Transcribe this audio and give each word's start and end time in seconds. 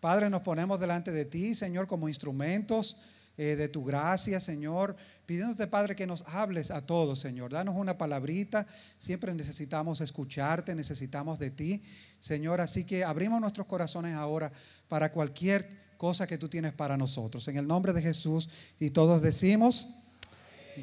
Padre, 0.00 0.30
nos 0.30 0.42
ponemos 0.42 0.78
delante 0.78 1.12
de 1.12 1.24
ti, 1.24 1.54
Señor, 1.54 1.86
como 1.86 2.08
instrumentos 2.08 2.96
eh, 3.36 3.56
de 3.56 3.68
tu 3.68 3.84
gracia, 3.84 4.40
Señor. 4.40 4.96
Pidiéndote, 5.26 5.66
Padre, 5.66 5.94
que 5.94 6.06
nos 6.06 6.22
hables 6.26 6.70
a 6.70 6.84
todos, 6.84 7.18
Señor. 7.18 7.52
Danos 7.52 7.76
una 7.76 7.98
palabrita. 7.98 8.66
Siempre 8.96 9.34
necesitamos 9.34 10.00
escucharte, 10.00 10.74
necesitamos 10.74 11.38
de 11.38 11.50
ti, 11.50 11.82
Señor. 12.20 12.60
Así 12.60 12.84
que 12.84 13.04
abrimos 13.04 13.40
nuestros 13.40 13.66
corazones 13.66 14.14
ahora 14.14 14.52
para 14.88 15.12
cualquier 15.12 15.68
cosa 15.96 16.26
que 16.26 16.38
tú 16.38 16.48
tienes 16.48 16.72
para 16.72 16.96
nosotros. 16.96 17.46
En 17.48 17.56
el 17.56 17.66
nombre 17.66 17.92
de 17.92 18.02
Jesús 18.02 18.48
y 18.80 18.90
todos 18.90 19.20
decimos, 19.20 19.88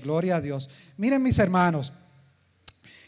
gloria 0.03 0.37
a 0.37 0.41
Dios. 0.41 0.69
Miren 0.97 1.23
mis 1.23 1.39
hermanos, 1.39 1.93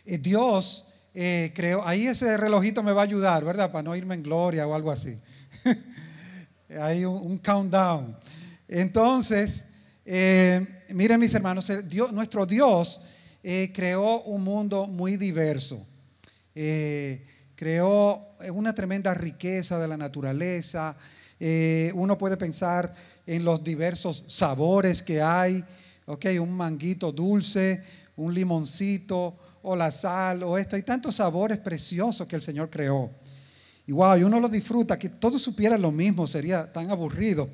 eh, 0.06 0.18
Dios 0.18 0.86
eh, 1.14 1.52
creó, 1.56 1.86
ahí 1.86 2.08
ese 2.08 2.38
relojito 2.38 2.84
me 2.84 2.94
va 2.94 3.02
a 3.02 3.06
ayudar, 3.06 3.44
¿verdad? 3.44 3.72
Para 3.72 3.84
no 3.84 3.96
irme 3.96 4.16
en 4.16 4.24
gloria 4.24 4.68
o 4.68 4.74
algo 4.74 4.92
así. 4.92 5.18
Hay 6.82 7.06
un, 7.06 7.38
countdown. 7.38 8.16
Entonces, 8.68 9.66
eh, 10.06 10.84
miren 10.90 11.20
mis 11.20 11.34
hermanos, 11.34 11.72
Dios, 11.86 12.12
nuestro 12.12 12.46
Dios 12.46 13.02
creó 13.74 14.22
un 14.24 14.44
mundo 14.44 14.88
muy 14.88 15.16
diverso. 15.16 15.86
creó 17.56 18.36
una 18.54 18.74
tremenda 18.74 19.14
riqueza 19.14 19.80
de 19.80 19.88
la 19.88 19.96
naturaleza, 19.96 20.98
eh, 21.40 21.92
uno 21.94 22.18
puede 22.18 22.36
pensar 22.36 22.94
en 23.26 23.44
los 23.44 23.64
diversos 23.64 24.24
sabores 24.28 25.04
que 25.04 25.22
hay, 25.22 25.64
ok, 26.06 26.26
un 26.42 26.52
manguito 26.52 27.12
dulce, 27.12 27.84
un 28.16 28.34
limoncito, 28.34 29.38
o 29.62 29.76
la 29.76 29.92
sal, 29.92 30.44
o 30.44 30.58
esto. 30.58 30.76
Hay 30.76 30.84
tantos 30.84 31.16
sabores 31.16 31.58
preciosos 31.58 32.28
que 32.28 32.38
el 32.38 32.42
Señor 32.42 32.70
creó. 32.70 33.12
Y 33.88 33.94
wow, 33.94 34.18
y 34.18 34.24
uno 34.24 34.40
lo 34.42 34.50
disfruta, 34.50 35.00
que 35.00 35.08
todos 35.08 35.42
supieran 35.42 35.82
lo 35.82 35.94
mismo, 35.94 36.28
sería 36.28 36.72
tan 36.72 36.92
aburrido. 36.92 37.50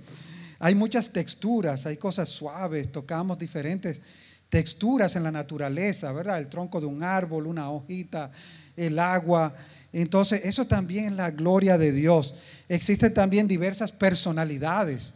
Hay 0.58 0.73
muchas 0.73 1.12
texturas, 1.12 1.86
hay 1.86 1.98
cosas 1.98 2.28
suaves, 2.28 2.92
tocamos 2.92 3.38
diferentes 3.38 4.02
texturas 4.50 5.16
en 5.16 5.23
la 5.23 5.31
naturaleza, 5.31 6.12
¿verdad? 6.12 6.40
El 6.40 6.48
tronco 6.48 6.80
de 6.81 6.88
un 6.88 7.03
árbol, 7.03 7.48
una 7.48 7.70
hojita, 7.70 8.31
el 8.75 8.98
agua. 8.98 9.53
Entonces, 9.92 10.42
eso 10.44 10.66
también 10.66 11.06
es 11.06 11.14
la 11.14 11.31
gloria 11.31 11.78
de 11.78 11.92
Dios. 11.92 12.34
Existen 12.68 13.14
también 13.14 13.47
diversas 13.47 13.92
personalidades. 13.92 15.14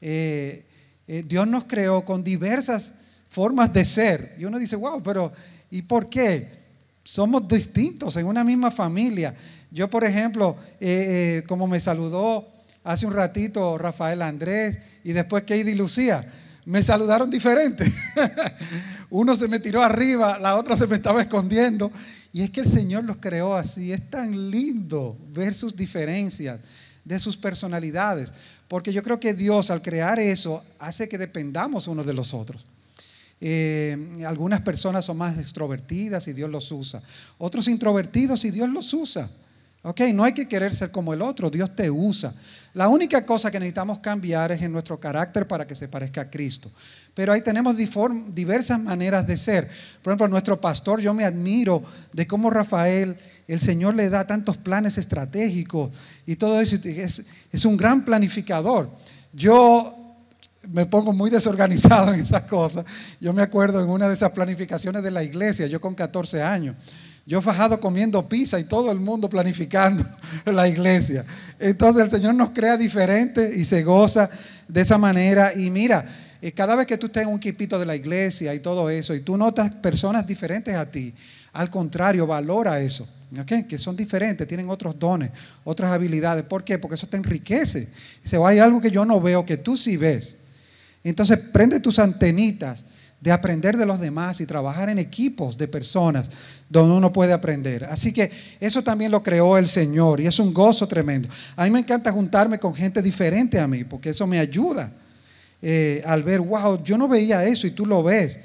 Eh, 0.00 0.64
eh, 1.06 1.24
Dios 1.26 1.46
nos 1.46 1.64
creó 1.64 2.04
con 2.04 2.22
diversas 2.22 2.92
formas 3.28 3.72
de 3.72 3.84
ser. 3.84 4.36
Y 4.38 4.44
uno 4.44 4.58
dice, 4.58 4.76
wow, 4.76 5.02
pero 5.02 5.32
¿y 5.70 5.82
por 5.82 6.10
qué? 6.10 6.48
Somos 7.04 7.48
distintos 7.48 8.16
en 8.16 8.26
una 8.26 8.44
misma 8.44 8.70
familia. 8.70 9.34
Yo, 9.72 9.88
por 9.88 10.04
ejemplo, 10.04 10.56
eh, 10.80 11.42
como 11.46 11.66
me 11.66 11.80
saludó 11.80 12.46
hace 12.84 13.06
un 13.06 13.14
ratito 13.14 13.78
Rafael 13.78 14.20
Andrés 14.22 14.78
y 15.02 15.12
después 15.12 15.44
Katie 15.44 15.74
Lucía, 15.74 16.30
me 16.64 16.82
saludaron 16.82 17.30
diferente. 17.30 17.90
Uno 19.10 19.34
se 19.34 19.48
me 19.48 19.58
tiró 19.58 19.82
arriba, 19.82 20.38
la 20.38 20.56
otra 20.56 20.76
se 20.76 20.86
me 20.86 20.96
estaba 20.96 21.22
escondiendo. 21.22 21.90
Y 22.32 22.42
es 22.42 22.50
que 22.50 22.60
el 22.60 22.68
Señor 22.68 23.04
los 23.04 23.16
creó 23.16 23.54
así. 23.54 23.92
Es 23.92 24.08
tan 24.10 24.50
lindo 24.50 25.16
ver 25.32 25.54
sus 25.54 25.76
diferencias 25.76 26.60
de 27.04 27.18
sus 27.18 27.36
personalidades. 27.36 28.32
Porque 28.68 28.92
yo 28.92 29.02
creo 29.02 29.20
que 29.20 29.34
Dios 29.34 29.70
al 29.70 29.82
crear 29.82 30.18
eso 30.18 30.62
hace 30.78 31.08
que 31.08 31.18
dependamos 31.18 31.88
unos 31.88 32.06
de 32.06 32.14
los 32.14 32.32
otros. 32.32 32.64
Eh, 33.40 33.98
algunas 34.26 34.60
personas 34.60 35.04
son 35.04 35.18
más 35.18 35.36
extrovertidas 35.36 36.28
y 36.28 36.32
Dios 36.32 36.48
los 36.48 36.70
usa. 36.70 37.02
Otros 37.38 37.68
introvertidos 37.68 38.44
y 38.44 38.50
Dios 38.50 38.70
los 38.70 38.94
usa. 38.94 39.28
Ok, 39.82 40.00
no 40.14 40.22
hay 40.22 40.32
que 40.32 40.46
querer 40.46 40.74
ser 40.74 40.90
como 40.92 41.12
el 41.12 41.22
otro, 41.22 41.50
Dios 41.50 41.74
te 41.74 41.90
usa. 41.90 42.32
La 42.74 42.88
única 42.88 43.26
cosa 43.26 43.50
que 43.50 43.58
necesitamos 43.58 43.98
cambiar 43.98 44.52
es 44.52 44.62
en 44.62 44.72
nuestro 44.72 44.98
carácter 44.98 45.46
para 45.46 45.66
que 45.66 45.74
se 45.74 45.88
parezca 45.88 46.22
a 46.22 46.30
Cristo. 46.30 46.70
Pero 47.14 47.32
ahí 47.32 47.42
tenemos 47.42 47.76
diversas 47.76 48.80
maneras 48.80 49.26
de 49.26 49.36
ser. 49.36 49.68
Por 50.00 50.12
ejemplo, 50.12 50.28
nuestro 50.28 50.58
pastor, 50.60 51.00
yo 51.00 51.12
me 51.12 51.24
admiro 51.24 51.82
de 52.12 52.26
cómo 52.26 52.48
Rafael, 52.48 53.16
el 53.46 53.60
Señor 53.60 53.94
le 53.94 54.08
da 54.08 54.26
tantos 54.26 54.56
planes 54.56 54.96
estratégicos 54.96 55.90
y 56.24 56.36
todo 56.36 56.60
eso. 56.60 56.76
Es, 56.82 57.64
un 57.66 57.76
gran 57.76 58.04
planificador. 58.04 58.88
Yo 59.34 59.94
me 60.70 60.86
pongo 60.86 61.12
muy 61.12 61.28
desorganizado 61.28 62.14
en 62.14 62.20
esas 62.20 62.42
cosas. 62.42 62.86
Yo 63.20 63.34
me 63.34 63.42
acuerdo 63.42 63.82
en 63.82 63.90
una 63.90 64.08
de 64.08 64.14
esas 64.14 64.30
planificaciones 64.30 65.02
de 65.02 65.10
la 65.10 65.22
iglesia, 65.22 65.66
yo 65.66 65.80
con 65.80 65.94
14 65.94 66.42
años. 66.42 66.76
Yo 67.24 67.40
fajado 67.40 67.78
comiendo 67.78 68.28
pizza 68.28 68.58
y 68.58 68.64
todo 68.64 68.90
el 68.90 68.98
mundo 68.98 69.28
planificando 69.28 70.04
la 70.46 70.68
iglesia. 70.68 71.24
Entonces 71.58 72.02
el 72.02 72.10
Señor 72.10 72.34
nos 72.34 72.50
crea 72.50 72.76
diferente 72.76 73.52
y 73.54 73.64
se 73.64 73.82
goza 73.84 74.28
de 74.66 74.80
esa 74.80 74.98
manera. 74.98 75.52
Y 75.54 75.70
mira, 75.70 76.04
eh, 76.40 76.50
cada 76.50 76.74
vez 76.74 76.86
que 76.86 76.98
tú 76.98 77.06
estés 77.06 77.22
en 77.22 77.28
un 77.28 77.36
equipito 77.36 77.78
de 77.78 77.86
la 77.86 77.94
iglesia 77.94 78.52
y 78.52 78.58
todo 78.58 78.90
eso, 78.90 79.14
y 79.14 79.20
tú 79.20 79.36
notas 79.36 79.70
personas 79.70 80.26
diferentes 80.26 80.74
a 80.74 80.90
ti, 80.90 81.14
al 81.52 81.70
contrario, 81.70 82.26
valora 82.26 82.80
eso. 82.80 83.08
que 83.68 83.78
son 83.78 83.96
diferentes, 83.96 84.46
tienen 84.46 84.68
otros 84.68 84.98
dones, 84.98 85.30
otras 85.64 85.92
habilidades. 85.92 86.42
¿Por 86.42 86.64
qué? 86.64 86.78
Porque 86.78 86.96
eso 86.96 87.06
te 87.06 87.16
enriquece. 87.16 87.88
Dice, 88.22 88.38
hay 88.44 88.58
algo 88.58 88.80
que 88.80 88.90
yo 88.90 89.04
no 89.04 89.20
veo, 89.20 89.46
que 89.46 89.56
tú 89.56 89.76
sí 89.76 89.96
ves. 89.96 90.36
Entonces, 91.04 91.38
prende 91.38 91.78
tus 91.78 91.98
antenitas 91.98 92.84
de 93.22 93.30
aprender 93.30 93.76
de 93.76 93.86
los 93.86 94.00
demás 94.00 94.40
y 94.40 94.46
trabajar 94.46 94.90
en 94.90 94.98
equipos 94.98 95.56
de 95.56 95.68
personas 95.68 96.28
donde 96.68 96.96
uno 96.96 97.12
puede 97.12 97.32
aprender. 97.32 97.84
Así 97.84 98.12
que 98.12 98.30
eso 98.58 98.82
también 98.82 99.12
lo 99.12 99.22
creó 99.22 99.56
el 99.56 99.68
Señor 99.68 100.20
y 100.20 100.26
es 100.26 100.40
un 100.40 100.52
gozo 100.52 100.88
tremendo. 100.88 101.28
A 101.54 101.64
mí 101.64 101.70
me 101.70 101.78
encanta 101.78 102.10
juntarme 102.10 102.58
con 102.58 102.74
gente 102.74 103.00
diferente 103.00 103.60
a 103.60 103.68
mí 103.68 103.84
porque 103.84 104.10
eso 104.10 104.26
me 104.26 104.40
ayuda 104.40 104.92
eh, 105.62 106.02
al 106.04 106.24
ver, 106.24 106.40
wow, 106.40 106.82
yo 106.82 106.98
no 106.98 107.06
veía 107.06 107.44
eso 107.44 107.68
y 107.68 107.70
tú 107.70 107.86
lo 107.86 108.02
ves. 108.02 108.40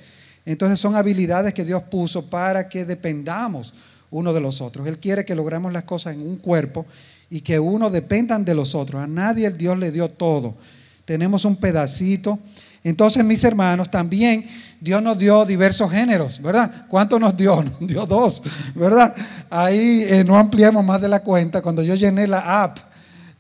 Entonces 0.46 0.80
son 0.80 0.96
habilidades 0.96 1.56
que 1.56 1.66
Dios 1.66 1.82
puso 1.84 2.30
para 2.30 2.70
que 2.70 2.86
dependamos 2.86 3.74
uno 4.12 4.32
de 4.32 4.40
los 4.40 4.62
otros. 4.62 4.88
Él 4.88 5.00
quiere 5.00 5.26
que 5.26 5.34
logremos 5.34 5.74
las 5.74 5.84
cosas 5.84 6.14
en 6.14 6.22
un 6.22 6.38
cuerpo 6.38 6.86
y 7.32 7.42
que 7.42 7.60
uno 7.60 7.90
dependan 7.90 8.46
de 8.46 8.54
los 8.54 8.76
otros. 8.76 9.02
A 9.02 9.08
nadie 9.08 9.48
el 9.48 9.58
Dios 9.58 9.78
le 9.80 9.92
dio 9.92 10.08
todo. 10.08 10.56
Tenemos 11.04 11.44
un 11.46 11.56
pedacito. 11.56 12.40
Entonces, 12.84 13.26
mis 13.26 13.44
hermanos, 13.44 13.90
también 13.90 14.46
Dios 14.80 15.02
nos 15.02 15.18
dio 15.18 15.44
diversos 15.46 15.90
géneros, 15.92 16.42
¿verdad? 16.42 16.86
¿Cuánto 16.88 17.20
nos 17.20 17.36
dio? 17.36 17.64
Nos 17.80 17.80
dio 17.80 18.06
dos, 18.06 18.44
¿verdad? 18.76 19.14
Ahí 19.50 20.04
eh, 20.04 20.24
no 20.24 20.38
ampliemos 20.38 20.84
más 20.84 21.02
de 21.02 21.08
la 21.08 21.22
cuenta. 21.22 21.62
Cuando 21.62 21.82
yo 21.82 21.96
llené 21.96 22.28
la 22.28 22.64
app 22.64 22.78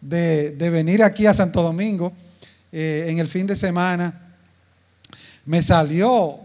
de, 0.02 0.70
venir 0.72 1.04
aquí 1.04 1.26
a 1.26 1.34
Santo 1.34 1.62
Domingo 1.62 2.12
eh, 2.72 3.08
en 3.10 3.20
el 3.20 3.28
fin 3.28 3.46
de 3.46 3.56
semana, 3.56 4.14
me 5.46 5.62
salió, 5.62 6.40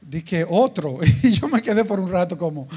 dije, 0.00 0.44
otro. 0.48 0.98
Y 1.22 1.32
yo 1.32 1.48
me 1.48 1.62
quedé 1.62 1.84
por 1.84 1.98
un 1.98 2.10
rato 2.10 2.36
como, 2.36 2.68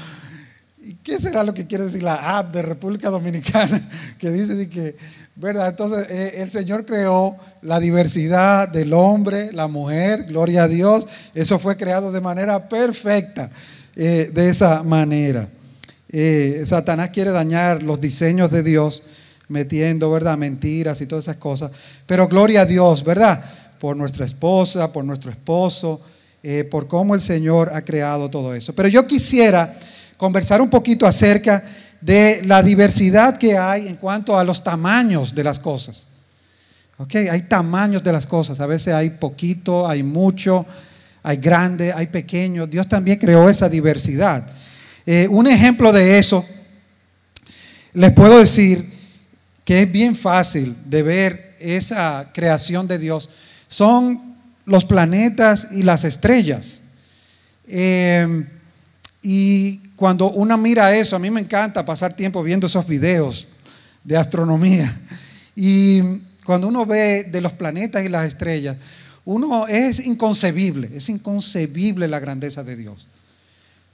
¿y 0.80 0.94
qué 0.94 1.20
será 1.20 1.44
lo 1.44 1.52
que 1.52 1.66
quiere 1.66 1.84
decir 1.84 2.02
la 2.02 2.38
app 2.38 2.54
de 2.54 2.62
República 2.62 3.10
Dominicana? 3.10 3.88
Que 4.18 4.30
dice 4.30 4.68
que 4.68 4.96
¿verdad? 5.36 5.68
Entonces 5.68 6.06
eh, 6.10 6.34
el 6.42 6.50
Señor 6.50 6.84
creó 6.84 7.36
la 7.62 7.80
diversidad 7.80 8.68
del 8.68 8.92
hombre, 8.92 9.52
la 9.52 9.68
mujer, 9.68 10.24
gloria 10.24 10.64
a 10.64 10.68
Dios. 10.68 11.06
Eso 11.34 11.58
fue 11.58 11.76
creado 11.76 12.12
de 12.12 12.20
manera 12.20 12.68
perfecta, 12.68 13.50
eh, 13.96 14.30
de 14.32 14.48
esa 14.48 14.82
manera. 14.82 15.48
Eh, 16.10 16.62
Satanás 16.66 17.10
quiere 17.10 17.30
dañar 17.30 17.82
los 17.82 18.00
diseños 18.00 18.50
de 18.50 18.62
Dios 18.62 19.02
metiendo, 19.48 20.10
¿verdad? 20.10 20.36
Mentiras 20.36 21.00
y 21.00 21.06
todas 21.06 21.24
esas 21.24 21.36
cosas. 21.36 21.70
Pero 22.06 22.28
gloria 22.28 22.62
a 22.62 22.66
Dios, 22.66 23.02
¿verdad? 23.04 23.42
Por 23.78 23.96
nuestra 23.96 24.24
esposa, 24.24 24.92
por 24.92 25.04
nuestro 25.04 25.30
esposo, 25.30 26.00
por 26.70 26.86
cómo 26.86 27.14
el 27.14 27.20
Señor 27.20 27.70
ha 27.72 27.82
creado 27.82 28.28
todo 28.30 28.54
eso. 28.54 28.74
Pero 28.74 28.88
yo 28.88 29.06
quisiera 29.06 29.76
conversar 30.16 30.60
un 30.60 30.70
poquito 30.70 31.06
acerca 31.06 31.64
de 32.00 32.42
la 32.44 32.62
diversidad 32.62 33.36
que 33.36 33.56
hay 33.56 33.88
en 33.88 33.96
cuanto 33.96 34.38
a 34.38 34.44
los 34.44 34.62
tamaños 34.62 35.34
de 35.34 35.44
las 35.44 35.58
cosas. 35.58 36.06
¿Ok? 36.96 37.14
Hay 37.14 37.42
tamaños 37.42 38.02
de 38.02 38.12
las 38.12 38.26
cosas. 38.26 38.60
A 38.60 38.66
veces 38.66 38.94
hay 38.94 39.10
poquito, 39.10 39.88
hay 39.88 40.02
mucho, 40.02 40.66
hay 41.22 41.36
grande, 41.36 41.92
hay 41.92 42.06
pequeño. 42.06 42.66
Dios 42.66 42.88
también 42.88 43.18
creó 43.18 43.48
esa 43.48 43.68
diversidad. 43.68 44.46
Eh, 45.06 45.26
un 45.28 45.46
ejemplo 45.46 45.92
de 45.92 46.18
eso, 46.18 46.44
les 47.94 48.12
puedo 48.12 48.38
decir 48.38 48.86
que 49.64 49.82
es 49.82 49.92
bien 49.92 50.14
fácil 50.14 50.76
de 50.86 51.02
ver 51.02 51.54
esa 51.60 52.30
creación 52.32 52.86
de 52.86 52.98
Dios, 52.98 53.28
son 53.68 54.36
los 54.64 54.84
planetas 54.84 55.68
y 55.72 55.82
las 55.82 56.04
estrellas. 56.04 56.80
Eh, 57.66 58.44
y 59.22 59.80
cuando 60.00 60.30
uno 60.30 60.56
mira 60.56 60.96
eso, 60.96 61.14
a 61.14 61.18
mí 61.18 61.30
me 61.30 61.42
encanta 61.42 61.84
pasar 61.84 62.14
tiempo 62.14 62.42
viendo 62.42 62.66
esos 62.66 62.86
videos 62.86 63.48
de 64.02 64.16
astronomía. 64.16 64.98
Y 65.54 66.00
cuando 66.42 66.68
uno 66.68 66.86
ve 66.86 67.24
de 67.24 67.42
los 67.42 67.52
planetas 67.52 68.02
y 68.02 68.08
las 68.08 68.26
estrellas, 68.26 68.78
uno 69.26 69.68
es 69.68 70.06
inconcebible, 70.06 70.88
es 70.94 71.10
inconcebible 71.10 72.08
la 72.08 72.18
grandeza 72.18 72.64
de 72.64 72.76
Dios. 72.76 73.06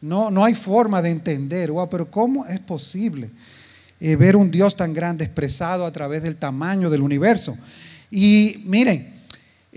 No, 0.00 0.30
no 0.30 0.44
hay 0.44 0.54
forma 0.54 1.02
de 1.02 1.10
entender, 1.10 1.72
wow, 1.72 1.90
pero 1.90 2.08
¿cómo 2.08 2.46
es 2.46 2.60
posible? 2.60 3.28
eh, 4.00 4.16
ver 4.16 4.36
un 4.36 4.50
Dios 4.50 4.76
tan 4.76 4.92
grande 4.92 5.24
expresado 5.24 5.86
a 5.86 5.92
través 5.92 6.22
del 6.22 6.36
tamaño 6.36 6.90
del 6.90 7.02
universo. 7.02 7.56
Y 8.10 8.62
miren, 8.66 9.15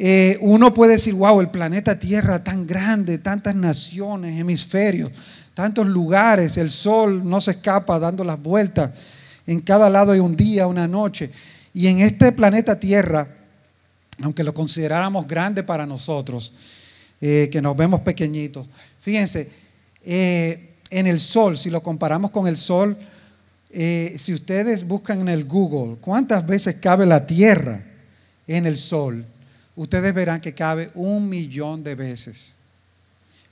eh, 0.02 0.38
uno 0.40 0.74
puede 0.74 0.94
decir, 0.94 1.14
wow, 1.14 1.42
el 1.42 1.50
planeta 1.50 2.00
Tierra 2.00 2.42
tan 2.42 2.66
grande, 2.66 3.18
tantas 3.18 3.54
naciones, 3.54 4.40
hemisferios, 4.40 5.12
tantos 5.54 5.86
lugares, 5.88 6.56
el 6.56 6.70
sol 6.70 7.28
no 7.28 7.42
se 7.42 7.52
escapa 7.52 8.00
dando 8.00 8.24
las 8.24 8.42
vueltas, 8.42 8.92
en 9.46 9.60
cada 9.60 9.90
lado 9.90 10.14
hay 10.14 10.22
un 10.22 10.38
día, 10.38 10.68
una 10.68 10.88
noche. 10.88 11.30
Y 11.74 11.88
en 11.88 12.00
este 12.00 12.32
planeta 12.32 12.80
Tierra, 12.80 13.28
aunque 14.22 14.42
lo 14.42 14.54
consideráramos 14.54 15.28
grande 15.28 15.64
para 15.64 15.86
nosotros, 15.86 16.54
eh, 17.20 17.50
que 17.52 17.62
nos 17.62 17.76
vemos 17.76 18.00
pequeñitos, 18.00 18.68
fíjense, 19.02 19.50
eh, 20.06 20.76
en 20.92 21.08
el 21.08 21.20
sol, 21.20 21.58
si 21.58 21.70
lo 21.70 21.84
comparamos 21.84 22.32
con 22.32 22.48
el 22.48 22.56
sol, 22.56 22.98
si 23.70 24.34
ustedes 24.34 24.88
buscan 24.88 25.20
en 25.20 25.28
el 25.28 25.44
Google, 25.44 25.98
¿cuántas 26.00 26.48
veces 26.48 26.78
cabe 26.80 27.06
la 27.06 27.28
Tierra 27.28 27.84
en 28.48 28.66
el 28.66 28.78
sol? 28.78 29.26
Ustedes 29.80 30.14
verán 30.14 30.42
que 30.42 30.54
cabe 30.54 30.92
un 30.96 31.30
millón 31.30 31.86
de 31.86 31.96
veces. 31.96 32.54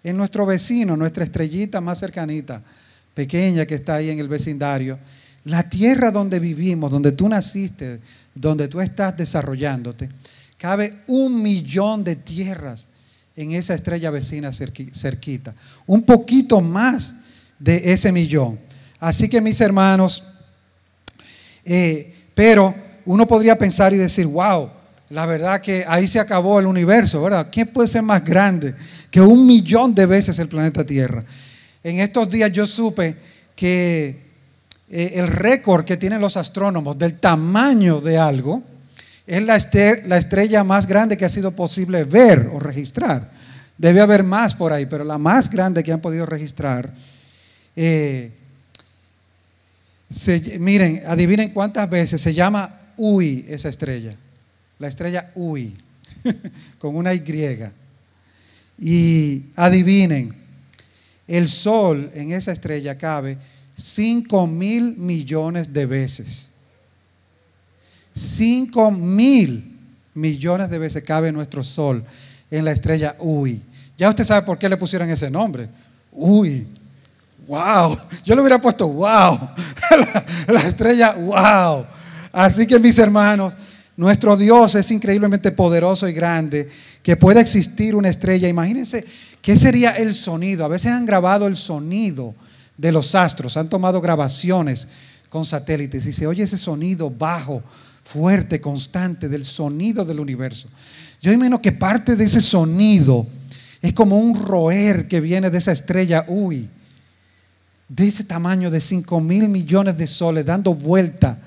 En 0.04 0.18
nuestro 0.18 0.46
vecino, 0.46 0.98
nuestra 0.98 1.24
estrellita 1.24 1.80
más 1.80 2.00
cercanita, 2.00 2.62
pequeña 3.14 3.66
que 3.66 3.76
está 3.76 3.96
ahí 3.96 4.10
en 4.10 4.20
el 4.20 4.28
vecindario, 4.28 5.00
la 5.46 5.70
tierra 5.70 6.12
donde 6.12 6.40
vivimos, 6.40 6.92
donde 6.92 7.14
tú 7.14 7.30
naciste, 7.30 8.02
donde 8.36 8.68
tú 8.68 8.82
estás 8.82 9.16
desarrollándote, 9.16 10.10
cabe 10.58 10.94
un 11.08 11.42
millón 11.42 12.04
de 12.04 12.18
tierras 12.18 12.88
en 13.38 13.52
esa 13.52 13.74
estrella 13.74 14.12
vecina 14.12 14.52
cerquita. 14.52 15.56
Un 15.86 16.04
poquito 16.04 16.60
más 16.60 17.16
de 17.58 17.94
ese 17.94 18.12
millón. 18.12 18.60
Así 19.00 19.30
que 19.30 19.40
mis 19.40 19.62
hermanos, 19.62 20.26
eh, 21.64 22.14
pero 22.36 22.76
uno 23.06 23.26
podría 23.26 23.58
pensar 23.58 23.94
y 23.94 23.98
decir, 23.98 24.28
wow, 24.28 24.70
la 25.10 25.26
verdad 25.26 25.62
que 25.62 25.86
ahí 25.88 26.06
se 26.06 26.20
acabó 26.20 26.60
el 26.60 26.66
universo, 26.66 27.24
¿verdad? 27.24 27.50
¿Qué 27.50 27.66
puede 27.66 27.88
ser 27.88 28.02
más 28.02 28.24
grande 28.24 28.76
que 29.10 29.22
un 29.22 29.46
millón 29.46 29.96
de 29.96 30.06
veces 30.06 30.38
el 30.40 30.50
planeta 30.50 30.86
Tierra? 30.86 31.24
En 31.84 32.00
estos 32.00 32.30
días 32.30 32.52
yo 32.52 32.66
supe 32.68 33.16
que 33.56 34.28
eh, 34.90 35.12
el 35.16 35.28
récord 35.28 35.86
que 35.86 35.96
tienen 35.96 36.20
los 36.20 36.36
astrónomos 36.36 36.98
del 36.98 37.20
tamaño 37.20 38.02
de 38.02 38.18
algo 38.18 38.62
es 39.26 39.42
la, 39.42 39.56
estrella 40.18 40.64
más 40.64 40.88
grande 40.88 41.16
que 41.16 41.26
ha 41.26 41.30
sido 41.30 41.52
posible 41.52 42.04
ver 42.04 42.50
o 42.54 42.60
registrar. 42.60 43.32
Debe 43.78 44.02
haber 44.02 44.24
más 44.24 44.56
por 44.56 44.74
ahí, 44.74 44.86
pero 44.88 45.04
la 45.06 45.18
más 45.18 45.50
grande 45.50 45.84
que 45.84 45.94
han 45.94 46.02
podido 46.02 46.26
registrar. 46.26 46.94
Eh, 47.76 48.32
miren, 50.60 51.02
adivinen 51.08 51.54
cuántas 51.54 51.90
veces 51.90 52.20
se 52.20 52.34
llama 52.34 52.74
UI 52.98 53.46
esa 53.48 53.70
estrella 53.70 54.16
la 54.80 54.88
estrella 54.88 55.32
UI, 55.36 55.74
con 56.80 56.96
una 56.96 57.14
Y. 57.14 57.24
Y 58.80 59.46
adivinen, 59.56 60.34
el 61.28 61.48
Sol 61.48 62.12
en 62.14 62.32
esa 62.32 62.52
estrella 62.52 62.98
cabe 62.98 63.38
5 63.76 64.48
mil 64.48 64.96
millones 64.98 65.74
de 65.74 65.86
veces. 65.86 66.50
5 68.16 68.92
mil 68.92 69.76
millones 70.14 70.70
de 70.70 70.80
veces 70.80 71.04
cabe 71.04 71.32
nuestro 71.32 71.64
Sol 71.64 72.04
en 72.50 72.66
la 72.66 72.72
estrella 72.72 73.16
UI. 73.20 73.62
Ya 73.98 74.10
usted 74.10 74.24
sabe 74.24 74.46
por 74.46 74.58
qué 74.58 74.70
le 74.70 74.78
pusieron 74.78 75.10
ese 75.10 75.30
nombre. 75.30 75.68
UI. 76.12 76.66
Wow. 77.48 77.98
Yo 78.26 78.36
le 78.36 78.42
hubiera 78.42 78.60
puesto 78.60 78.88
wow. 78.88 79.40
la, 79.92 80.26
la 80.48 80.62
estrella 80.62 81.14
wow. 81.14 81.86
Así 82.32 82.68
que 82.68 82.80
mis 82.80 82.98
hermanos, 83.00 83.54
nuestro 83.98 84.38
Dios 84.38 84.76
es 84.76 84.92
increíblemente 84.92 85.52
poderoso 85.52 86.08
y 86.08 86.14
grande, 86.14 86.70
que 87.02 87.18
puede 87.18 87.42
existir 87.42 87.96
una 87.96 88.10
estrella. 88.10 88.48
Imagínense 88.48 89.04
qué 89.42 89.58
sería 89.58 89.92
el 89.92 90.14
sonido. 90.14 90.64
A 90.64 90.68
veces 90.68 90.92
han 90.92 91.06
grabado 91.06 91.48
el 91.48 91.56
sonido 91.56 92.36
de 92.78 92.92
los 92.92 93.16
astros, 93.16 93.58
han 93.58 93.70
tomado 93.70 94.00
grabaciones 94.00 94.88
con 95.30 95.46
satélites 95.46 96.06
y 96.06 96.14
se 96.14 96.28
oye 96.28 96.44
ese 96.44 96.58
sonido 96.58 97.10
bajo, 97.10 97.64
fuerte, 98.04 98.62
constante 98.62 99.28
del 99.28 99.44
sonido 99.44 100.06
del 100.06 100.20
universo. 100.20 100.70
Yo 101.20 101.34
imagino 101.34 101.62
que 101.62 101.72
parte 101.72 102.16
de 102.16 102.24
ese 102.24 102.40
sonido 102.40 103.28
es 103.82 103.94
como 103.94 104.20
un 104.20 104.36
roer 104.46 105.08
que 105.08 105.20
viene 105.20 105.50
de 105.50 105.58
esa 105.58 105.72
estrella 105.72 106.24
Uy, 106.28 106.70
de 107.90 108.08
ese 108.08 108.24
tamaño 108.24 108.70
de 108.70 108.80
5 108.80 109.20
mil 109.22 109.50
millones 109.50 109.98
de 109.98 110.06
soles 110.06 110.46
dando 110.46 110.76
vuelta 110.76 111.40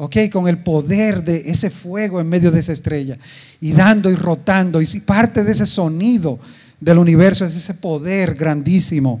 ¿ok? 0.00 0.16
Con 0.32 0.48
el 0.48 0.56
poder 0.56 1.22
de 1.22 1.50
ese 1.50 1.68
fuego 1.68 2.22
en 2.22 2.28
medio 2.28 2.50
de 2.50 2.60
esa 2.60 2.72
estrella 2.72 3.18
y 3.60 3.72
dando 3.72 4.10
y 4.10 4.14
rotando. 4.14 4.80
Y 4.80 4.86
parte 5.00 5.44
de 5.44 5.52
ese 5.52 5.66
sonido 5.66 6.40
del 6.80 6.96
universo 6.96 7.44
es 7.44 7.54
ese 7.54 7.74
poder 7.74 8.34
grandísimo 8.34 9.20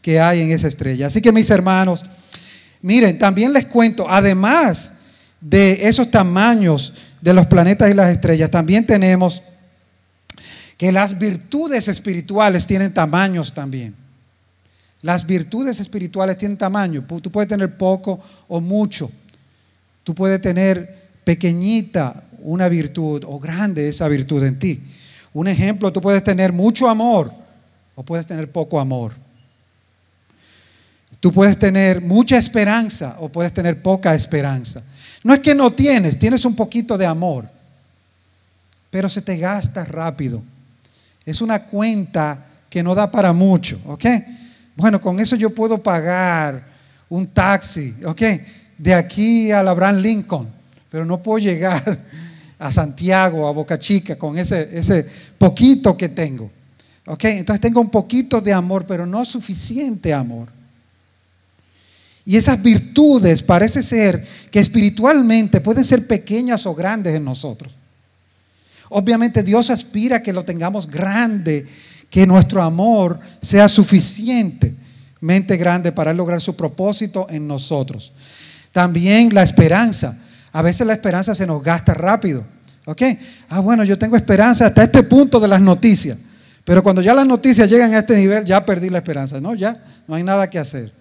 que 0.00 0.20
hay 0.20 0.42
en 0.42 0.52
esa 0.52 0.68
estrella. 0.68 1.08
Así 1.08 1.20
que 1.20 1.32
mis 1.32 1.50
hermanos, 1.50 2.04
miren, 2.80 3.18
también 3.18 3.52
les 3.52 3.66
cuento, 3.66 4.08
además 4.08 4.92
de 5.40 5.88
esos 5.88 6.08
tamaños 6.12 6.94
de 7.20 7.34
los 7.34 7.48
planetas 7.48 7.90
y 7.90 7.94
las 7.94 8.10
estrellas, 8.10 8.52
también 8.52 8.86
tenemos 8.86 9.42
que 10.78 10.92
las 10.92 11.18
virtudes 11.18 11.88
espirituales 11.88 12.68
tienen 12.68 12.94
tamaños 12.94 13.52
también. 13.52 13.96
Las 15.02 15.26
virtudes 15.26 15.80
espirituales 15.80 16.38
tienen 16.38 16.56
tamaño. 16.56 17.04
Tú 17.20 17.32
puedes 17.32 17.48
tener 17.48 17.76
poco 17.76 18.20
o 18.46 18.60
mucho. 18.60 19.10
Tú 20.04 20.14
puedes 20.14 20.40
tener 20.40 20.98
pequeñita 21.24 22.24
una 22.42 22.68
virtud 22.68 23.24
o 23.26 23.38
grande 23.38 23.88
esa 23.88 24.08
virtud 24.08 24.44
en 24.44 24.58
ti. 24.58 24.80
Un 25.32 25.48
ejemplo, 25.48 25.92
tú 25.92 26.00
puedes 26.00 26.24
tener 26.24 26.52
mucho 26.52 26.88
amor 26.88 27.32
o 27.94 28.02
puedes 28.02 28.26
tener 28.26 28.50
poco 28.50 28.80
amor. 28.80 29.12
Tú 31.20 31.30
puedes 31.32 31.58
tener 31.58 32.00
mucha 32.00 32.38
esperanza 32.38 33.16
o 33.20 33.28
puedes 33.28 33.52
tener 33.52 33.82
poca 33.82 34.14
esperanza. 34.14 34.82
No 35.22 35.34
es 35.34 35.40
que 35.40 35.54
no 35.54 35.70
tienes, 35.70 36.18
tienes 36.18 36.44
un 36.46 36.56
poquito 36.56 36.96
de 36.96 37.04
amor, 37.04 37.46
pero 38.90 39.08
se 39.08 39.20
te 39.20 39.36
gasta 39.36 39.84
rápido. 39.84 40.42
Es 41.26 41.42
una 41.42 41.62
cuenta 41.64 42.46
que 42.70 42.82
no 42.82 42.94
da 42.94 43.10
para 43.10 43.32
mucho, 43.34 43.78
¿ok? 43.86 44.04
Bueno, 44.76 45.00
con 45.00 45.20
eso 45.20 45.36
yo 45.36 45.50
puedo 45.50 45.82
pagar 45.82 46.64
un 47.10 47.26
taxi, 47.26 47.94
¿ok? 48.04 48.22
De 48.80 48.94
aquí 48.94 49.52
a 49.52 49.60
Abraham 49.60 49.98
Lincoln, 49.98 50.48
pero 50.88 51.04
no 51.04 51.22
puedo 51.22 51.38
llegar 51.38 52.00
a 52.58 52.70
Santiago, 52.70 53.46
a 53.46 53.52
Boca 53.52 53.78
Chica, 53.78 54.16
con 54.16 54.38
ese, 54.38 54.70
ese 54.72 55.06
poquito 55.36 55.96
que 55.96 56.08
tengo. 56.08 56.50
¿Ok? 57.06 57.24
Entonces 57.24 57.60
tengo 57.60 57.80
un 57.80 57.90
poquito 57.90 58.40
de 58.40 58.54
amor, 58.54 58.86
pero 58.86 59.06
no 59.06 59.24
suficiente 59.26 60.14
amor. 60.14 60.48
Y 62.24 62.36
esas 62.36 62.62
virtudes 62.62 63.42
parece 63.42 63.82
ser 63.82 64.26
que 64.50 64.60
espiritualmente 64.60 65.60
pueden 65.60 65.84
ser 65.84 66.06
pequeñas 66.06 66.64
o 66.64 66.74
grandes 66.74 67.14
en 67.14 67.24
nosotros. 67.24 67.72
Obviamente 68.88 69.42
Dios 69.42 69.68
aspira 69.68 70.16
a 70.16 70.22
que 70.22 70.32
lo 70.32 70.44
tengamos 70.44 70.86
grande, 70.86 71.66
que 72.08 72.26
nuestro 72.26 72.62
amor 72.62 73.20
sea 73.42 73.68
suficientemente 73.68 75.56
grande 75.58 75.92
para 75.92 76.14
lograr 76.14 76.40
su 76.40 76.56
propósito 76.56 77.26
en 77.28 77.46
nosotros. 77.46 78.12
También 78.72 79.34
la 79.34 79.42
esperanza. 79.42 80.16
A 80.52 80.62
veces 80.62 80.86
la 80.86 80.92
esperanza 80.92 81.34
se 81.34 81.46
nos 81.46 81.62
gasta 81.62 81.94
rápido. 81.94 82.44
¿Ok? 82.84 83.02
Ah, 83.48 83.60
bueno, 83.60 83.84
yo 83.84 83.98
tengo 83.98 84.16
esperanza 84.16 84.66
hasta 84.66 84.82
este 84.82 85.02
punto 85.02 85.38
de 85.38 85.48
las 85.48 85.60
noticias. 85.60 86.16
Pero 86.64 86.82
cuando 86.82 87.02
ya 87.02 87.14
las 87.14 87.26
noticias 87.26 87.68
llegan 87.68 87.94
a 87.94 87.98
este 87.98 88.16
nivel, 88.16 88.44
ya 88.44 88.64
perdí 88.64 88.90
la 88.90 88.98
esperanza. 88.98 89.40
No, 89.40 89.54
ya 89.54 89.80
no 90.06 90.14
hay 90.14 90.22
nada 90.22 90.48
que 90.48 90.58
hacer. 90.58 90.92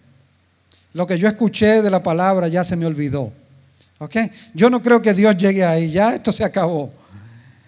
Lo 0.94 1.06
que 1.06 1.18
yo 1.18 1.28
escuché 1.28 1.82
de 1.82 1.90
la 1.90 2.02
palabra 2.02 2.48
ya 2.48 2.64
se 2.64 2.76
me 2.76 2.86
olvidó. 2.86 3.32
¿Ok? 4.00 4.16
Yo 4.54 4.70
no 4.70 4.82
creo 4.82 5.02
que 5.02 5.14
Dios 5.14 5.38
llegue 5.38 5.64
ahí. 5.66 5.92
Ya 5.92 6.16
esto 6.16 6.32
se 6.32 6.44
acabó. 6.44 6.90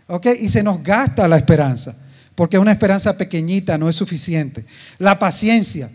¿Ok? 0.08 0.28
Y 0.40 0.50
se 0.50 0.64
nos 0.64 0.82
gasta 0.84 1.28
la 1.28 1.38
esperanza. 1.38 1.96
Porque 2.36 2.58
una 2.58 2.72
esperanza 2.72 3.16
pequeñita 3.16 3.78
no 3.78 3.90
es 3.90 3.96
suficiente. 3.96 4.66
La 4.98 5.20
paciencia. 5.20 5.90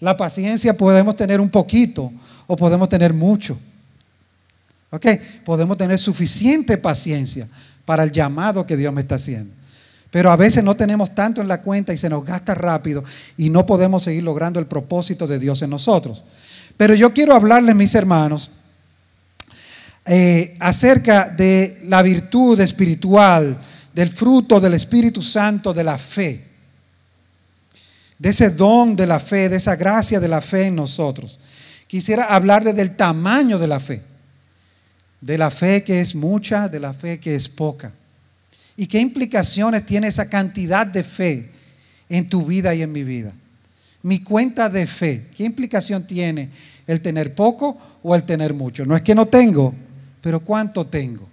La 0.00 0.16
paciencia 0.16 0.76
podemos 0.76 1.16
tener 1.16 1.40
un 1.40 1.50
poquito 1.50 2.12
o 2.48 2.56
podemos 2.56 2.88
tener 2.88 3.14
mucho. 3.14 3.56
¿Ok? 4.90 5.06
Podemos 5.44 5.76
tener 5.76 5.98
suficiente 5.98 6.78
paciencia 6.78 7.46
para 7.84 8.02
el 8.02 8.10
llamado 8.10 8.66
que 8.66 8.76
Dios 8.76 8.92
me 8.92 9.02
está 9.02 9.14
haciendo. 9.14 9.54
Pero 10.10 10.32
a 10.32 10.36
veces 10.36 10.64
no 10.64 10.74
tenemos 10.74 11.14
tanto 11.14 11.42
en 11.42 11.48
la 11.48 11.60
cuenta 11.60 11.92
y 11.92 11.98
se 11.98 12.08
nos 12.08 12.24
gasta 12.24 12.54
rápido 12.54 13.04
y 13.36 13.50
no 13.50 13.66
podemos 13.66 14.02
seguir 14.02 14.24
logrando 14.24 14.58
el 14.58 14.66
propósito 14.66 15.26
de 15.26 15.38
Dios 15.38 15.60
en 15.60 15.70
nosotros. 15.70 16.24
Pero 16.78 16.94
yo 16.94 17.12
quiero 17.12 17.34
hablarles, 17.34 17.74
mis 17.76 17.94
hermanos, 17.94 18.50
eh, 20.06 20.54
acerca 20.58 21.28
de 21.28 21.82
la 21.84 22.00
virtud 22.00 22.58
espiritual, 22.60 23.60
del 23.92 24.08
fruto 24.08 24.58
del 24.58 24.72
Espíritu 24.72 25.20
Santo, 25.20 25.74
de 25.74 25.84
la 25.84 25.98
fe, 25.98 26.46
de 28.18 28.28
ese 28.30 28.50
don 28.50 28.96
de 28.96 29.06
la 29.06 29.20
fe, 29.20 29.50
de 29.50 29.56
esa 29.56 29.76
gracia 29.76 30.18
de 30.18 30.28
la 30.28 30.40
fe 30.40 30.66
en 30.66 30.76
nosotros 30.76 31.38
quisiera 31.88 32.26
hablarle 32.26 32.72
del 32.72 32.94
tamaño 32.94 33.58
de 33.58 33.66
la 33.66 33.80
fe. 33.80 34.02
De 35.20 35.36
la 35.36 35.50
fe 35.50 35.82
que 35.82 36.00
es 36.00 36.14
mucha, 36.14 36.68
de 36.68 36.78
la 36.78 36.94
fe 36.94 37.18
que 37.18 37.34
es 37.34 37.48
poca. 37.48 37.90
¿Y 38.76 38.86
qué 38.86 39.00
implicaciones 39.00 39.84
tiene 39.84 40.06
esa 40.06 40.28
cantidad 40.28 40.86
de 40.86 41.02
fe 41.02 41.50
en 42.08 42.28
tu 42.28 42.46
vida 42.46 42.72
y 42.76 42.82
en 42.82 42.92
mi 42.92 43.02
vida? 43.02 43.32
Mi 44.04 44.20
cuenta 44.20 44.68
de 44.68 44.86
fe, 44.86 45.26
¿qué 45.36 45.42
implicación 45.42 46.06
tiene 46.06 46.48
el 46.86 47.00
tener 47.00 47.34
poco 47.34 47.76
o 48.04 48.14
el 48.14 48.22
tener 48.22 48.54
mucho? 48.54 48.86
No 48.86 48.94
es 48.94 49.02
que 49.02 49.16
no 49.16 49.26
tengo, 49.26 49.74
pero 50.20 50.38
¿cuánto 50.38 50.86
tengo? 50.86 51.26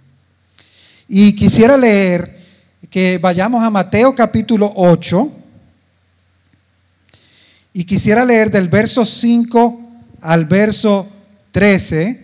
Y 1.06 1.34
quisiera 1.36 1.76
leer 1.76 2.36
que 2.90 3.18
vayamos 3.18 3.62
a 3.62 3.70
Mateo 3.70 4.12
capítulo 4.14 4.72
8 4.74 5.32
y 7.74 7.84
quisiera 7.84 8.24
leer 8.24 8.50
del 8.50 8.68
verso 8.68 9.04
5 9.04 9.85
al 10.26 10.44
verso 10.44 11.06
13. 11.52 12.20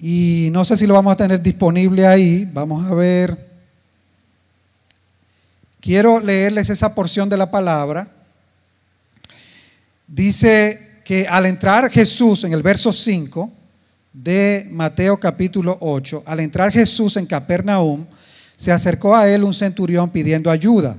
Y 0.00 0.48
no 0.50 0.64
sé 0.64 0.76
si 0.76 0.86
lo 0.86 0.94
vamos 0.94 1.12
a 1.12 1.16
tener 1.16 1.40
disponible 1.40 2.04
ahí. 2.04 2.44
Vamos 2.52 2.84
a 2.90 2.94
ver. 2.94 3.38
Quiero 5.80 6.18
leerles 6.18 6.70
esa 6.70 6.92
porción 6.92 7.28
de 7.28 7.36
la 7.36 7.48
palabra. 7.48 8.10
Dice 10.08 11.00
que 11.04 11.28
al 11.28 11.46
entrar 11.46 11.88
Jesús 11.88 12.42
en 12.42 12.52
el 12.52 12.62
verso 12.64 12.92
5 12.92 13.52
de 14.12 14.66
Mateo 14.72 15.20
capítulo 15.20 15.78
8, 15.80 16.24
al 16.26 16.40
entrar 16.40 16.72
Jesús 16.72 17.16
en 17.16 17.26
Capernaum, 17.26 18.04
se 18.56 18.72
acercó 18.72 19.14
a 19.14 19.28
él 19.28 19.44
un 19.44 19.54
centurión 19.54 20.10
pidiendo 20.10 20.50
ayuda. 20.50 20.96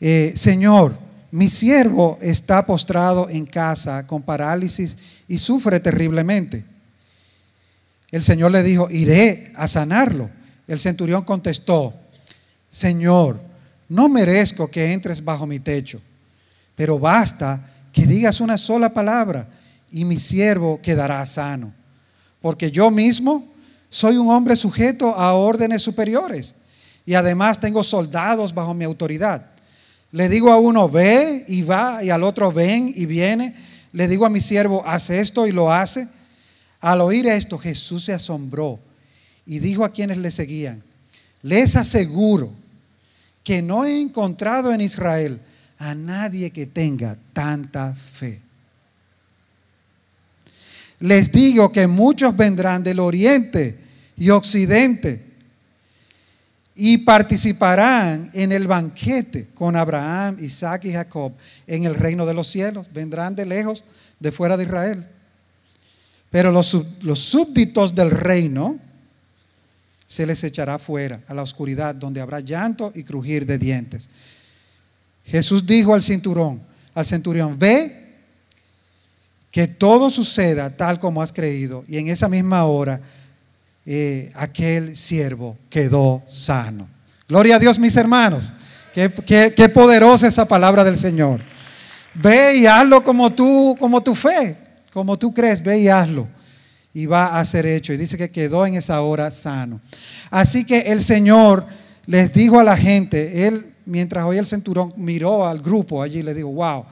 Eh, 0.00 0.32
Señor, 0.34 1.11
mi 1.32 1.48
siervo 1.48 2.18
está 2.20 2.64
postrado 2.66 3.26
en 3.30 3.46
casa 3.46 4.06
con 4.06 4.22
parálisis 4.22 4.98
y 5.26 5.38
sufre 5.38 5.80
terriblemente. 5.80 6.62
El 8.10 8.22
Señor 8.22 8.50
le 8.50 8.62
dijo, 8.62 8.90
iré 8.90 9.50
a 9.56 9.66
sanarlo. 9.66 10.28
El 10.68 10.78
centurión 10.78 11.24
contestó, 11.24 11.94
Señor, 12.68 13.40
no 13.88 14.10
merezco 14.10 14.68
que 14.68 14.92
entres 14.92 15.24
bajo 15.24 15.46
mi 15.46 15.58
techo, 15.58 16.02
pero 16.76 16.98
basta 16.98 17.66
que 17.94 18.06
digas 18.06 18.40
una 18.42 18.58
sola 18.58 18.92
palabra 18.92 19.48
y 19.90 20.04
mi 20.04 20.18
siervo 20.18 20.80
quedará 20.82 21.24
sano. 21.24 21.72
Porque 22.42 22.70
yo 22.70 22.90
mismo 22.90 23.48
soy 23.88 24.18
un 24.18 24.28
hombre 24.28 24.54
sujeto 24.54 25.14
a 25.16 25.32
órdenes 25.32 25.82
superiores 25.82 26.54
y 27.06 27.14
además 27.14 27.58
tengo 27.58 27.82
soldados 27.82 28.52
bajo 28.52 28.74
mi 28.74 28.84
autoridad. 28.84 29.51
Le 30.12 30.28
digo 30.28 30.52
a 30.52 30.58
uno, 30.58 30.88
ve 30.88 31.44
y 31.48 31.62
va, 31.62 32.04
y 32.04 32.10
al 32.10 32.22
otro, 32.22 32.52
ven 32.52 32.92
y 32.94 33.06
viene. 33.06 33.54
Le 33.92 34.08
digo 34.08 34.26
a 34.26 34.30
mi 34.30 34.40
siervo, 34.40 34.86
haz 34.86 35.10
esto 35.10 35.46
y 35.46 35.52
lo 35.52 35.72
hace. 35.72 36.06
Al 36.80 37.00
oír 37.00 37.26
esto, 37.26 37.58
Jesús 37.58 38.04
se 38.04 38.12
asombró 38.12 38.78
y 39.46 39.58
dijo 39.58 39.84
a 39.84 39.92
quienes 39.92 40.18
le 40.18 40.30
seguían, 40.30 40.82
les 41.42 41.76
aseguro 41.76 42.52
que 43.42 43.62
no 43.62 43.84
he 43.84 44.00
encontrado 44.00 44.72
en 44.72 44.80
Israel 44.80 45.40
a 45.78 45.94
nadie 45.94 46.50
que 46.50 46.66
tenga 46.66 47.16
tanta 47.32 47.94
fe. 47.94 48.40
Les 51.00 51.32
digo 51.32 51.72
que 51.72 51.88
muchos 51.88 52.36
vendrán 52.36 52.84
del 52.84 53.00
oriente 53.00 53.78
y 54.16 54.30
occidente 54.30 55.31
y 56.74 56.98
participarán 56.98 58.30
en 58.32 58.52
el 58.52 58.66
banquete 58.66 59.48
con 59.54 59.76
Abraham, 59.76 60.38
Isaac 60.40 60.84
y 60.86 60.92
Jacob 60.92 61.32
en 61.66 61.84
el 61.84 61.94
reino 61.94 62.24
de 62.24 62.34
los 62.34 62.46
cielos. 62.46 62.86
Vendrán 62.92 63.34
de 63.36 63.44
lejos, 63.44 63.84
de 64.18 64.32
fuera 64.32 64.56
de 64.56 64.64
Israel. 64.64 65.06
Pero 66.30 66.50
los, 66.50 66.82
los 67.02 67.20
súbditos 67.20 67.94
del 67.94 68.10
reino 68.10 68.78
se 70.06 70.26
les 70.26 70.42
echará 70.44 70.78
fuera 70.78 71.20
a 71.28 71.34
la 71.34 71.42
oscuridad, 71.42 71.94
donde 71.94 72.20
habrá 72.20 72.40
llanto 72.40 72.92
y 72.94 73.02
crujir 73.02 73.44
de 73.44 73.58
dientes. 73.58 74.08
Jesús 75.24 75.66
dijo 75.66 75.94
al 75.94 76.02
cinturón, 76.02 76.62
al 76.94 77.06
centurión, 77.06 77.58
ve 77.58 78.02
que 79.50 79.68
todo 79.68 80.10
suceda 80.10 80.74
tal 80.74 80.98
como 80.98 81.22
has 81.22 81.32
creído. 81.32 81.84
Y 81.86 81.98
en 81.98 82.08
esa 82.08 82.28
misma 82.28 82.64
hora 82.64 83.00
eh, 83.84 84.30
aquel 84.34 84.96
siervo 84.96 85.56
quedó 85.68 86.22
sano. 86.28 86.88
Gloria 87.28 87.56
a 87.56 87.58
Dios, 87.58 87.78
mis 87.78 87.96
hermanos. 87.96 88.52
Qué, 88.92 89.68
poderosa 89.68 90.28
esa 90.28 90.46
palabra 90.46 90.84
del 90.84 90.96
Señor. 90.96 91.40
Ve 92.14 92.56
y 92.58 92.66
hazlo 92.66 93.02
como 93.02 93.30
tú, 93.30 93.74
como 93.78 94.02
tu 94.02 94.14
fe, 94.14 94.56
como 94.92 95.18
tú 95.18 95.32
crees, 95.32 95.62
ve 95.62 95.78
y 95.78 95.88
hazlo. 95.88 96.28
Y 96.92 97.06
va 97.06 97.38
a 97.38 97.44
ser 97.44 97.64
hecho. 97.64 97.92
Y 97.92 97.96
dice 97.96 98.18
que 98.18 98.30
quedó 98.30 98.66
en 98.66 98.74
esa 98.74 99.00
hora 99.00 99.30
sano. 99.30 99.80
Así 100.30 100.64
que 100.64 100.80
el 100.80 101.00
Señor 101.00 101.66
les 102.04 102.32
dijo 102.32 102.60
a 102.60 102.64
la 102.64 102.76
gente, 102.76 103.46
él 103.46 103.72
mientras 103.86 104.24
hoy 104.24 104.38
el 104.38 104.46
centurón 104.46 104.92
miró 104.96 105.46
al 105.46 105.60
grupo 105.60 106.02
allí, 106.02 106.22
le 106.22 106.34
dijo, 106.34 106.48
wow, 106.48 106.84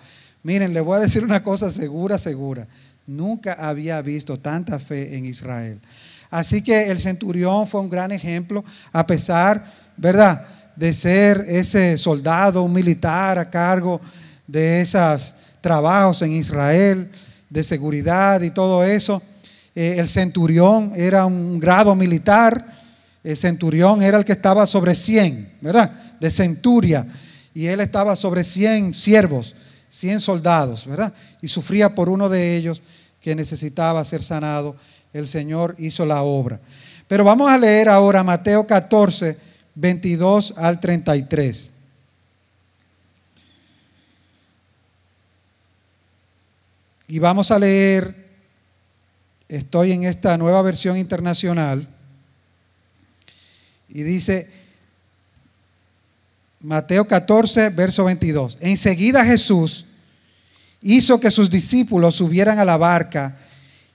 miren, 0.43 0.73
le 0.73 0.81
voy 0.81 0.97
a 0.97 1.01
decir 1.01 1.23
una 1.23 1.43
cosa 1.43 1.71
segura, 1.71 2.19
segura. 2.19 2.67
Nunca 3.07 3.55
había 3.55 4.01
visto 4.03 4.39
tanta 4.39 4.79
fe 4.79 5.17
en 5.17 5.27
Israel. 5.27 5.79
Así 6.31 6.63
que 6.63 6.89
el 6.89 6.99
centurión 6.99 7.67
fue 7.67 7.81
un 7.81 7.91
gran 7.91 8.13
ejemplo, 8.13 8.65
a 8.93 9.07
pesar, 9.07 9.65
¿verdad?, 9.97 10.47
de 10.77 10.93
ser 10.95 11.45
ese 11.49 11.99
soldado, 11.99 12.63
un 12.63 12.73
militar 12.73 13.39
a 13.39 13.51
cargo 13.51 14.01
de 14.47 14.81
esos 14.81 15.35
trabajos 15.61 16.23
en 16.23 16.33
Israel, 16.33 17.11
de 17.51 17.63
seguridad 17.63 18.41
y 18.41 18.51
todo 18.51 18.83
eso. 18.83 19.21
Eh, 19.75 19.97
el 19.99 20.09
centurión 20.09 20.93
era 20.95 21.27
un 21.27 21.59
grado 21.59 21.95
militar, 21.95 22.65
el 23.23 23.37
centurión 23.37 24.03
era 24.03 24.17
el 24.19 24.25
que 24.25 24.33
estaba 24.33 24.65
sobre 24.65 24.95
100, 24.95 25.59
¿verdad? 25.61 25.91
De 26.19 26.31
centuria, 26.31 27.07
y 27.53 27.67
él 27.67 27.81
estaba 27.81 28.17
sobre 28.17 28.45
100 28.45 28.95
siervos, 28.95 29.55
100 29.91 30.21
soldados, 30.21 30.87
¿verdad? 30.87 31.13
Y 31.43 31.49
sufría 31.49 31.95
por 31.95 32.09
uno 32.09 32.29
de 32.29 32.57
ellos 32.57 32.81
que 33.21 33.35
necesitaba 33.35 34.05
ser 34.05 34.23
sanado 34.23 34.77
el 35.13 35.27
Señor 35.27 35.75
hizo 35.79 36.07
la 36.07 36.23
obra. 36.23 36.61
Pero 37.09 37.25
vamos 37.25 37.51
a 37.51 37.59
leer 37.59 37.89
ahora 37.89 38.23
Mateo 38.23 38.67
14, 38.67 39.37
22 39.75 40.55
al 40.57 40.79
33. 40.81 41.73
Y 47.09 47.19
vamos 47.19 47.51
a 47.51 47.59
leer, 47.59 48.15
estoy 49.49 49.91
en 49.93 50.05
esta 50.05 50.39
nueva 50.39 50.63
versión 50.63 50.97
internacional, 50.97 51.89
y 53.89 54.05
dice, 54.05 54.49
Mateo 56.61 57.09
14, 57.09 57.71
verso 57.71 58.05
22, 58.05 58.59
enseguida 58.61 59.25
Jesús 59.25 59.87
hizo 60.83 61.19
que 61.19 61.31
sus 61.31 61.51
discípulos 61.51 62.15
subieran 62.15 62.59
a 62.59 62.65
la 62.65 62.77
barca, 62.77 63.37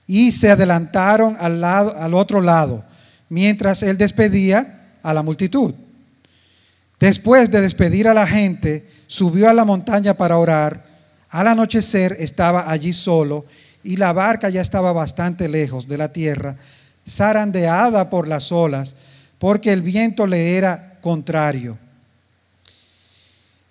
y 0.06 0.32
se 0.32 0.50
adelantaron 0.50 1.36
al, 1.40 1.60
lado, 1.60 1.96
al 1.98 2.14
otro 2.14 2.40
lado, 2.40 2.84
mientras 3.28 3.82
él 3.82 3.98
despedía 3.98 4.96
a 5.02 5.12
la 5.12 5.22
multitud. 5.22 5.74
Después 6.98 7.50
de 7.50 7.60
despedir 7.60 8.08
a 8.08 8.14
la 8.14 8.26
gente, 8.26 8.88
subió 9.06 9.48
a 9.48 9.54
la 9.54 9.64
montaña 9.64 10.14
para 10.14 10.38
orar. 10.38 10.84
Al 11.28 11.48
anochecer 11.48 12.16
estaba 12.18 12.70
allí 12.70 12.92
solo 12.92 13.44
y 13.82 13.96
la 13.96 14.12
barca 14.12 14.48
ya 14.48 14.62
estaba 14.62 14.92
bastante 14.92 15.48
lejos 15.48 15.86
de 15.86 15.98
la 15.98 16.12
tierra, 16.12 16.56
zarandeada 17.08 18.08
por 18.08 18.26
las 18.26 18.50
olas, 18.50 18.96
porque 19.38 19.72
el 19.72 19.82
viento 19.82 20.26
le 20.26 20.56
era 20.56 20.98
contrario. 21.00 21.78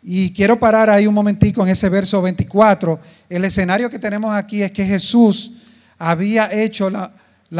Y 0.04 0.32
quiero 0.34 0.60
parar 0.60 0.90
ahí 0.90 1.08
un 1.08 1.16
momentico 1.16 1.64
en 1.64 1.70
ese 1.70 1.90
verso 1.90 2.22
24. 2.22 3.00
El 3.28 3.44
escenario 3.44 3.90
que 3.90 3.98
tenemos 3.98 4.36
aquí 4.36 4.62
es 4.62 4.72
que 4.72 4.86
Jesús 4.86 5.54
había 5.98 6.52
hecho 6.52 6.90
la, 6.90 7.12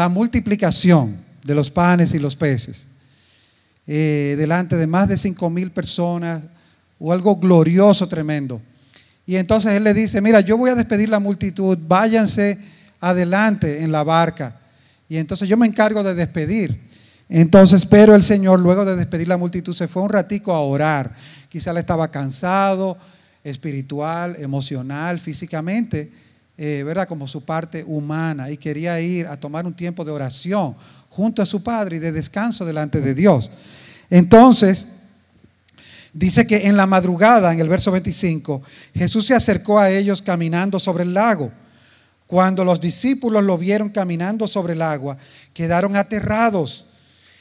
multiplicación 0.08 1.16
de 1.44 1.54
los 1.54 1.70
panes 1.70 2.12
y 2.14 2.18
los 2.18 2.36
peces 2.36 2.86
eh, 3.86 4.34
delante 4.36 4.76
de 4.76 4.86
más 4.86 5.08
de 5.08 5.16
cinco 5.16 5.48
mil 5.48 5.70
personas, 5.70 6.42
o 6.98 7.12
algo 7.12 7.36
glorioso, 7.36 8.08
tremendo. 8.08 8.60
Y 9.26 9.36
entonces 9.36 9.72
él 9.72 9.84
le 9.84 9.92
dice, 9.92 10.20
mira, 10.20 10.40
yo 10.40 10.56
voy 10.56 10.70
a 10.70 10.74
despedir 10.74 11.08
la 11.08 11.20
multitud, 11.20 11.78
váyanse 11.86 12.58
adelante 13.00 13.82
en 13.82 13.92
la 13.92 14.02
barca. 14.02 14.58
Y 15.08 15.18
entonces 15.18 15.48
yo 15.48 15.56
me 15.56 15.66
encargo 15.66 16.02
de 16.02 16.14
despedir. 16.14 16.80
Entonces, 17.28 17.84
pero 17.84 18.14
el 18.14 18.22
Señor, 18.22 18.60
luego 18.60 18.84
de 18.84 18.96
despedir 18.96 19.28
la 19.28 19.36
multitud, 19.36 19.74
se 19.74 19.88
fue 19.88 20.02
un 20.02 20.08
ratico 20.08 20.54
a 20.54 20.60
orar. 20.60 21.14
Quizá 21.48 21.72
le 21.72 21.80
estaba 21.80 22.10
cansado, 22.10 22.96
espiritual, 23.44 24.36
emocional, 24.38 25.18
físicamente 25.18 26.10
eh, 26.58 26.82
¿verdad? 26.84 27.06
Como 27.08 27.28
su 27.28 27.44
parte 27.44 27.84
humana 27.84 28.50
y 28.50 28.56
quería 28.56 29.00
ir 29.00 29.26
a 29.26 29.36
tomar 29.36 29.66
un 29.66 29.74
tiempo 29.74 30.04
de 30.04 30.10
oración 30.10 30.74
junto 31.10 31.42
a 31.42 31.46
su 31.46 31.62
padre 31.62 31.96
y 31.96 32.00
de 32.00 32.12
descanso 32.12 32.64
delante 32.64 33.00
de 33.00 33.14
Dios. 33.14 33.50
Entonces, 34.10 34.88
Dice 36.16 36.46
que 36.46 36.66
en 36.66 36.78
la 36.78 36.86
madrugada, 36.86 37.52
en 37.52 37.60
el 37.60 37.68
verso 37.68 37.92
25, 37.92 38.62
Jesús 38.94 39.26
se 39.26 39.34
acercó 39.34 39.78
a 39.78 39.90
ellos 39.90 40.22
caminando 40.22 40.80
sobre 40.80 41.02
el 41.04 41.12
lago. 41.12 41.52
Cuando 42.26 42.64
los 42.64 42.80
discípulos 42.80 43.44
lo 43.44 43.58
vieron 43.58 43.90
caminando 43.90 44.48
sobre 44.48 44.72
el 44.72 44.80
agua, 44.80 45.18
quedaron 45.52 45.94
aterrados. 45.94 46.86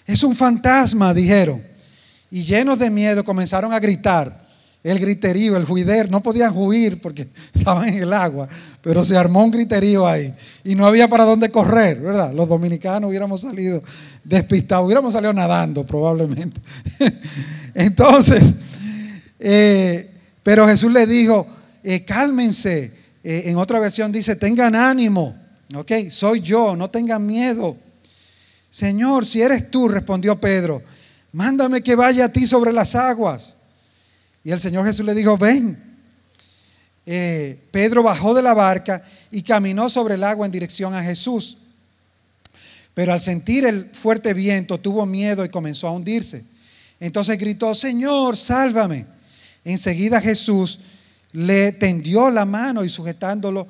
Es 0.06 0.24
un 0.24 0.36
fantasma, 0.36 1.14
dijeron. 1.14 1.64
Y 2.30 2.44
llenos 2.44 2.78
de 2.78 2.90
miedo 2.90 3.24
comenzaron 3.24 3.72
a 3.72 3.80
gritar. 3.80 4.45
El 4.86 5.00
griterío, 5.00 5.58
el 5.58 5.66
juider, 5.66 6.12
no 6.12 6.22
podían 6.22 6.56
huir 6.56 7.02
porque 7.02 7.28
estaban 7.56 7.90
en 7.90 8.04
el 8.04 8.14
agua, 8.14 8.48
pero 8.84 9.04
se 9.04 9.18
armó 9.18 9.44
un 9.44 9.50
griterío 9.50 10.06
ahí 10.06 10.32
y 10.64 10.76
no 10.76 10.86
había 10.86 11.08
para 11.08 11.26
dónde 11.26 11.50
correr, 11.50 12.00
¿verdad? 12.00 12.32
Los 12.34 12.48
dominicanos 12.48 13.10
hubiéramos 13.10 13.42
salido 13.42 13.82
despistados, 14.24 14.86
hubiéramos 14.86 15.12
salido 15.12 15.34
nadando 15.34 15.88
probablemente. 15.88 16.62
Entonces, 17.74 18.54
eh, 19.40 20.08
pero 20.44 20.68
Jesús 20.68 20.92
le 20.92 21.08
dijo, 21.08 21.48
eh, 21.84 22.06
cálmense. 22.06 22.92
Eh, 23.24 23.46
en 23.48 23.58
otra 23.58 23.80
versión 23.80 24.12
dice, 24.12 24.36
tengan 24.36 24.76
ánimo, 24.76 25.36
¿ok? 25.74 26.12
Soy 26.12 26.42
yo, 26.42 26.76
no 26.76 26.92
tengan 26.92 27.26
miedo. 27.26 27.76
Señor, 28.70 29.26
si 29.26 29.42
eres 29.42 29.72
tú, 29.72 29.88
respondió 29.88 30.40
Pedro, 30.40 30.84
mándame 31.32 31.82
que 31.82 31.96
vaya 31.96 32.26
a 32.26 32.32
ti 32.32 32.46
sobre 32.46 32.72
las 32.72 32.94
aguas. 32.94 33.55
Y 34.46 34.52
el 34.52 34.60
Señor 34.60 34.86
Jesús 34.86 35.04
le 35.06 35.16
dijo, 35.16 35.38
ven. 35.38 35.84
Eh, 37.08 37.60
Pedro 37.72 38.04
bajó 38.04 38.34
de 38.36 38.44
la 38.44 38.54
barca 38.54 39.04
y 39.32 39.42
caminó 39.42 39.90
sobre 39.90 40.14
el 40.14 40.24
agua 40.24 40.46
en 40.46 40.52
dirección 40.52 40.94
a 40.94 41.04
Jesús. 41.04 41.58
Pero 42.94 43.12
al 43.12 43.20
sentir 43.20 43.66
el 43.66 43.90
fuerte 43.94 44.36
viento 44.36 44.80
tuvo 44.80 45.06
miedo 45.08 45.44
y 45.44 45.50
comenzó 45.50 45.88
a 45.88 45.92
hundirse. 45.92 46.46
Entonces 47.00 47.40
gritó, 47.40 47.74
Señor, 47.74 48.38
sálvame. 48.38 49.08
Enseguida 49.64 50.22
Jesús 50.22 50.80
le 51.32 51.72
tendió 51.72 52.30
la 52.30 52.46
mano 52.46 52.84
y 52.84 52.90
sujetándolo, 52.90 53.68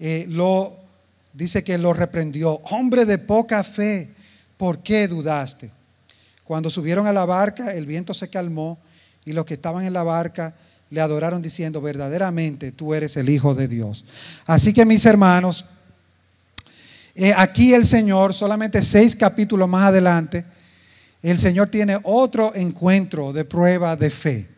eh, 0.00 0.28
dice 1.32 1.62
que 1.62 1.78
lo 1.78 1.92
reprendió. 1.92 2.54
Hombre 2.64 3.04
de 3.04 3.18
poca 3.18 3.62
fe, 3.62 4.10
¿por 4.56 4.80
qué 4.80 5.06
dudaste? 5.06 5.70
Cuando 6.42 6.70
subieron 6.70 7.06
a 7.06 7.12
la 7.12 7.24
barca, 7.24 7.70
el 7.70 7.86
viento 7.86 8.12
se 8.12 8.28
calmó 8.28 8.78
y 9.28 9.34
los 9.34 9.44
que 9.44 9.54
estaban 9.54 9.84
en 9.84 9.92
la 9.92 10.02
barca 10.02 10.54
le 10.88 11.02
adoraron 11.02 11.42
diciendo, 11.42 11.82
verdaderamente 11.82 12.72
tú 12.72 12.94
eres 12.94 13.14
el 13.18 13.28
Hijo 13.28 13.54
de 13.54 13.68
Dios. 13.68 14.06
Así 14.46 14.72
que 14.72 14.86
mis 14.86 15.04
hermanos, 15.04 15.66
eh, 17.14 17.34
aquí 17.36 17.74
el 17.74 17.84
Señor, 17.84 18.32
solamente 18.32 18.80
seis 18.80 19.14
capítulos 19.14 19.68
más 19.68 19.84
adelante, 19.84 20.46
el 21.22 21.38
Señor 21.38 21.68
tiene 21.68 21.98
otro 22.04 22.54
encuentro 22.54 23.34
de 23.34 23.44
prueba 23.44 23.96
de 23.96 24.08
fe. 24.08 24.48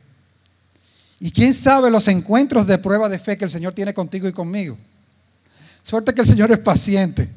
Y 1.19 1.33
quién 1.33 1.53
sabe 1.53 1.91
los 1.91 2.07
encuentros 2.07 2.69
de 2.69 2.79
prueba 2.79 3.09
de 3.09 3.19
fe 3.19 3.37
que 3.37 3.47
el 3.47 3.51
Señor 3.51 3.73
tiene 3.73 3.93
contigo 3.93 4.29
y 4.29 4.33
conmigo. 4.33 4.79
Suerte 5.83 6.15
que 6.15 6.21
el 6.21 6.29
Señor 6.29 6.53
es 6.53 6.61
paciente 6.61 7.29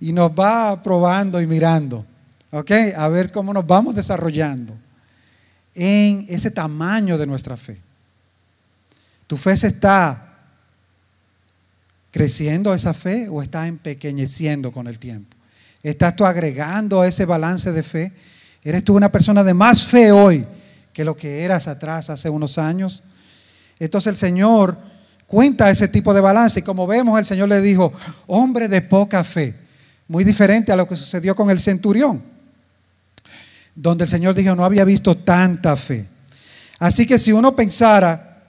y 0.00 0.12
nos 0.12 0.32
va 0.32 0.82
probando 0.82 1.40
y 1.40 1.46
mirando, 1.46 2.04
¿ok? 2.50 2.72
A 2.96 3.06
ver 3.06 3.30
cómo 3.30 3.52
nos 3.52 3.64
vamos 3.64 3.94
desarrollando 3.94 4.74
en 5.80 6.26
ese 6.28 6.50
tamaño 6.50 7.16
de 7.16 7.26
nuestra 7.26 7.56
fe. 7.56 7.78
¿Tu 9.28 9.36
fe 9.36 9.56
se 9.56 9.68
está 9.68 10.34
creciendo 12.10 12.74
esa 12.74 12.92
fe 12.92 13.28
o 13.28 13.40
está 13.40 13.68
empequeñeciendo 13.68 14.72
con 14.72 14.88
el 14.88 14.98
tiempo? 14.98 15.36
¿Estás 15.84 16.16
tú 16.16 16.26
agregando 16.26 17.04
ese 17.04 17.24
balance 17.24 17.70
de 17.70 17.84
fe? 17.84 18.12
¿Eres 18.64 18.82
tú 18.82 18.96
una 18.96 19.12
persona 19.12 19.44
de 19.44 19.54
más 19.54 19.84
fe 19.84 20.10
hoy 20.10 20.44
que 20.92 21.04
lo 21.04 21.16
que 21.16 21.44
eras 21.44 21.68
atrás 21.68 22.10
hace 22.10 22.28
unos 22.28 22.58
años? 22.58 23.04
Entonces 23.78 24.10
el 24.10 24.16
Señor 24.16 24.76
cuenta 25.28 25.70
ese 25.70 25.86
tipo 25.86 26.12
de 26.12 26.20
balance 26.20 26.58
y 26.58 26.64
como 26.64 26.88
vemos 26.88 27.16
el 27.20 27.24
Señor 27.24 27.48
le 27.48 27.60
dijo, 27.60 27.92
hombre 28.26 28.66
de 28.66 28.82
poca 28.82 29.22
fe 29.22 29.54
muy 30.08 30.24
diferente 30.24 30.72
a 30.72 30.76
lo 30.76 30.88
que 30.88 30.96
sucedió 30.96 31.36
con 31.36 31.50
el 31.50 31.60
centurión, 31.60 32.20
donde 33.80 34.04
el 34.04 34.10
Señor 34.10 34.34
dijo, 34.34 34.56
no 34.56 34.64
había 34.64 34.84
visto 34.84 35.16
tanta 35.16 35.76
fe. 35.76 36.04
Así 36.80 37.06
que 37.06 37.16
si 37.16 37.30
uno 37.30 37.54
pensara 37.54 38.42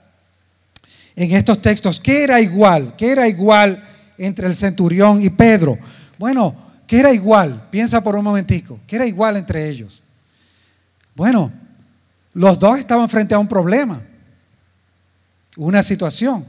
en 1.14 1.30
estos 1.30 1.62
textos, 1.62 2.00
¿qué 2.00 2.24
era 2.24 2.40
igual? 2.40 2.94
¿Qué 2.96 3.12
era 3.12 3.28
igual 3.28 3.80
entre 4.18 4.48
el 4.48 4.56
centurión 4.56 5.22
y 5.22 5.30
Pedro? 5.30 5.78
Bueno, 6.18 6.54
¿qué 6.84 6.98
era 6.98 7.12
igual? 7.12 7.68
Piensa 7.70 8.02
por 8.02 8.16
un 8.16 8.24
momentico, 8.24 8.80
¿qué 8.88 8.96
era 8.96 9.06
igual 9.06 9.36
entre 9.36 9.68
ellos? 9.68 10.02
Bueno, 11.14 11.52
los 12.34 12.58
dos 12.58 12.78
estaban 12.78 13.08
frente 13.08 13.32
a 13.32 13.38
un 13.38 13.46
problema, 13.46 14.02
una 15.56 15.82
situación 15.84 16.44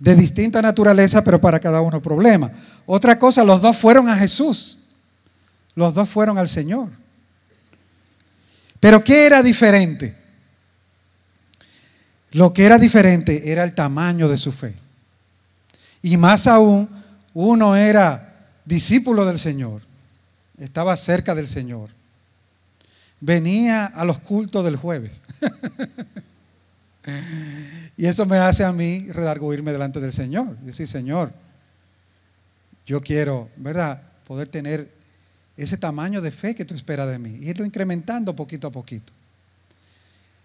de 0.00 0.16
distinta 0.16 0.60
naturaleza, 0.60 1.22
pero 1.22 1.40
para 1.40 1.60
cada 1.60 1.80
uno 1.80 2.02
problema. 2.02 2.50
Otra 2.84 3.16
cosa, 3.16 3.44
los 3.44 3.60
dos 3.60 3.76
fueron 3.76 4.08
a 4.08 4.16
Jesús. 4.16 4.80
Los 5.74 5.94
dos 5.94 6.08
fueron 6.08 6.38
al 6.38 6.48
Señor. 6.48 6.88
Pero 8.80 9.02
¿qué 9.02 9.26
era 9.26 9.42
diferente? 9.42 10.14
Lo 12.32 12.52
que 12.52 12.66
era 12.66 12.78
diferente 12.78 13.50
era 13.50 13.64
el 13.64 13.74
tamaño 13.74 14.28
de 14.28 14.36
su 14.36 14.52
fe. 14.52 14.74
Y 16.02 16.16
más 16.16 16.46
aún, 16.46 16.88
uno 17.32 17.76
era 17.76 18.34
discípulo 18.64 19.24
del 19.24 19.38
Señor, 19.38 19.82
estaba 20.58 20.96
cerca 20.96 21.34
del 21.34 21.48
Señor, 21.48 21.88
venía 23.20 23.86
a 23.86 24.04
los 24.04 24.18
cultos 24.18 24.64
del 24.64 24.76
jueves. 24.76 25.20
y 27.96 28.06
eso 28.06 28.26
me 28.26 28.38
hace 28.38 28.64
a 28.64 28.72
mí 28.72 29.10
redarguirme 29.10 29.72
delante 29.72 30.00
del 30.00 30.12
Señor. 30.12 30.56
Decir, 30.58 30.86
Señor, 30.86 31.32
yo 32.86 33.00
quiero, 33.00 33.48
¿verdad?, 33.56 34.02
poder 34.26 34.48
tener 34.48 34.90
ese 35.56 35.76
tamaño 35.76 36.20
de 36.20 36.30
fe 36.30 36.54
que 36.54 36.64
tú 36.64 36.74
esperas 36.74 37.08
de 37.08 37.18
mí, 37.18 37.38
irlo 37.42 37.64
incrementando 37.64 38.34
poquito 38.34 38.66
a 38.66 38.72
poquito. 38.72 39.12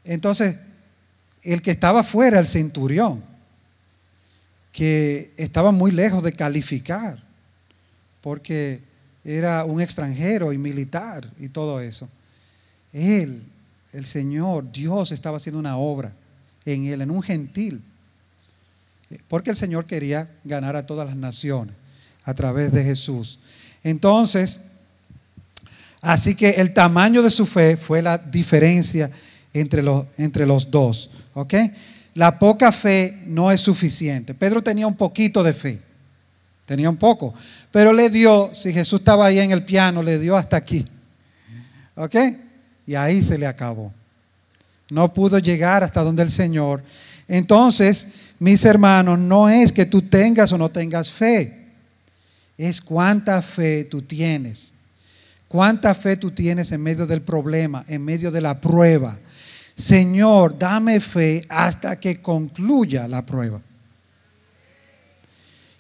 Entonces, 0.04 0.56
el 1.43 1.62
que 1.62 1.72
estaba 1.72 2.04
fuera, 2.04 2.39
el 2.39 2.48
centurión, 2.48 3.24
que 4.72 5.32
estaba 5.38 5.72
muy 5.72 5.91
lejos 5.91 6.24
de 6.24 6.34
calificar, 6.34 7.22
porque 8.22 8.82
era 9.24 9.65
un 9.65 9.82
extranjero 9.82 10.54
y 10.54 10.58
militar 10.58 11.30
y 11.39 11.50
todo 11.50 11.82
eso, 11.82 12.08
él, 12.93 13.43
el 13.93 14.06
Señor, 14.06 14.72
Dios 14.72 15.12
estaba 15.12 15.38
haciendo 15.38 15.60
una 15.60 15.78
obra 15.78 16.13
en 16.65 16.86
él, 16.86 17.02
en 17.02 17.12
un 17.12 17.24
gentil, 17.24 17.82
porque 19.28 19.50
el 19.50 19.56
Señor 19.56 19.86
quería 19.86 20.30
ganar 20.43 20.76
a 20.76 20.86
todas 20.86 21.08
las 21.08 21.15
naciones 21.15 21.76
a 22.24 22.34
través 22.36 22.72
de 22.72 22.84
Jesús. 22.84 23.39
Entonces, 23.84 24.62
así 26.02 26.36
que 26.36 26.52
el 26.52 26.74
tamaño 26.74 27.22
de 27.22 27.30
su 27.30 27.46
fe 27.46 27.78
fue 27.78 28.02
la 28.02 28.18
diferencia 28.18 29.10
entre 29.54 29.82
los, 29.82 30.06
entre 30.18 30.46
los 30.46 30.70
dos. 30.70 31.10
¿Ok? 31.34 31.54
La 32.16 32.38
poca 32.40 32.72
fe 32.72 33.24
no 33.28 33.52
es 33.52 33.62
suficiente. 33.62 34.34
Pedro 34.34 34.62
tenía 34.62 34.88
un 34.88 34.96
poquito 34.96 35.44
de 35.44 35.54
fe. 35.54 35.80
Tenía 36.66 36.90
un 36.90 36.98
poco. 36.98 37.34
Pero 37.72 37.94
le 37.94 38.10
dio, 38.10 38.52
si 38.54 38.74
Jesús 38.74 39.00
estaba 39.00 39.26
ahí 39.26 39.40
en 39.40 39.52
el 39.52 39.64
piano, 39.64 40.04
le 40.04 40.20
dio 40.20 40.36
hasta 40.36 40.58
aquí. 40.58 40.86
¿Ok? 41.96 42.16
Y 42.88 42.96
ahí 42.96 43.24
se 43.24 43.38
le 43.38 43.46
acabó. 43.48 43.94
No 44.90 45.14
pudo 45.14 45.40
llegar 45.40 45.84
hasta 45.84 46.04
donde 46.04 46.24
el 46.24 46.32
Señor. 46.32 46.84
Entonces, 47.28 48.08
mis 48.40 48.66
hermanos, 48.66 49.20
no 49.20 49.50
es 49.50 49.72
que 49.72 49.86
tú 49.86 50.02
tengas 50.02 50.52
o 50.52 50.58
no 50.58 50.70
tengas 50.70 51.12
fe 51.12 51.60
es 52.60 52.82
cuánta 52.82 53.42
fe 53.42 53.86
tú 53.86 54.02
tienes. 54.02 54.74
Cuánta 55.50 55.96
fe 55.96 56.16
tú 56.16 56.30
tienes 56.30 56.72
en 56.72 56.82
medio 56.82 57.08
del 57.08 57.24
problema, 57.24 57.84
en 57.88 58.06
medio 58.06 58.30
de 58.30 58.40
la 58.40 58.62
prueba. 58.62 59.18
Señor, 59.76 60.58
dame 60.60 61.00
fe 61.00 61.44
hasta 61.50 62.00
que 62.00 62.22
concluya 62.22 63.08
la 63.08 63.26
prueba. 63.26 63.60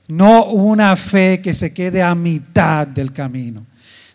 No 0.07 0.45
una 0.45 0.95
fe 0.95 1.39
que 1.39 1.53
se 1.53 1.71
quede 1.71 2.01
a 2.01 2.15
mitad 2.15 2.87
del 2.87 3.13
camino. 3.13 3.63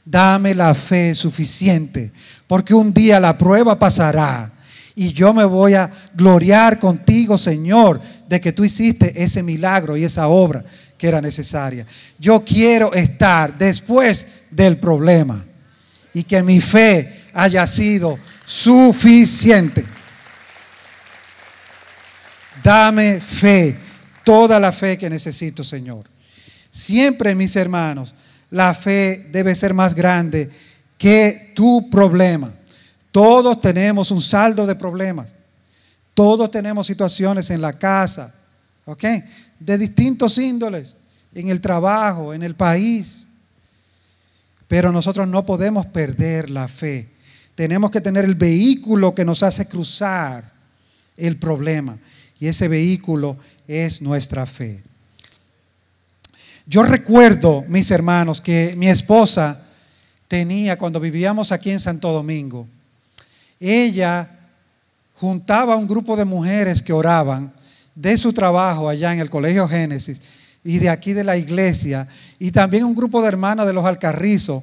Dame 0.04 0.56
la 0.56 0.74
fe 0.74 1.14
suficiente, 1.14 2.10
porque 2.48 2.74
un 2.74 2.92
día 2.92 3.20
la 3.20 3.38
prueba 3.38 3.78
pasará 3.78 4.52
y 4.96 5.12
yo 5.12 5.32
me 5.32 5.44
voy 5.44 5.74
a 5.74 5.90
gloriar 6.14 6.80
contigo, 6.80 7.38
Señor, 7.38 8.00
de 8.28 8.40
que 8.40 8.52
tú 8.52 8.64
hiciste 8.64 9.22
ese 9.22 9.42
milagro 9.42 9.96
y 9.96 10.02
esa 10.02 10.26
obra 10.26 10.64
que 10.98 11.08
era 11.08 11.20
necesaria. 11.20 11.86
Yo 12.18 12.44
quiero 12.44 12.92
estar 12.94 13.56
después 13.56 14.26
del 14.50 14.78
problema 14.78 15.44
y 16.12 16.22
que 16.22 16.42
mi 16.42 16.60
fe 16.60 17.22
haya 17.32 17.66
sido 17.66 18.18
suficiente. 18.46 19.84
Dame 22.62 23.20
fe, 23.20 23.76
toda 24.24 24.58
la 24.58 24.72
fe 24.72 24.96
que 24.96 25.10
necesito, 25.10 25.62
Señor. 25.62 26.04
Siempre, 26.70 27.34
mis 27.34 27.54
hermanos, 27.56 28.14
la 28.50 28.74
fe 28.74 29.28
debe 29.30 29.54
ser 29.54 29.74
más 29.74 29.94
grande 29.94 30.50
que 30.96 31.52
tu 31.54 31.90
problema. 31.90 32.52
Todos 33.12 33.60
tenemos 33.60 34.10
un 34.10 34.20
saldo 34.20 34.66
de 34.66 34.74
problemas. 34.74 35.28
Todos 36.14 36.50
tenemos 36.50 36.86
situaciones 36.86 37.50
en 37.50 37.60
la 37.60 37.72
casa, 37.72 38.32
¿ok? 38.84 39.04
De 39.58 39.78
distintos 39.78 40.38
índoles, 40.38 40.96
en 41.34 41.48
el 41.48 41.60
trabajo, 41.60 42.34
en 42.34 42.42
el 42.42 42.54
país. 42.54 43.26
Pero 44.68 44.92
nosotros 44.92 45.28
no 45.28 45.44
podemos 45.44 45.86
perder 45.86 46.50
la 46.50 46.68
fe. 46.68 47.08
Tenemos 47.54 47.90
que 47.90 48.00
tener 48.00 48.24
el 48.24 48.34
vehículo 48.34 49.14
que 49.14 49.24
nos 49.24 49.42
hace 49.42 49.66
cruzar 49.66 50.50
el 51.16 51.36
problema. 51.36 51.98
Y 52.40 52.48
ese 52.48 52.68
vehículo 52.68 53.36
es 53.68 54.02
nuestra 54.02 54.46
fe. 54.46 54.82
Yo 56.66 56.82
recuerdo, 56.82 57.64
mis 57.68 57.90
hermanos, 57.90 58.40
que 58.40 58.74
mi 58.76 58.88
esposa 58.88 59.60
tenía 60.28 60.76
cuando 60.76 60.98
vivíamos 60.98 61.52
aquí 61.52 61.70
en 61.70 61.78
Santo 61.78 62.10
Domingo. 62.12 62.66
Ella 63.60 64.28
juntaba 65.14 65.76
un 65.76 65.86
grupo 65.86 66.16
de 66.16 66.24
mujeres 66.24 66.82
que 66.82 66.92
oraban 66.92 67.52
de 67.94 68.16
su 68.18 68.32
trabajo 68.32 68.88
allá 68.88 69.12
en 69.12 69.20
el 69.20 69.30
Colegio 69.30 69.68
Génesis 69.68 70.20
y 70.64 70.78
de 70.78 70.88
aquí 70.88 71.12
de 71.12 71.24
la 71.24 71.36
iglesia, 71.36 72.08
y 72.38 72.50
también 72.50 72.84
un 72.84 72.94
grupo 72.94 73.20
de 73.20 73.28
hermanas 73.28 73.66
de 73.66 73.74
los 73.74 73.84
Alcarrizos, 73.84 74.62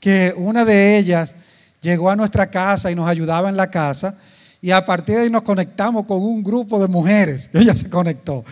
que 0.00 0.32
una 0.36 0.64
de 0.64 0.96
ellas 0.96 1.34
llegó 1.82 2.10
a 2.10 2.16
nuestra 2.16 2.50
casa 2.50 2.90
y 2.90 2.94
nos 2.94 3.06
ayudaba 3.06 3.50
en 3.50 3.56
la 3.56 3.70
casa, 3.70 4.16
y 4.62 4.70
a 4.70 4.86
partir 4.86 5.16
de 5.16 5.22
ahí 5.22 5.30
nos 5.30 5.42
conectamos 5.42 6.06
con 6.06 6.22
un 6.22 6.42
grupo 6.42 6.80
de 6.80 6.88
mujeres, 6.88 7.50
ella 7.52 7.76
se 7.76 7.90
conectó. 7.90 8.42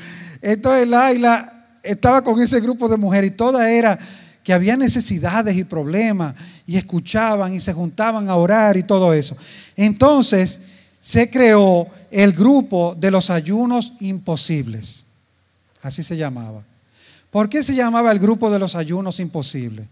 Entonces 0.42 0.86
Laila 0.86 1.50
estaba 1.82 2.22
con 2.22 2.38
ese 2.40 2.60
grupo 2.60 2.88
de 2.88 2.98
mujeres 2.98 3.30
y 3.30 3.34
toda 3.34 3.70
era 3.70 3.98
que 4.44 4.52
había 4.52 4.76
necesidades 4.76 5.56
y 5.56 5.64
problemas 5.64 6.34
y 6.66 6.76
escuchaban 6.76 7.54
y 7.54 7.60
se 7.60 7.72
juntaban 7.72 8.28
a 8.28 8.36
orar 8.36 8.76
y 8.76 8.82
todo 8.82 9.14
eso. 9.14 9.36
Entonces 9.76 10.60
se 11.02 11.28
creó 11.28 11.88
el 12.12 12.32
grupo 12.32 12.94
de 12.96 13.10
los 13.10 13.28
ayunos 13.28 13.92
imposibles. 13.98 15.04
Así 15.82 16.04
se 16.04 16.16
llamaba. 16.16 16.62
¿Por 17.28 17.48
qué 17.48 17.64
se 17.64 17.74
llamaba 17.74 18.12
el 18.12 18.20
grupo 18.20 18.52
de 18.52 18.60
los 18.60 18.76
ayunos 18.76 19.18
imposibles? 19.18 19.86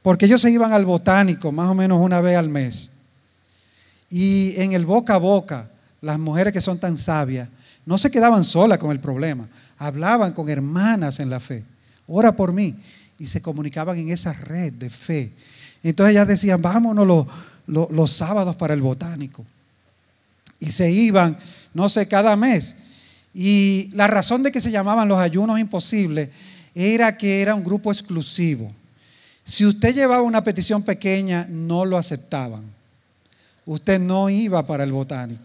Porque 0.00 0.24
ellos 0.24 0.40
se 0.40 0.50
iban 0.50 0.72
al 0.72 0.86
botánico 0.86 1.52
más 1.52 1.70
o 1.70 1.74
menos 1.74 2.00
una 2.00 2.22
vez 2.22 2.38
al 2.38 2.48
mes. 2.48 2.92
Y 4.08 4.58
en 4.58 4.72
el 4.72 4.86
boca 4.86 5.16
a 5.16 5.18
boca, 5.18 5.68
las 6.00 6.18
mujeres 6.18 6.54
que 6.54 6.62
son 6.62 6.78
tan 6.78 6.96
sabias, 6.96 7.50
no 7.84 7.98
se 7.98 8.10
quedaban 8.10 8.42
solas 8.42 8.78
con 8.78 8.90
el 8.90 9.00
problema, 9.00 9.46
hablaban 9.76 10.32
con 10.32 10.48
hermanas 10.48 11.20
en 11.20 11.28
la 11.28 11.40
fe. 11.40 11.62
Ora 12.06 12.34
por 12.34 12.54
mí. 12.54 12.74
Y 13.18 13.26
se 13.26 13.42
comunicaban 13.42 13.98
en 13.98 14.08
esa 14.08 14.32
red 14.32 14.72
de 14.72 14.88
fe. 14.88 15.30
Entonces 15.82 16.12
ellas 16.12 16.28
decían, 16.28 16.62
vámonos 16.62 17.06
los, 17.06 17.26
los, 17.66 17.90
los 17.90 18.10
sábados 18.10 18.56
para 18.56 18.72
el 18.72 18.80
botánico. 18.80 19.44
Y 20.58 20.70
se 20.70 20.90
iban, 20.90 21.36
no 21.74 21.88
sé, 21.88 22.08
cada 22.08 22.36
mes. 22.36 22.74
Y 23.34 23.90
la 23.94 24.06
razón 24.06 24.42
de 24.42 24.50
que 24.50 24.60
se 24.60 24.70
llamaban 24.70 25.08
los 25.08 25.18
ayunos 25.18 25.60
imposibles 25.60 26.30
era 26.74 27.16
que 27.16 27.42
era 27.42 27.54
un 27.54 27.64
grupo 27.64 27.92
exclusivo. 27.92 28.72
Si 29.44 29.64
usted 29.64 29.94
llevaba 29.94 30.22
una 30.22 30.42
petición 30.42 30.82
pequeña, 30.82 31.46
no 31.48 31.84
lo 31.84 31.96
aceptaban. 31.96 32.64
Usted 33.64 34.00
no 34.00 34.28
iba 34.28 34.66
para 34.66 34.84
el 34.84 34.92
botánico. 34.92 35.42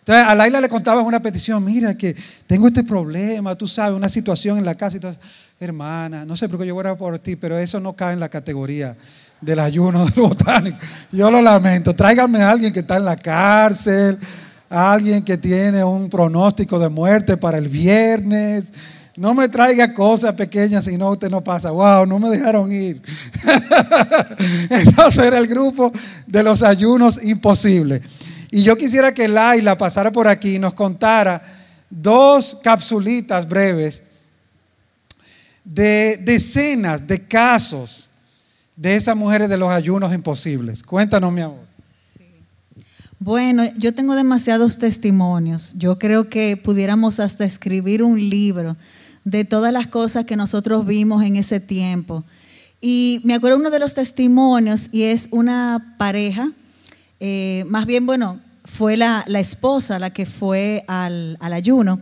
Entonces 0.00 0.24
a 0.26 0.34
Laila 0.34 0.60
le 0.60 0.68
contaban 0.68 1.04
una 1.04 1.20
petición, 1.20 1.62
mira 1.62 1.94
que 1.94 2.16
tengo 2.46 2.68
este 2.68 2.82
problema, 2.82 3.54
tú 3.54 3.68
sabes, 3.68 3.94
una 3.94 4.08
situación 4.08 4.56
en 4.56 4.64
la 4.64 4.74
casa 4.74 4.96
y 4.96 5.00
todo. 5.00 5.14
Hermana, 5.60 6.24
no 6.24 6.36
sé 6.36 6.48
por 6.48 6.58
qué 6.58 6.66
yo 6.66 6.74
voy 6.74 6.86
a 6.86 6.96
por 6.96 7.18
ti, 7.18 7.36
pero 7.36 7.58
eso 7.58 7.78
no 7.78 7.92
cae 7.92 8.14
en 8.14 8.20
la 8.20 8.28
categoría 8.28 8.96
del 9.40 9.60
ayuno 9.60 10.04
del 10.06 10.14
botánico. 10.22 10.78
Yo 11.12 11.30
lo 11.30 11.40
lamento. 11.40 11.94
Tráigame 11.94 12.40
a 12.40 12.50
alguien 12.50 12.72
que 12.72 12.80
está 12.80 12.96
en 12.96 13.04
la 13.04 13.16
cárcel, 13.16 14.18
alguien 14.68 15.24
que 15.24 15.36
tiene 15.36 15.84
un 15.84 16.08
pronóstico 16.10 16.78
de 16.78 16.88
muerte 16.88 17.36
para 17.36 17.58
el 17.58 17.68
viernes. 17.68 18.64
No 19.16 19.34
me 19.34 19.48
traiga 19.48 19.92
cosas 19.92 20.34
pequeñas, 20.34 20.84
si 20.84 20.96
no 20.96 21.10
usted 21.10 21.28
no 21.28 21.42
pasa. 21.42 21.70
Wow, 21.70 22.06
no 22.06 22.18
me 22.18 22.30
dejaron 22.30 22.70
ir. 22.70 23.02
Entonces 24.70 25.24
era 25.24 25.38
el 25.38 25.48
grupo 25.48 25.90
de 26.26 26.42
los 26.42 26.62
ayunos 26.62 27.22
imposibles. 27.24 28.02
Y 28.50 28.62
yo 28.62 28.76
quisiera 28.76 29.12
que 29.12 29.28
Laila 29.28 29.76
pasara 29.76 30.12
por 30.12 30.28
aquí 30.28 30.54
y 30.54 30.58
nos 30.58 30.72
contara 30.72 31.42
dos 31.90 32.58
capsulitas 32.62 33.48
breves 33.48 34.02
de 35.64 36.16
decenas 36.18 37.06
de 37.06 37.26
casos 37.26 38.07
de 38.78 38.96
esas 38.96 39.16
mujeres 39.16 39.48
de 39.48 39.58
los 39.58 39.70
ayunos 39.70 40.14
imposibles. 40.14 40.82
Cuéntanos, 40.82 41.32
mi 41.32 41.40
amor. 41.40 41.66
Bueno, 43.18 43.64
yo 43.76 43.92
tengo 43.92 44.14
demasiados 44.14 44.78
testimonios. 44.78 45.74
Yo 45.76 45.98
creo 45.98 46.28
que 46.28 46.56
pudiéramos 46.56 47.18
hasta 47.18 47.44
escribir 47.44 48.02
un 48.02 48.30
libro 48.30 48.76
de 49.24 49.44
todas 49.44 49.72
las 49.72 49.88
cosas 49.88 50.24
que 50.24 50.36
nosotros 50.36 50.86
vimos 50.86 51.24
en 51.24 51.36
ese 51.36 51.58
tiempo. 51.58 52.24
Y 52.80 53.20
me 53.24 53.34
acuerdo 53.34 53.58
uno 53.58 53.70
de 53.70 53.80
los 53.80 53.94
testimonios 53.94 54.88
y 54.92 55.02
es 55.02 55.28
una 55.32 55.96
pareja 55.98 56.52
eh, 57.20 57.64
más 57.66 57.86
bien, 57.86 58.06
bueno, 58.06 58.38
fue 58.64 58.96
la, 58.96 59.24
esposa 59.28 59.98
la 59.98 60.10
que 60.10 60.26
fue 60.26 60.84
al, 60.86 61.36
ayuno. 61.40 62.00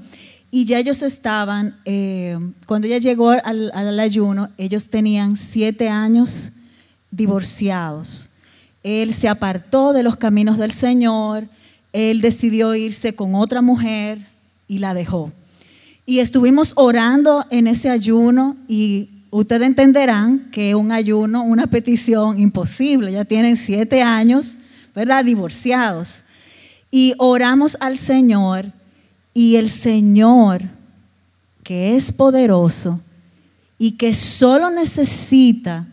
Y 0.50 0.64
ya 0.64 0.78
ellos 0.78 1.02
estaban, 1.02 1.78
eh, 1.84 2.38
cuando 2.66 2.86
ella 2.86 2.98
llegó 2.98 3.30
al, 3.30 3.70
al, 3.74 4.00
ayuno, 4.00 4.50
ellos 4.58 4.88
tenían 4.88 5.36
siete 5.36 5.88
años 5.88 6.52
divorciados. 7.10 8.30
Él 8.82 9.12
se 9.14 9.28
apartó 9.28 9.92
de 9.92 10.02
los 10.02 10.16
caminos 10.16 10.58
del 10.58 10.70
Señor, 10.70 11.48
él 11.92 12.20
decidió 12.20 12.74
irse 12.74 13.14
con 13.14 13.34
otra 13.34 13.62
mujer 13.62 14.18
y 14.68 14.78
la 14.78 14.94
dejó. 14.94 15.32
Y 16.04 16.20
estuvimos 16.20 16.72
orando 16.76 17.44
en 17.50 17.66
ese 17.66 17.90
ayuno 17.90 18.56
y 18.68 19.08
ustedes 19.30 19.66
entenderán 19.66 20.50
que 20.52 20.74
un 20.74 20.92
ayuno, 20.92 21.42
una 21.42 21.66
petición 21.66 22.38
imposible, 22.38 23.12
ya 23.12 23.24
tienen 23.24 23.56
siete 23.56 24.02
años 24.02 24.56
¿verdad? 24.96 25.22
Divorciados. 25.26 26.24
Y 26.90 27.12
oramos 27.18 27.76
al 27.80 27.98
Señor 27.98 28.72
y 29.34 29.56
el 29.56 29.68
Señor, 29.68 30.62
que 31.62 31.94
es 31.94 32.10
poderoso 32.10 32.98
y 33.78 33.92
que 33.92 34.14
solo 34.14 34.70
necesita 34.70 35.86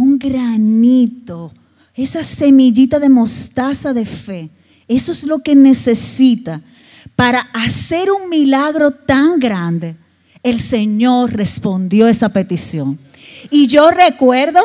un 0.00 0.18
granito, 0.18 1.52
esa 1.94 2.24
semillita 2.24 2.98
de 2.98 3.08
mostaza 3.08 3.92
de 3.92 4.04
fe, 4.04 4.50
eso 4.88 5.12
es 5.12 5.24
lo 5.24 5.40
que 5.40 5.54
necesita 5.54 6.60
para 7.16 7.40
hacer 7.52 8.10
un 8.10 8.28
milagro 8.28 8.90
tan 8.90 9.38
grande. 9.38 9.96
El 10.42 10.60
Señor 10.60 11.32
respondió 11.32 12.08
esa 12.08 12.30
petición. 12.30 12.98
Y 13.50 13.66
yo 13.66 13.90
recuerdo 13.90 14.60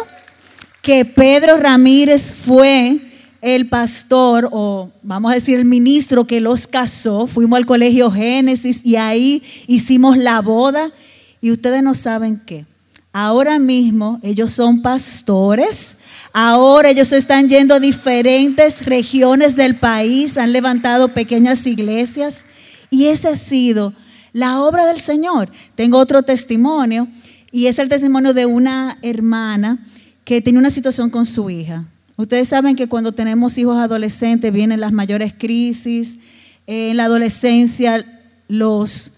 que 0.81 1.05
Pedro 1.05 1.57
Ramírez 1.57 2.31
fue 2.31 2.99
el 3.41 3.69
pastor 3.69 4.49
o 4.51 4.89
vamos 5.03 5.31
a 5.31 5.35
decir 5.35 5.57
el 5.57 5.65
ministro 5.65 6.25
que 6.25 6.41
los 6.41 6.67
casó, 6.67 7.27
fuimos 7.27 7.57
al 7.57 7.65
colegio 7.65 8.11
Génesis 8.11 8.81
y 8.83 8.95
ahí 8.95 9.43
hicimos 9.67 10.17
la 10.17 10.41
boda 10.41 10.91
y 11.41 11.51
ustedes 11.51 11.83
no 11.83 11.93
saben 11.93 12.41
qué. 12.45 12.65
Ahora 13.19 13.57
mismo 13.57 14.19
ellos 14.21 14.53
son 14.53 14.83
pastores, 14.83 15.97
ahora 16.33 16.91
ellos 16.91 17.11
están 17.11 17.49
yendo 17.49 17.73
a 17.73 17.79
diferentes 17.79 18.85
regiones 18.85 19.55
del 19.55 19.75
país, 19.75 20.37
han 20.37 20.53
levantado 20.53 21.07
pequeñas 21.07 21.65
iglesias 21.65 22.45
y 22.91 23.05
esa 23.07 23.29
ha 23.29 23.35
sido 23.35 23.91
la 24.33 24.61
obra 24.61 24.85
del 24.85 24.99
Señor. 24.99 25.49
Tengo 25.73 25.97
otro 25.97 26.21
testimonio 26.21 27.07
y 27.51 27.65
es 27.65 27.79
el 27.79 27.89
testimonio 27.89 28.35
de 28.35 28.45
una 28.45 28.99
hermana 29.01 29.83
que 30.23 30.39
tenía 30.39 30.59
una 30.59 30.69
situación 30.69 31.09
con 31.09 31.25
su 31.25 31.49
hija. 31.49 31.85
Ustedes 32.17 32.49
saben 32.49 32.75
que 32.75 32.87
cuando 32.87 33.13
tenemos 33.13 33.57
hijos 33.57 33.79
adolescentes 33.79 34.53
vienen 34.53 34.79
las 34.79 34.91
mayores 34.91 35.33
crisis. 35.35 36.19
En 36.67 36.97
la 36.97 37.05
adolescencia 37.05 38.05
los, 38.47 39.13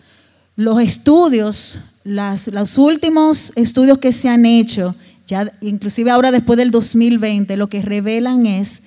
los 0.55 0.81
estudios, 0.81 1.81
los 2.03 2.77
últimos 2.77 3.53
estudios 3.55 3.97
que 3.97 4.11
se 4.11 4.29
han 4.29 4.45
hecho, 4.45 4.95
ya 5.27 5.51
inclusive 5.61 6.11
ahora 6.11 6.31
después 6.31 6.57
del 6.57 6.71
2020, 6.71 7.57
lo 7.57 7.67
que 7.67 7.81
revelan 7.81 8.45
es 8.45 8.83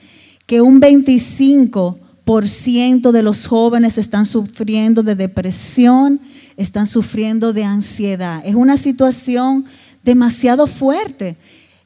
que 0.47 0.61
un 0.61 0.81
25% 0.81 3.11
de 3.13 3.23
los 3.23 3.47
jóvenes 3.47 3.99
están 3.99 4.27
sufriendo 4.27 5.03
de 5.03 5.15
depresión, 5.15 6.21
están 6.57 6.87
sufriendo 6.87 7.53
de 7.53 7.65
ansiedad. 7.65 8.43
Es 8.45 8.55
una 8.55 8.77
situación 8.77 9.65
demasiado 10.03 10.67
fuerte. 10.67 11.37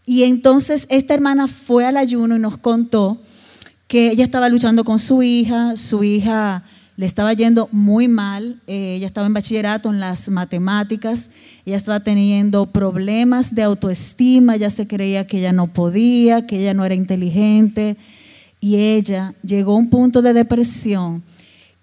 Y 0.05 0.23
entonces 0.23 0.87
esta 0.89 1.15
hermana 1.15 1.49
fue 1.49 1.85
al 1.85 1.97
ayuno 1.97 2.37
y 2.37 2.39
nos 2.39 2.59
contó 2.59 3.19
que 3.89 4.11
ella 4.11 4.25
estaba 4.25 4.49
luchando 4.49 4.85
con 4.85 4.99
su 4.99 5.23
hija, 5.23 5.77
su 5.77 6.03
hija 6.03 6.65
le 6.97 7.05
estaba 7.05 7.35
yendo 7.35 7.69
muy 7.73 8.09
mal, 8.09 8.61
eh, 8.67 8.95
ella 8.97 9.07
estaba 9.07 9.27
en 9.27 9.35
bachillerato 9.35 9.91
en 9.91 10.01
las 10.01 10.31
matemáticas, 10.31 11.31
ella 11.67 11.77
estaba 11.77 12.01
teniendo 12.01 12.67
problemas 12.67 13.55
de 13.55 13.63
autoestima, 13.63 14.55
ella 14.55 14.71
se 14.71 14.87
creía 14.87 15.27
que 15.27 15.39
ella 15.39 15.53
no 15.53 15.67
podía, 15.67 16.47
que 16.47 16.61
ella 16.61 16.75
no 16.75 16.85
era 16.85 16.95
inteligente 16.95 17.97
Y 18.61 18.77
ella 18.77 19.35
llegó 19.43 19.75
a 19.75 19.79
un 19.79 19.91
punto 19.91 20.23
de 20.23 20.33
depresión 20.33 21.23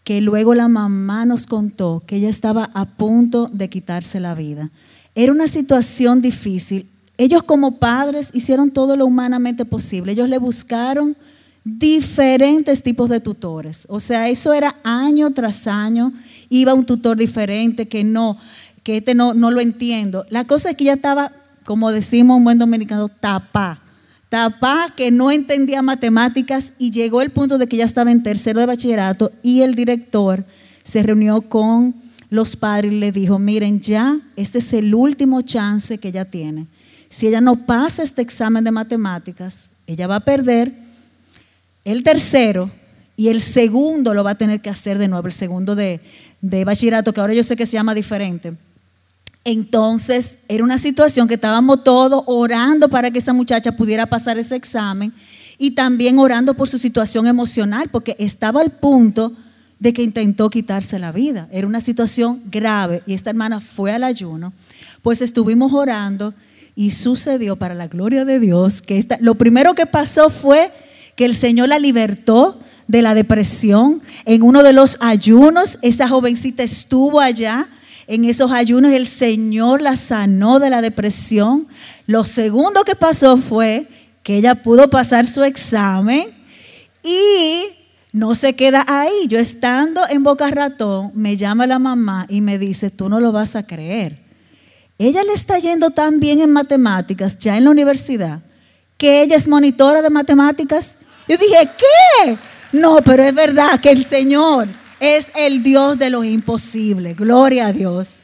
que 0.03 0.19
luego 0.19 0.55
la 0.55 0.67
mamá 0.67 1.25
nos 1.25 1.45
contó 1.45 2.01
que 2.05 2.17
ella 2.17 2.29
estaba 2.29 2.71
a 2.73 2.85
punto 2.85 3.49
de 3.53 3.69
quitarse 3.69 4.19
la 4.19 4.33
vida. 4.33 4.69
Era 5.15 5.31
una 5.31 5.47
situación 5.47 6.21
difícil. 6.21 6.87
Ellos 7.17 7.43
como 7.43 7.77
padres 7.77 8.31
hicieron 8.33 8.71
todo 8.71 8.97
lo 8.97 9.05
humanamente 9.05 9.63
posible. 9.63 10.11
Ellos 10.11 10.27
le 10.27 10.39
buscaron 10.39 11.15
diferentes 11.63 12.83
tipos 12.83 13.09
de 13.09 13.19
tutores. 13.19 13.85
O 13.89 13.99
sea, 13.99 14.29
eso 14.29 14.53
era 14.53 14.75
año 14.83 15.29
tras 15.31 15.67
año. 15.67 16.13
Iba 16.49 16.73
un 16.73 16.85
tutor 16.85 17.17
diferente 17.17 17.87
que 17.87 18.03
no, 18.03 18.37
que 18.83 18.97
este 18.97 19.15
no, 19.15 19.33
no 19.33 19.51
lo 19.51 19.61
entiendo. 19.61 20.25
La 20.29 20.45
cosa 20.45 20.71
es 20.71 20.77
que 20.77 20.83
ella 20.83 20.93
estaba, 20.93 21.31
como 21.65 21.91
decimos 21.91 22.37
un 22.37 22.43
buen 22.43 22.57
dominicano, 22.57 23.07
tapá. 23.07 23.79
Tapá 24.29 24.91
que 24.95 25.11
no 25.11 25.31
entendía 25.31 25.81
matemáticas 25.81 26.73
y 26.79 26.91
llegó 26.91 27.21
el 27.21 27.29
punto 27.29 27.57
de 27.57 27.67
que 27.67 27.77
ya 27.77 27.85
estaba 27.85 28.11
en 28.11 28.23
tercero 28.23 28.59
de 28.59 28.65
bachillerato 28.65 29.31
y 29.43 29.61
el 29.61 29.75
director 29.75 30.43
se 30.83 31.03
reunió 31.03 31.41
con 31.43 31.95
los 32.29 32.55
padres 32.55 32.91
y 32.91 32.99
le 32.99 33.11
dijo, 33.11 33.37
miren, 33.37 33.79
ya 33.79 34.19
este 34.35 34.57
es 34.57 34.73
el 34.73 34.95
último 34.95 35.43
chance 35.43 35.99
que 35.99 36.07
ella 36.07 36.25
tiene. 36.25 36.65
Si 37.09 37.27
ella 37.27 37.41
no 37.41 37.67
pasa 37.67 38.01
este 38.01 38.23
examen 38.23 38.63
de 38.63 38.71
matemáticas, 38.71 39.69
ella 39.85 40.07
va 40.07 40.15
a 40.15 40.25
perder 40.25 40.73
el 41.85 42.03
tercero 42.03 42.69
y 43.15 43.29
el 43.29 43.41
segundo 43.41 44.13
lo 44.13 44.23
va 44.23 44.31
a 44.31 44.37
tener 44.37 44.61
que 44.61 44.69
hacer 44.69 44.97
de 44.97 45.07
nuevo, 45.07 45.27
el 45.27 45.33
segundo 45.33 45.75
de, 45.75 45.99
de 46.41 46.65
bachillerato, 46.65 47.13
que 47.13 47.21
ahora 47.21 47.33
yo 47.33 47.43
sé 47.43 47.55
que 47.55 47.65
se 47.65 47.73
llama 47.73 47.93
diferente. 47.93 48.53
Entonces, 49.45 50.39
era 50.47 50.63
una 50.63 50.77
situación 50.77 51.27
que 51.27 51.33
estábamos 51.33 51.83
todos 51.83 52.23
orando 52.27 52.87
para 52.89 53.11
que 53.11 53.19
esa 53.19 53.33
muchacha 53.33 53.73
pudiera 53.73 54.05
pasar 54.05 54.37
ese 54.37 54.55
examen 54.55 55.13
y 55.57 55.71
también 55.71 56.17
orando 56.17 56.53
por 56.53 56.69
su 56.69 56.77
situación 56.77 57.27
emocional, 57.27 57.89
porque 57.91 58.15
estaba 58.19 58.61
al 58.61 58.71
punto 58.71 59.33
de 59.79 59.91
que 59.91 60.01
intentó 60.01 60.49
quitarse 60.49 60.97
la 60.97 61.11
vida. 61.11 61.49
Era 61.51 61.67
una 61.67 61.81
situación 61.81 62.41
grave 62.49 63.03
y 63.05 63.13
esta 63.13 63.31
hermana 63.31 63.59
fue 63.59 63.91
al 63.91 64.05
ayuno. 64.05 64.53
Pues 65.01 65.21
estuvimos 65.21 65.73
orando 65.73 66.33
y 66.73 66.91
sucedió 66.91 67.57
para 67.57 67.73
la 67.73 67.87
gloria 67.87 68.23
de 68.23 68.39
Dios 68.39 68.81
que 68.81 68.97
esta, 68.97 69.17
lo 69.19 69.35
primero 69.35 69.75
que 69.75 69.85
pasó 69.85 70.29
fue 70.29 70.71
que 71.15 71.25
el 71.25 71.35
Señor 71.35 71.69
la 71.69 71.79
libertó 71.79 72.59
de 72.87 73.01
la 73.01 73.13
depresión. 73.13 74.01
En 74.25 74.43
uno 74.43 74.63
de 74.63 74.73
los 74.73 74.97
ayunos, 75.01 75.79
esa 75.81 76.07
jovencita 76.07 76.63
estuvo 76.63 77.19
allá 77.19 77.69
en 78.07 78.25
esos 78.25 78.51
ayunos 78.51 78.91
el 78.91 79.07
Señor 79.07 79.81
la 79.81 79.95
sanó 79.95 80.59
de 80.59 80.69
la 80.69 80.81
depresión. 80.81 81.67
Lo 82.05 82.25
segundo 82.25 82.83
que 82.83 82.95
pasó 82.95 83.37
fue 83.37 83.87
que 84.23 84.35
ella 84.35 84.61
pudo 84.61 84.89
pasar 84.89 85.25
su 85.25 85.43
examen 85.43 86.27
y 87.01 87.63
no 88.11 88.35
se 88.35 88.53
queda 88.53 88.85
ahí. 88.87 89.27
Yo 89.27 89.39
estando 89.39 90.01
en 90.09 90.23
Boca 90.23 90.49
Ratón, 90.51 91.11
me 91.13 91.35
llama 91.35 91.65
la 91.65 91.79
mamá 91.79 92.25
y 92.29 92.41
me 92.41 92.59
dice, 92.59 92.91
tú 92.91 93.09
no 93.09 93.19
lo 93.19 93.31
vas 93.31 93.55
a 93.55 93.65
creer. 93.65 94.21
Ella 94.97 95.23
le 95.23 95.33
está 95.33 95.57
yendo 95.57 95.89
tan 95.91 96.19
bien 96.19 96.41
en 96.41 96.51
matemáticas, 96.51 97.39
ya 97.39 97.57
en 97.57 97.63
la 97.63 97.71
universidad, 97.71 98.41
que 99.03 99.21
ella 99.21 99.35
es 99.35 99.49
monitora 99.49 100.01
de 100.01 100.09
matemáticas. 100.09 100.97
Yo 101.27 101.35
dije, 101.35 101.69
¿qué? 101.77 102.37
No, 102.71 102.99
pero 103.03 103.21
es 103.21 103.35
verdad 103.35 103.77
que 103.81 103.91
el 103.91 104.01
Señor 104.05 104.69
es 104.97 105.27
el 105.35 105.61
Dios 105.61 105.99
de 105.99 106.09
lo 106.09 106.23
imposible. 106.23 107.13
Gloria 107.13 107.67
a 107.67 107.73
Dios. 107.73 108.19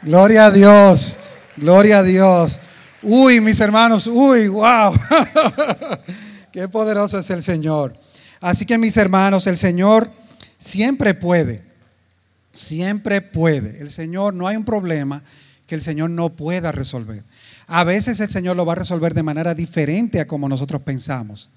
Gloria 0.00 0.46
a 0.46 0.50
Dios. 0.50 1.18
Gloria 1.58 1.98
a 1.98 2.02
Dios. 2.02 2.60
Uy, 3.02 3.42
mis 3.42 3.60
hermanos, 3.60 4.06
uy, 4.06 4.48
wow. 4.48 4.94
Qué 6.50 6.66
poderoso 6.68 7.18
es 7.18 7.28
el 7.28 7.42
Señor. 7.42 7.94
Así 8.40 8.64
que 8.64 8.78
mis 8.78 8.96
hermanos, 8.96 9.46
el 9.46 9.58
Señor 9.58 10.10
siempre 10.56 11.12
puede. 11.12 11.62
Siempre 12.54 13.20
puede. 13.20 13.82
El 13.82 13.90
Señor, 13.90 14.32
no 14.32 14.48
hay 14.48 14.56
un 14.56 14.64
problema 14.64 15.22
que 15.66 15.74
el 15.74 15.82
Señor 15.82 16.08
no 16.08 16.30
pueda 16.30 16.72
resolver. 16.72 17.22
A 17.74 17.84
veces 17.84 18.20
el 18.20 18.28
Señor 18.28 18.54
lo 18.54 18.66
va 18.66 18.74
a 18.74 18.76
resolver 18.76 19.14
de 19.14 19.22
manera 19.22 19.54
diferente 19.54 20.20
a 20.20 20.26
como 20.26 20.46
nosotros 20.46 20.82
pensamos. 20.82 21.48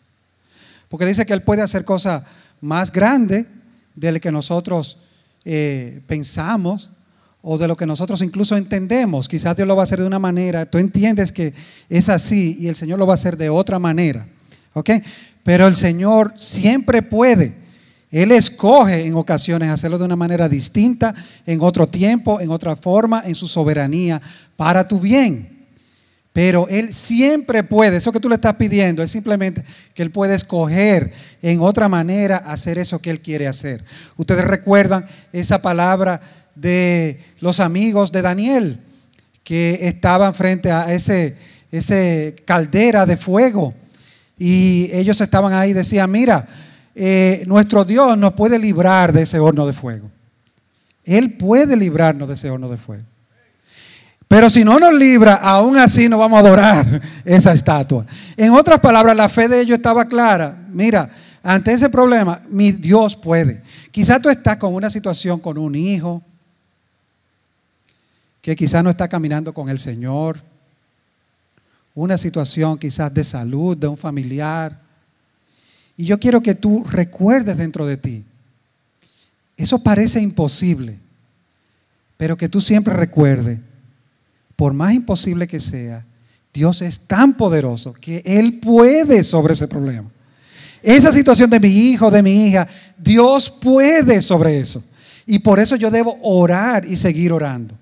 Porque 0.88 1.06
dice 1.06 1.26
que 1.26 1.34
Él 1.34 1.42
puede 1.42 1.62
hacer 1.62 1.84
cosas 1.84 2.24
más 2.62 2.90
grandes 2.90 3.48
de 3.96 4.14
lo 4.14 4.22
que 4.22 4.32
nosotros 4.32 4.96
eh, 5.44 6.00
pensamos 6.08 6.90
o 7.42 7.58
de 7.58 7.68
lo 7.68 7.76
que 7.76 7.86
nosotros 7.86 8.22
incluso 8.22 8.56
entendemos. 8.56 9.28
Quizás 9.28 9.58
Dios 9.58 9.68
lo 9.68 9.76
va 9.76 9.82
a 9.82 9.84
hacer 9.84 10.00
de 10.00 10.08
una 10.08 10.18
manera, 10.18 10.66
tú 10.66 10.78
entiendes 10.78 11.34
que 11.34 11.54
es 11.90 12.08
así 12.08 12.56
y 12.62 12.70
el 12.70 12.78
Señor 12.78 12.98
lo 12.98 13.06
va 13.06 13.12
a 13.12 13.16
hacer 13.16 13.36
de 13.36 13.50
otra 13.50 13.78
manera. 13.78 14.26
¿Ok? 14.72 14.92
Pero 15.44 15.68
el 15.68 15.76
Señor 15.76 16.34
siempre 16.38 17.02
puede. 17.02 17.54
Él 18.10 18.32
escoge 18.32 19.06
en 19.06 19.16
ocasiones 19.16 19.70
hacerlo 19.70 19.98
de 19.98 20.06
una 20.06 20.16
manera 20.16 20.48
distinta, 20.48 21.14
en 21.46 21.60
otro 21.60 21.88
tiempo, 21.88 22.40
en 22.40 22.52
otra 22.52 22.78
forma, 22.78 23.22
en 23.26 23.36
su 23.36 23.50
soberanía, 23.50 24.22
para 24.56 24.88
tu 24.88 25.02
bien. 25.02 25.55
Pero 26.36 26.68
Él 26.68 26.94
siempre 26.94 27.64
puede, 27.64 27.96
eso 27.96 28.12
que 28.12 28.20
tú 28.20 28.28
le 28.28 28.36
estás 28.36 28.56
pidiendo 28.56 29.02
es 29.02 29.10
simplemente 29.10 29.64
que 29.94 30.04
Él 30.04 30.12
puede 30.12 30.36
escoger 30.36 31.14
en 31.42 31.62
otra 31.62 31.88
manera 31.88 32.36
hacer 32.36 32.78
eso 32.78 33.00
que 33.00 33.10
Él 33.10 33.22
quiere 33.22 33.48
hacer. 33.48 33.86
Ustedes 34.18 34.44
recuerdan 34.44 35.06
esa 35.32 35.62
palabra 35.62 36.20
de 36.54 37.22
los 37.40 37.62
amigos 37.62 38.12
de 38.12 38.22
Daniel 38.22 38.82
que 39.46 39.88
estaban 39.88 40.36
frente 40.36 40.72
a 40.72 40.92
ese, 40.94 41.38
ese 41.72 42.36
caldera 42.44 43.06
de 43.06 43.16
fuego 43.16 43.74
y 44.38 44.90
ellos 44.92 45.22
estaban 45.22 45.54
ahí 45.54 45.70
y 45.70 45.74
decían, 45.74 46.12
mira, 46.12 46.50
eh, 46.96 47.46
nuestro 47.48 47.86
Dios 47.86 48.18
nos 48.18 48.34
puede 48.34 48.60
librar 48.60 49.14
de 49.14 49.22
ese 49.22 49.40
horno 49.40 49.66
de 49.66 49.72
fuego. 49.72 50.12
Él 51.06 51.38
puede 51.38 51.78
librarnos 51.78 52.28
de 52.28 52.34
ese 52.34 52.50
horno 52.50 52.68
de 52.68 52.76
fuego. 52.76 53.06
Pero 54.36 54.50
si 54.50 54.66
no 54.66 54.78
nos 54.80 54.94
libra, 54.94 55.36
aún 55.36 55.78
así 55.78 56.10
no 56.10 56.18
vamos 56.18 56.36
a 56.36 56.40
adorar 56.42 57.02
esa 57.24 57.54
estatua. 57.54 58.06
En 58.36 58.52
otras 58.52 58.82
palabras, 58.82 59.16
la 59.16 59.30
fe 59.30 59.48
de 59.48 59.62
ellos 59.62 59.78
estaba 59.78 60.10
clara. 60.10 60.62
Mira, 60.74 61.10
ante 61.42 61.72
ese 61.72 61.90
problema, 61.90 62.42
mi 62.50 62.74
Dios 62.74 63.16
puede. 63.16 63.64
Quizás 63.92 64.22
tú 64.22 64.28
estás 64.28 64.58
con 64.58 64.76
una 64.76 64.90
situación 64.90 65.40
con 65.40 65.58
un 65.58 65.74
hijo 65.74 66.22
que 68.42 68.58
quizás 68.58 68.84
no 68.84 68.90
está 68.90 69.08
caminando 69.08 69.54
con 69.54 69.70
el 69.70 69.80
Señor. 69.80 70.38
Una 71.94 72.18
situación 72.18 72.78
quizás 72.78 73.14
de 73.14 73.24
salud 73.24 73.78
de 73.78 73.88
un 73.88 73.96
familiar. 73.96 74.78
Y 75.96 76.04
yo 76.04 76.20
quiero 76.20 76.44
que 76.44 76.56
tú 76.56 76.84
recuerdes 76.84 77.56
dentro 77.56 77.86
de 77.86 77.96
ti. 77.96 78.26
Eso 79.56 79.82
parece 79.82 80.20
imposible, 80.20 81.00
pero 82.18 82.36
que 82.36 82.50
tú 82.50 82.60
siempre 82.60 82.94
recuerdes 82.94 83.60
por 84.56 84.74
más 84.74 84.94
imposible 84.94 85.48
que 85.48 85.60
sea, 85.60 86.06
Dios 86.54 86.82
es 86.82 87.02
tan 87.02 87.36
poderoso 87.36 87.94
que 87.94 88.22
Él 88.26 88.60
puede 88.60 89.24
sobre 89.24 89.54
ese 89.54 89.68
problema. 89.68 90.10
Esa 90.82 91.12
situación 91.12 91.50
de 91.50 91.60
mi 91.60 91.68
hijo, 91.68 92.12
de 92.12 92.24
mi 92.24 92.48
hija, 92.48 92.68
Dios 92.98 93.50
puede 93.50 94.22
sobre 94.22 94.60
eso. 94.60 94.84
Y 95.26 95.40
por 95.40 95.60
eso 95.60 95.76
yo 95.76 95.92
debo 95.92 96.18
orar 96.22 96.86
y 96.86 96.96
seguir 96.96 97.34
orando. 97.34 97.76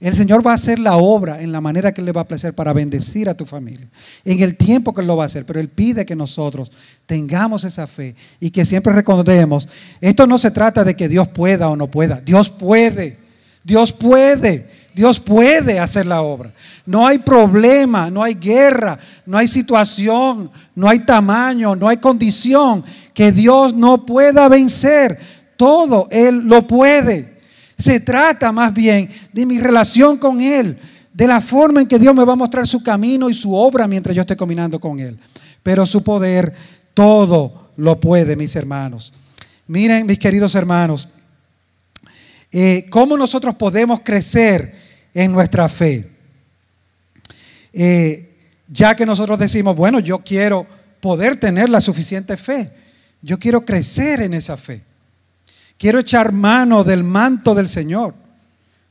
El 0.00 0.14
Señor 0.14 0.46
va 0.46 0.52
a 0.52 0.56
hacer 0.56 0.78
la 0.78 0.96
obra 0.96 1.40
en 1.40 1.52
la 1.52 1.60
manera 1.60 1.92
que 1.92 2.02
le 2.02 2.12
va 2.12 2.22
a 2.22 2.28
placer 2.28 2.54
para 2.54 2.72
bendecir 2.72 3.28
a 3.28 3.34
tu 3.34 3.46
familia, 3.46 3.88
en 4.24 4.40
el 4.40 4.56
tiempo 4.56 4.92
que 4.92 5.00
Él 5.00 5.06
lo 5.06 5.16
va 5.16 5.22
a 5.22 5.26
hacer, 5.26 5.46
pero 5.46 5.58
Él 5.58 5.68
pide 5.68 6.04
que 6.04 6.14
nosotros 6.14 6.70
tengamos 7.06 7.64
esa 7.64 7.86
fe 7.86 8.14
y 8.38 8.50
que 8.50 8.66
siempre 8.66 8.92
recordemos, 8.92 9.66
esto 10.00 10.26
no 10.26 10.36
se 10.36 10.50
trata 10.50 10.84
de 10.84 10.94
que 10.94 11.08
Dios 11.08 11.28
pueda 11.28 11.70
o 11.70 11.76
no 11.76 11.90
pueda, 11.90 12.20
Dios 12.20 12.50
puede, 12.50 13.16
Dios 13.64 13.92
puede. 13.92 14.75
Dios 14.96 15.20
puede 15.20 15.78
hacer 15.78 16.06
la 16.06 16.22
obra. 16.22 16.50
No 16.86 17.06
hay 17.06 17.18
problema, 17.18 18.10
no 18.10 18.22
hay 18.22 18.32
guerra, 18.32 18.98
no 19.26 19.36
hay 19.36 19.46
situación, 19.46 20.50
no 20.74 20.88
hay 20.88 21.00
tamaño, 21.00 21.76
no 21.76 21.86
hay 21.86 21.98
condición 21.98 22.82
que 23.12 23.30
Dios 23.30 23.74
no 23.74 24.06
pueda 24.06 24.48
vencer. 24.48 25.18
Todo 25.58 26.08
Él 26.10 26.44
lo 26.44 26.66
puede. 26.66 27.40
Se 27.76 28.00
trata 28.00 28.52
más 28.52 28.72
bien 28.72 29.10
de 29.34 29.44
mi 29.44 29.58
relación 29.58 30.16
con 30.16 30.40
Él, 30.40 30.78
de 31.12 31.26
la 31.26 31.42
forma 31.42 31.82
en 31.82 31.88
que 31.88 31.98
Dios 31.98 32.14
me 32.14 32.24
va 32.24 32.32
a 32.32 32.36
mostrar 32.36 32.66
su 32.66 32.82
camino 32.82 33.28
y 33.28 33.34
su 33.34 33.54
obra 33.54 33.86
mientras 33.86 34.16
yo 34.16 34.22
esté 34.22 34.34
caminando 34.34 34.80
con 34.80 34.98
Él. 34.98 35.18
Pero 35.62 35.84
su 35.84 36.02
poder 36.02 36.54
todo 36.94 37.68
lo 37.76 38.00
puede, 38.00 38.34
mis 38.34 38.56
hermanos. 38.56 39.12
Miren, 39.66 40.06
mis 40.06 40.18
queridos 40.18 40.54
hermanos, 40.54 41.06
eh, 42.50 42.86
cómo 42.88 43.18
nosotros 43.18 43.54
podemos 43.56 44.00
crecer 44.02 44.85
en 45.16 45.32
nuestra 45.32 45.66
fe. 45.70 46.06
Eh, 47.72 48.34
ya 48.68 48.94
que 48.94 49.06
nosotros 49.06 49.38
decimos, 49.38 49.74
bueno, 49.74 49.98
yo 49.98 50.18
quiero 50.18 50.66
poder 51.00 51.36
tener 51.36 51.70
la 51.70 51.80
suficiente 51.80 52.36
fe, 52.36 52.70
yo 53.22 53.38
quiero 53.38 53.64
crecer 53.64 54.20
en 54.20 54.34
esa 54.34 54.58
fe, 54.58 54.82
quiero 55.78 56.00
echar 56.00 56.32
mano 56.32 56.84
del 56.84 57.02
manto 57.02 57.54
del 57.54 57.66
Señor, 57.66 58.12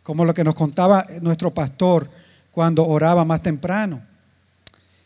como 0.01 0.25
lo 0.25 0.33
que 0.33 0.43
nos 0.43 0.55
contaba 0.55 1.05
nuestro 1.21 1.53
pastor 1.53 2.09
cuando 2.49 2.88
oraba 2.88 3.23
más 3.23 3.43
temprano. 3.43 4.01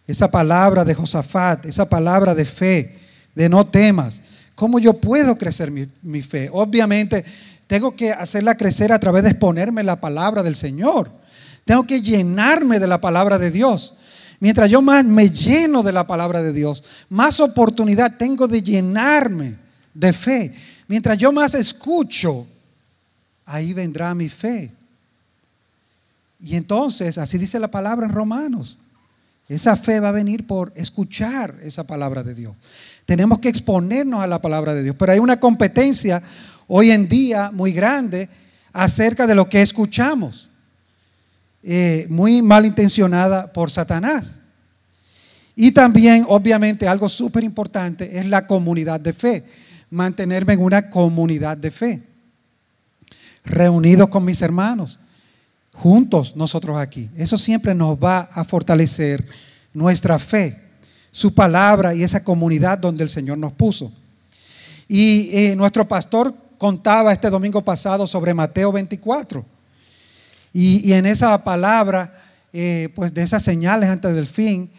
Esa 0.08 0.32
palabra 0.32 0.86
de 0.86 0.96
Josafat, 0.96 1.66
esa 1.66 1.90
palabra 1.90 2.34
de 2.34 2.46
fe, 2.46 2.98
de 3.36 3.50
no 3.50 3.68
temas. 3.68 4.22
¿Cómo 4.56 4.80
yo 4.80 4.94
puedo 4.94 5.38
crecer 5.38 5.70
mi, 5.70 5.86
mi 6.02 6.22
fe? 6.22 6.50
Obviamente, 6.52 7.26
tengo 7.70 7.96
que 7.96 8.12
hacerla 8.12 8.58
crecer 8.58 8.92
a 8.92 9.00
través 9.00 9.22
de 9.22 9.30
exponerme 9.30 9.84
la 9.84 10.02
palabra 10.02 10.42
del 10.42 10.56
Señor. 10.56 11.12
Tengo 11.66 11.84
que 11.84 12.02
llenarme 12.02 12.80
de 12.80 12.88
la 12.88 13.00
palabra 13.00 13.38
de 13.38 13.52
Dios. 13.52 13.94
Mientras 14.40 14.72
yo 14.72 14.82
más 14.82 15.06
me 15.06 15.30
lleno 15.30 15.84
de 15.84 15.92
la 15.92 16.08
palabra 16.08 16.42
de 16.42 16.52
Dios, 16.52 16.84
más 17.10 17.40
oportunidad 17.40 18.18
tengo 18.18 18.48
de 18.48 18.64
llenarme 18.64 19.56
de 19.94 20.12
fe. 20.14 20.52
Mientras 20.88 21.16
yo 21.20 21.32
más 21.32 21.54
escucho, 21.54 22.48
ahí 23.46 23.72
vendrá 23.74 24.16
mi 24.16 24.30
fe. 24.30 24.72
Y 26.40 26.56
entonces, 26.56 27.20
así 27.20 27.38
dice 27.38 27.60
la 27.60 27.70
palabra 27.70 28.08
en 28.08 28.14
Romanos, 28.14 28.80
esa 29.48 29.78
fe 29.78 30.00
va 30.00 30.10
a 30.10 30.14
venir 30.14 30.48
por 30.48 30.74
escuchar 30.76 31.56
esa 31.62 31.84
palabra 31.84 32.24
de 32.24 32.34
Dios. 32.34 32.56
Tenemos 33.06 33.38
que 33.38 33.50
exponernos 33.50 34.22
a 34.22 34.28
la 34.28 34.42
palabra 34.42 34.74
de 34.74 34.82
Dios, 34.82 34.96
pero 34.98 35.12
hay 35.12 35.20
una 35.20 35.40
competencia 35.40 36.24
hoy 36.70 36.92
en 36.92 37.10
día 37.10 37.52
muy 37.52 37.74
grande 37.74 38.30
acerca 38.72 39.28
de 39.28 39.36
lo 39.36 39.50
que 39.50 39.62
escuchamos. 39.62 40.48
Eh, 41.62 42.08
muy 42.10 42.42
malintencionada 42.42 43.52
por 43.52 43.70
Satanás. 43.70 44.40
Y 45.56 45.72
también, 45.72 46.24
obviamente, 46.30 46.88
algo 46.88 47.10
súper 47.10 47.44
importante 47.44 48.18
es 48.18 48.26
la 48.28 48.48
comunidad 48.48 49.00
de 49.02 49.12
fe. 49.12 49.44
Mantenerme 49.90 50.54
en 50.54 50.64
una 50.64 50.90
comunidad 50.90 51.58
de 51.58 51.72
fe. 51.72 52.02
Reunidos 53.44 54.08
con 54.08 54.24
mis 54.24 54.42
hermanos. 54.42 55.00
Juntos 55.74 56.36
nosotros 56.36 56.78
aquí. 56.78 57.10
Eso 57.18 57.38
siempre 57.38 57.76
nos 57.76 57.98
va 57.98 58.20
a 58.32 58.46
fortalecer 58.46 59.26
nuestra 59.74 60.18
fe. 60.20 60.56
Su 61.12 61.34
palabra 61.34 61.94
y 61.96 62.04
esa 62.04 62.24
comunidad 62.24 62.78
donde 62.78 63.04
el 63.04 63.10
Señor 63.10 63.38
nos 63.38 63.52
puso. 63.52 63.92
Y 64.88 65.30
eh, 65.34 65.56
nuestro 65.58 65.86
pastor 65.88 66.34
contaba 66.60 67.12
este 67.12 67.32
domingo 67.32 67.64
pasado 67.64 68.06
sobre 68.06 68.36
Mateo 68.36 68.72
24 68.72 69.44
y, 70.54 70.94
en 70.94 71.06
esa 71.06 71.44
palabra, 71.44 72.14
eh, 72.52 72.90
pues 72.96 73.14
de 73.14 73.22
esas 73.22 73.44
señales 73.44 73.90
antes 73.90 74.14
del 74.14 74.26
fin, 74.26 74.70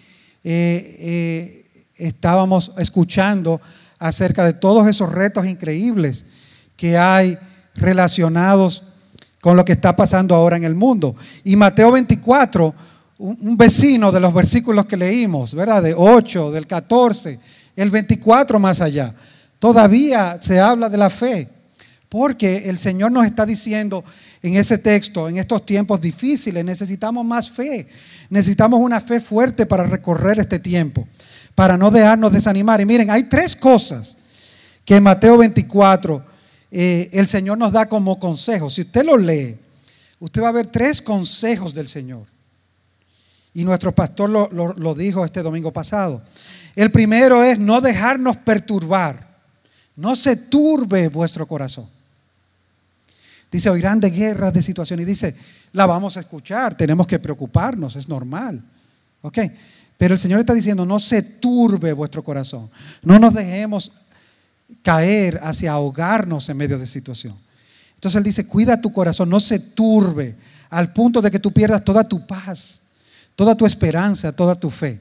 eh, 0.42 0.96
eh, 0.98 1.84
estábamos 1.96 2.72
escuchando 2.76 3.60
acerca 3.98 4.44
de 4.44 4.52
todos 4.52 4.86
esos 4.86 5.10
retos 5.12 5.46
increíbles 5.46 6.26
que 6.76 6.98
hay 6.98 7.38
relacionados 7.74 8.84
con 9.40 9.56
lo 9.56 9.64
que 9.64 9.72
está 9.72 9.94
pasando 9.94 10.34
ahora 10.34 10.56
en 10.56 10.64
el 10.64 10.74
mundo. 10.74 11.14
Y 11.44 11.56
Mateo 11.56 11.92
24, 11.92 12.74
un, 13.18 13.56
vecino 13.56 14.10
de 14.10 14.20
los 14.20 14.34
versículos 14.34 14.86
que 14.86 14.96
leímos, 14.96 15.54
¿verdad? 15.54 15.82
De 15.82 15.94
8, 15.96 16.50
del 16.50 16.66
14, 16.66 17.38
el 17.76 17.90
24 17.90 18.58
más 18.58 18.80
allá, 18.80 19.14
todavía 19.58 20.38
se 20.40 20.58
habla 20.58 20.88
de 20.88 20.98
la 20.98 21.10
fe, 21.10 21.48
porque 22.10 22.68
el 22.68 22.76
Señor 22.76 23.12
nos 23.12 23.24
está 23.24 23.46
diciendo 23.46 24.04
en 24.42 24.56
ese 24.56 24.78
texto, 24.78 25.28
en 25.28 25.38
estos 25.38 25.64
tiempos 25.64 26.00
difíciles, 26.00 26.64
necesitamos 26.64 27.24
más 27.24 27.48
fe. 27.48 27.86
Necesitamos 28.28 28.80
una 28.80 29.00
fe 29.00 29.20
fuerte 29.20 29.64
para 29.64 29.84
recorrer 29.84 30.40
este 30.40 30.58
tiempo, 30.58 31.06
para 31.54 31.78
no 31.78 31.90
dejarnos 31.90 32.32
desanimar. 32.32 32.80
Y 32.80 32.84
miren, 32.84 33.10
hay 33.10 33.28
tres 33.28 33.54
cosas 33.54 34.16
que 34.84 34.96
en 34.96 35.04
Mateo 35.04 35.38
24 35.38 36.24
eh, 36.72 37.08
el 37.12 37.28
Señor 37.28 37.56
nos 37.56 37.70
da 37.70 37.86
como 37.86 38.18
consejo. 38.18 38.68
Si 38.68 38.80
usted 38.80 39.04
lo 39.04 39.16
lee, 39.16 39.56
usted 40.18 40.42
va 40.42 40.48
a 40.48 40.52
ver 40.52 40.66
tres 40.66 41.00
consejos 41.00 41.74
del 41.74 41.86
Señor. 41.86 42.26
Y 43.54 43.64
nuestro 43.64 43.94
pastor 43.94 44.30
lo, 44.30 44.48
lo 44.50 44.94
dijo 44.94 45.24
este 45.24 45.42
domingo 45.42 45.72
pasado. 45.72 46.22
El 46.74 46.90
primero 46.90 47.44
es 47.44 47.56
no 47.56 47.80
dejarnos 47.80 48.36
perturbar. 48.38 49.28
No 49.94 50.16
se 50.16 50.34
turbe 50.34 51.08
vuestro 51.08 51.46
corazón. 51.46 51.99
Dice, 53.50 53.68
oirán 53.70 54.00
de 54.00 54.10
guerras, 54.10 54.52
de 54.52 54.62
situaciones. 54.62 55.04
Y 55.04 55.08
dice, 55.08 55.34
la 55.72 55.86
vamos 55.86 56.16
a 56.16 56.20
escuchar, 56.20 56.76
tenemos 56.76 57.06
que 57.06 57.18
preocuparnos, 57.18 57.96
es 57.96 58.08
normal. 58.08 58.62
¿Ok? 59.22 59.38
Pero 59.96 60.14
el 60.14 60.20
Señor 60.20 60.40
está 60.40 60.54
diciendo, 60.54 60.86
no 60.86 60.98
se 61.00 61.22
turbe 61.22 61.92
vuestro 61.92 62.24
corazón. 62.24 62.70
No 63.02 63.18
nos 63.18 63.34
dejemos 63.34 63.92
caer 64.82 65.40
hacia 65.42 65.72
ahogarnos 65.72 66.48
en 66.48 66.56
medio 66.56 66.78
de 66.78 66.86
situación. 66.86 67.36
Entonces 67.94 68.16
Él 68.16 68.24
dice, 68.24 68.46
cuida 68.46 68.80
tu 68.80 68.92
corazón, 68.92 69.28
no 69.28 69.40
se 69.40 69.58
turbe 69.58 70.36
al 70.70 70.92
punto 70.92 71.20
de 71.20 71.30
que 71.30 71.38
tú 71.38 71.52
pierdas 71.52 71.84
toda 71.84 72.04
tu 72.04 72.26
paz, 72.26 72.80
toda 73.36 73.54
tu 73.54 73.66
esperanza, 73.66 74.32
toda 74.32 74.54
tu 74.54 74.70
fe. 74.70 75.00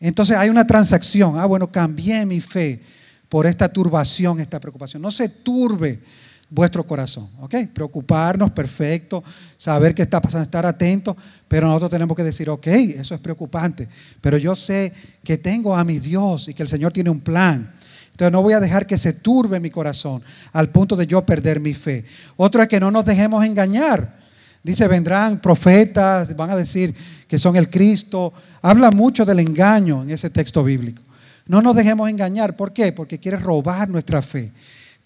Entonces 0.00 0.36
hay 0.36 0.48
una 0.48 0.66
transacción. 0.66 1.38
Ah, 1.38 1.46
bueno, 1.46 1.70
cambié 1.70 2.24
mi 2.24 2.40
fe 2.40 2.80
por 3.28 3.46
esta 3.46 3.70
turbación, 3.70 4.40
esta 4.40 4.60
preocupación. 4.60 5.02
No 5.02 5.10
se 5.10 5.28
turbe 5.28 6.00
vuestro 6.50 6.86
corazón. 6.86 7.28
¿Ok? 7.40 7.54
Preocuparnos, 7.72 8.50
perfecto, 8.50 9.22
saber 9.56 9.94
qué 9.94 10.02
está 10.02 10.20
pasando, 10.20 10.44
estar 10.44 10.66
atentos, 10.66 11.16
pero 11.46 11.66
nosotros 11.66 11.90
tenemos 11.90 12.16
que 12.16 12.24
decir, 12.24 12.48
ok, 12.50 12.66
eso 12.66 13.14
es 13.14 13.20
preocupante, 13.20 13.88
pero 14.20 14.36
yo 14.38 14.56
sé 14.56 14.92
que 15.22 15.38
tengo 15.38 15.76
a 15.76 15.84
mi 15.84 15.98
Dios 15.98 16.48
y 16.48 16.54
que 16.54 16.62
el 16.62 16.68
Señor 16.68 16.92
tiene 16.92 17.10
un 17.10 17.20
plan. 17.20 17.72
Entonces 18.10 18.32
no 18.32 18.42
voy 18.42 18.54
a 18.54 18.60
dejar 18.60 18.84
que 18.84 18.98
se 18.98 19.12
turbe 19.12 19.60
mi 19.60 19.70
corazón 19.70 20.22
al 20.52 20.70
punto 20.70 20.96
de 20.96 21.06
yo 21.06 21.24
perder 21.24 21.60
mi 21.60 21.72
fe. 21.72 22.04
Otro 22.36 22.60
es 22.60 22.68
que 22.68 22.80
no 22.80 22.90
nos 22.90 23.04
dejemos 23.04 23.44
engañar. 23.44 24.18
Dice, 24.62 24.88
vendrán 24.88 25.40
profetas, 25.40 26.34
van 26.34 26.50
a 26.50 26.56
decir 26.56 26.92
que 27.28 27.38
son 27.38 27.54
el 27.54 27.70
Cristo. 27.70 28.32
Habla 28.60 28.90
mucho 28.90 29.24
del 29.24 29.38
engaño 29.38 30.02
en 30.02 30.10
ese 30.10 30.30
texto 30.30 30.64
bíblico. 30.64 31.00
No 31.46 31.62
nos 31.62 31.76
dejemos 31.76 32.10
engañar. 32.10 32.56
¿Por 32.56 32.72
qué? 32.72 32.92
Porque 32.92 33.20
quiere 33.20 33.36
robar 33.36 33.88
nuestra 33.88 34.20
fe. 34.20 34.50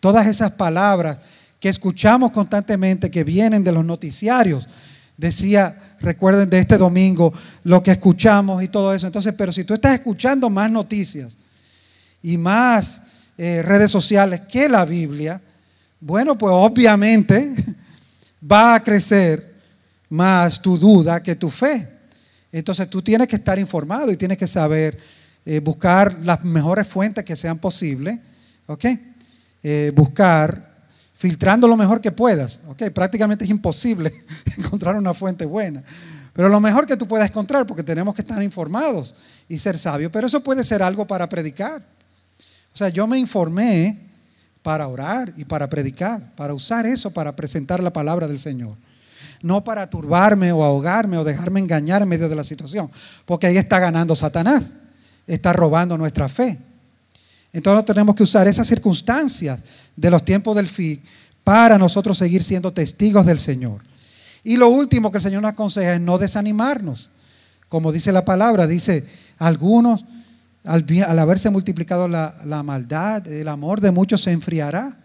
Todas 0.03 0.27
esas 0.27 0.51
palabras 0.51 1.19
que 1.61 1.69
escuchamos 1.69 2.33
constantemente, 2.33 3.09
que 3.09 3.23
vienen 3.23 3.63
de 3.63 3.71
los 3.71 3.85
noticiarios, 3.85 4.67
decía, 5.17 5.95
recuerden 6.01 6.51
de 6.51 6.59
este 6.59 6.77
domingo, 6.77 7.33
lo 7.63 7.85
que 7.85 7.93
escuchamos 7.93 8.65
y 8.65 8.67
todo 8.67 8.93
eso. 8.93 9.07
Entonces, 9.07 9.33
pero 9.39 9.53
si 9.53 9.63
tú 9.63 9.75
estás 9.75 9.93
escuchando 9.93 10.51
más 10.51 10.69
noticias 10.73 11.37
y 12.21 12.37
más 12.37 13.01
eh, 13.39 13.63
redes 13.63 13.93
sociales 13.93 14.41
que 14.41 14.69
la 14.69 14.85
Biblia, 14.85 15.41
bueno, 16.01 16.37
pues 16.37 16.53
obviamente 16.53 17.55
va 18.53 18.75
a 18.75 18.83
crecer 18.83 19.55
más 20.09 20.61
tu 20.61 20.77
duda 20.77 21.23
que 21.23 21.37
tu 21.37 21.49
fe. 21.49 21.89
Entonces 22.51 22.91
tú 22.91 23.03
tienes 23.03 23.29
que 23.29 23.37
estar 23.37 23.57
informado 23.57 24.11
y 24.11 24.17
tienes 24.17 24.37
que 24.37 24.49
saber 24.49 24.99
eh, 25.47 25.61
buscar 25.61 26.19
las 26.25 26.43
mejores 26.43 26.89
fuentes 26.89 27.23
que 27.23 27.37
sean 27.37 27.61
posibles, 27.61 28.19
¿ok? 28.67 28.85
Eh, 29.63 29.93
buscar, 29.95 30.73
filtrando 31.15 31.69
lo 31.69 31.77
mejor 31.77 32.01
que 32.01 32.11
puedas. 32.11 32.61
Okay, 32.69 32.91
prácticamente 32.91 33.45
es 33.45 33.51
imposible 33.51 34.13
encontrar 34.59 34.97
una 34.97 35.15
fuente 35.15 35.45
buena. 35.45 35.83
Pero 36.33 36.49
lo 36.49 36.61
mejor 36.61 36.87
que 36.87 36.97
tú 36.97 37.07
puedas 37.07 37.29
encontrar, 37.29 37.67
porque 37.67 37.83
tenemos 37.83 38.15
que 38.15 38.23
estar 38.23 38.43
informados 38.43 39.15
y 39.49 39.59
ser 39.59 39.79
sabios. 39.79 40.11
Pero 40.13 40.27
eso 40.27 40.43
puede 40.43 40.65
ser 40.65 40.83
algo 40.83 41.07
para 41.07 41.29
predicar. 41.29 41.83
O 42.73 42.77
sea, 42.77 42.89
yo 42.89 43.07
me 43.07 43.19
informé 43.19 43.99
para 44.63 44.89
orar 44.89 45.33
y 45.37 45.45
para 45.45 45.69
predicar, 45.69 46.35
para 46.37 46.55
usar 46.55 46.87
eso 46.87 47.11
para 47.11 47.35
presentar 47.35 47.83
la 47.83 47.93
palabra 47.93 48.27
del 48.27 48.39
Señor. 48.39 48.77
No 49.43 49.65
para 49.65 49.91
turbarme 49.91 50.53
o 50.53 50.63
ahogarme 50.63 51.19
o 51.19 51.25
dejarme 51.25 51.61
engañar 51.61 52.03
en 52.03 52.09
medio 52.09 52.29
de 52.29 52.37
la 52.37 52.45
situación, 52.45 52.89
porque 53.27 53.49
ahí 53.49 53.57
está 53.57 53.81
ganando 53.81 54.15
Satanás, 54.15 54.71
está 55.27 55.53
robando 55.53 55.99
nuestra 55.99 56.29
fe. 56.29 56.59
Entonces 57.53 57.85
tenemos 57.85 58.15
que 58.15 58.23
usar 58.23 58.49
esas 58.49 58.67
circunstancias 58.67 59.61
de 59.95 60.11
los 60.11 60.25
tiempos 60.25 60.57
del 60.57 60.67
fin 60.67 61.03
para 61.45 61.79
nosotros 61.79 62.17
seguir 62.17 62.43
siendo 62.43 62.73
testigos 62.73 63.27
del 63.27 63.39
Señor. 63.39 63.83
Y 64.45 64.57
lo 64.57 64.69
último 64.69 65.11
que 65.11 65.19
el 65.19 65.23
Señor 65.23 65.43
nos 65.43 65.53
aconseja 65.53 65.95
es 65.95 66.01
no 66.01 66.19
desanimarnos. 66.19 67.11
Como 67.69 67.93
dice 67.93 68.13
la 68.13 68.25
palabra, 68.25 68.67
dice, 68.67 69.07
algunos, 69.39 70.05
al, 70.65 70.85
haberse 71.19 71.51
multiplicado 71.51 72.09
la, 72.09 72.63
maldad, 72.65 73.27
el 73.29 73.49
amor 73.49 73.81
de 73.81 73.91
muchos 73.91 74.23
se 74.23 74.33
enfriará. 74.33 74.97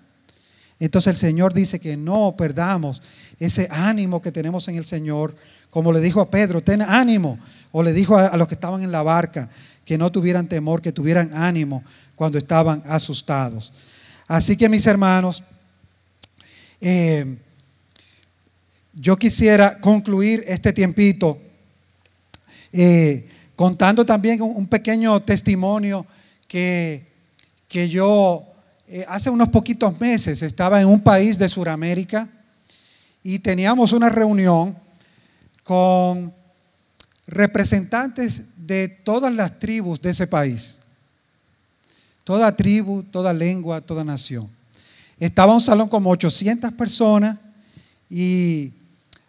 Entonces 0.79 1.11
el 1.11 1.17
Señor 1.17 1.53
dice 1.53 1.79
que 1.79 1.97
no 1.97 2.35
perdamos 2.37 3.01
ese 3.39 3.67
ánimo 3.71 4.21
que 4.21 4.31
tenemos 4.31 4.67
en 4.67 4.75
el 4.75 4.85
Señor, 4.85 5.35
como 5.69 5.91
le 5.91 5.99
dijo 5.99 6.21
a 6.21 6.29
Pedro, 6.29 6.61
ten 6.61 6.81
ánimo, 6.81 7.39
o 7.71 7.83
le 7.83 7.93
dijo 7.93 8.17
a, 8.17 8.35
los 8.37 8.47
que 8.47 8.55
estaban 8.55 8.81
en 8.83 8.91
la 8.91 9.03
barca, 9.03 9.49
que 9.87 9.97
no 9.97 10.11
tuvieran 10.11 10.49
temor, 10.49 10.81
que 10.81 10.91
tuvieran 10.91 11.31
ánimo 11.33 11.81
cuando 12.13 12.37
estaban 12.37 12.83
asustados. 12.87 13.71
Así 14.27 14.57
que 14.57 14.67
mis 14.67 14.85
hermanos, 14.85 15.41
eh, 16.81 17.37
yo 18.93 19.15
quisiera 19.15 19.79
concluir 19.79 20.43
este 20.45 20.73
tiempito 20.73 21.39
eh, 22.73 23.29
contando 23.55 24.05
también 24.05 24.41
un, 24.41 24.67
pequeño 24.67 25.21
testimonio 25.21 26.05
que, 26.49 27.05
que 27.69 27.87
yo 27.87 28.43
eh, 28.89 29.05
hace 29.07 29.29
unos 29.29 29.47
poquitos 29.47 29.97
meses 30.01 30.41
estaba 30.41 30.81
en 30.81 30.89
un 30.89 31.01
país 31.01 31.37
de 31.37 31.47
Sudamérica 31.47 32.27
y 33.23 33.39
teníamos 33.39 33.93
una 33.93 34.09
reunión 34.09 34.75
con 35.63 36.33
representantes 37.27 38.43
de 38.55 38.87
todas 38.87 39.33
las 39.33 39.59
tribus 39.59 40.01
de 40.01 40.11
ese 40.11 40.27
país. 40.27 40.75
toda 42.23 42.53
tribu, 42.53 43.03
toda 43.03 43.31
lengua, 43.31 43.79
toda 43.79 44.03
nación. 44.03 44.49
Estaba 45.17 45.53
un 45.53 45.61
salón 45.61 45.87
como 45.87 46.09
800 46.09 46.73
personas 46.73 47.37
y 48.09 48.73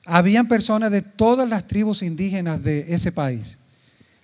habían 0.04 0.48
personas 0.48 0.90
de 0.90 1.02
todas 1.02 1.48
las 1.48 1.66
tribus 1.66 2.02
indígenas 2.02 2.64
de 2.64 2.92
ese 2.92 3.12
país, 3.12 3.58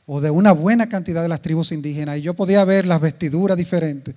o 0.06 0.20
de 0.20 0.30
una 0.30 0.50
buena 0.52 0.88
cantidad 0.88 1.22
de 1.22 1.28
las 1.28 1.40
tribus 1.40 1.70
indígenas, 1.70 2.18
y 2.18 2.22
yo 2.22 2.34
podía 2.34 2.64
ver 2.64 2.84
las 2.84 3.00
vestiduras 3.00 3.56
diferentes, 3.56 4.14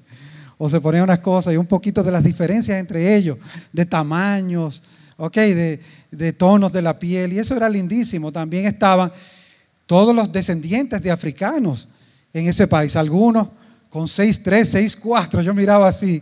o 0.57 0.69
se 0.69 0.81
ponían 0.81 1.03
unas 1.03 1.19
cosas, 1.19 1.53
y 1.53 1.57
un 1.57 1.67
poquito 1.67 2.01
de 2.01 2.11
las 2.11 2.23
diferencias 2.23 2.79
entre 2.79 3.15
ellos, 3.15 3.37
de 3.73 3.85
tamaños, 3.85 4.81
de, 5.35 5.79
de 6.09 6.33
tonos 6.33 6.71
de 6.71 6.81
la 6.81 6.97
piel, 6.97 7.33
y 7.33 7.39
eso 7.39 7.55
era 7.55 7.69
lindísimo. 7.69 8.31
También 8.31 8.65
estaban 8.65 9.11
todos 9.88 10.15
los 10.15 10.31
descendientes 10.31 11.01
de 11.01 11.09
africanos 11.09 11.88
en 12.33 12.47
ese 12.47 12.67
país, 12.67 12.95
algunos 12.95 13.47
con 13.89 14.05
6'3, 14.05 15.01
6'4, 15.01 15.41
yo 15.41 15.53
miraba 15.53 15.88
así. 15.88 16.21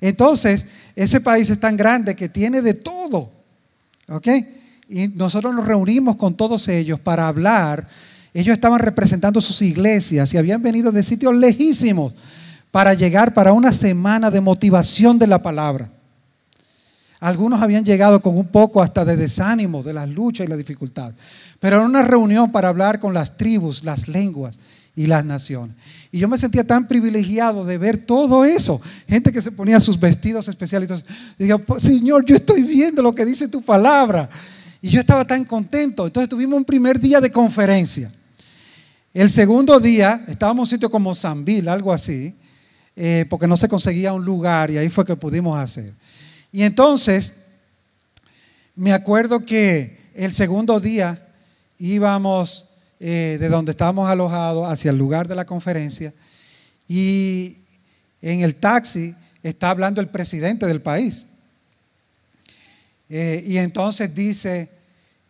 Entonces, 0.00 0.66
ese 0.96 1.20
país 1.20 1.48
es 1.50 1.60
tan 1.60 1.76
grande 1.76 2.16
que 2.16 2.28
tiene 2.28 2.62
de 2.62 2.74
todo, 2.74 3.30
¿ok? 4.08 4.28
Y 4.88 5.08
nosotros 5.08 5.54
nos 5.54 5.66
reunimos 5.66 6.16
con 6.16 6.34
todos 6.34 6.66
ellos 6.68 6.98
para 6.98 7.28
hablar. 7.28 7.86
Ellos 8.34 8.54
estaban 8.54 8.80
representando 8.80 9.40
sus 9.40 9.62
iglesias 9.62 10.32
y 10.32 10.38
habían 10.38 10.62
venido 10.62 10.90
de 10.90 11.02
sitios 11.02 11.34
lejísimos 11.34 12.14
para 12.70 12.94
llegar 12.94 13.34
para 13.34 13.52
una 13.52 13.72
semana 13.72 14.30
de 14.30 14.40
motivación 14.40 15.18
de 15.18 15.26
la 15.26 15.42
palabra. 15.42 15.90
Algunos 17.22 17.62
habían 17.62 17.84
llegado 17.84 18.20
con 18.20 18.36
un 18.36 18.48
poco 18.48 18.82
hasta 18.82 19.04
de 19.04 19.16
desánimo 19.16 19.84
de 19.84 19.92
las 19.92 20.08
luchas 20.08 20.44
y 20.44 20.50
la 20.50 20.56
dificultad. 20.56 21.14
Pero 21.60 21.76
era 21.76 21.86
una 21.86 22.02
reunión 22.02 22.50
para 22.50 22.68
hablar 22.68 22.98
con 22.98 23.14
las 23.14 23.36
tribus, 23.36 23.84
las 23.84 24.08
lenguas 24.08 24.58
y 24.96 25.06
las 25.06 25.24
naciones. 25.24 25.76
Y 26.10 26.18
yo 26.18 26.26
me 26.26 26.36
sentía 26.36 26.64
tan 26.64 26.88
privilegiado 26.88 27.64
de 27.64 27.78
ver 27.78 27.98
todo 27.98 28.44
eso. 28.44 28.80
Gente 29.08 29.30
que 29.30 29.40
se 29.40 29.52
ponía 29.52 29.78
sus 29.78 30.00
vestidos 30.00 30.48
especiales. 30.48 30.90
Y 31.38 31.44
dije, 31.44 31.56
pues, 31.60 31.84
Señor, 31.84 32.24
yo 32.24 32.34
estoy 32.34 32.62
viendo 32.62 33.02
lo 33.02 33.14
que 33.14 33.24
dice 33.24 33.46
tu 33.46 33.62
palabra. 33.62 34.28
Y 34.80 34.88
yo 34.88 34.98
estaba 34.98 35.24
tan 35.24 35.44
contento. 35.44 36.04
Entonces 36.04 36.28
tuvimos 36.28 36.56
un 36.56 36.64
primer 36.64 36.98
día 36.98 37.20
de 37.20 37.30
conferencia. 37.30 38.10
El 39.14 39.30
segundo 39.30 39.78
día, 39.78 40.24
estábamos 40.26 40.62
en 40.62 40.74
un 40.74 40.76
sitio 40.76 40.90
como 40.90 41.14
Sanville, 41.14 41.70
algo 41.70 41.92
así, 41.92 42.34
eh, 42.96 43.26
porque 43.30 43.46
no 43.46 43.56
se 43.56 43.68
conseguía 43.68 44.12
un 44.12 44.24
lugar 44.24 44.72
y 44.72 44.78
ahí 44.78 44.88
fue 44.88 45.04
que 45.04 45.14
pudimos 45.14 45.56
hacer. 45.56 45.94
Y 46.52 46.64
entonces, 46.64 47.34
me 48.76 48.92
acuerdo 48.92 49.44
que 49.44 49.98
el 50.14 50.32
segundo 50.32 50.78
día 50.80 51.26
íbamos 51.78 52.66
eh, 53.00 53.38
de 53.40 53.48
donde 53.48 53.72
estábamos 53.72 54.08
alojados 54.08 54.70
hacia 54.70 54.90
el 54.90 54.98
lugar 54.98 55.26
de 55.26 55.34
la 55.34 55.46
conferencia 55.46 56.12
y 56.86 57.56
en 58.20 58.40
el 58.42 58.54
taxi 58.56 59.14
está 59.42 59.70
hablando 59.70 60.00
el 60.00 60.08
presidente 60.08 60.66
del 60.66 60.82
país. 60.82 61.26
Eh, 63.08 63.42
y 63.46 63.58
entonces 63.58 64.14
dice, 64.14 64.68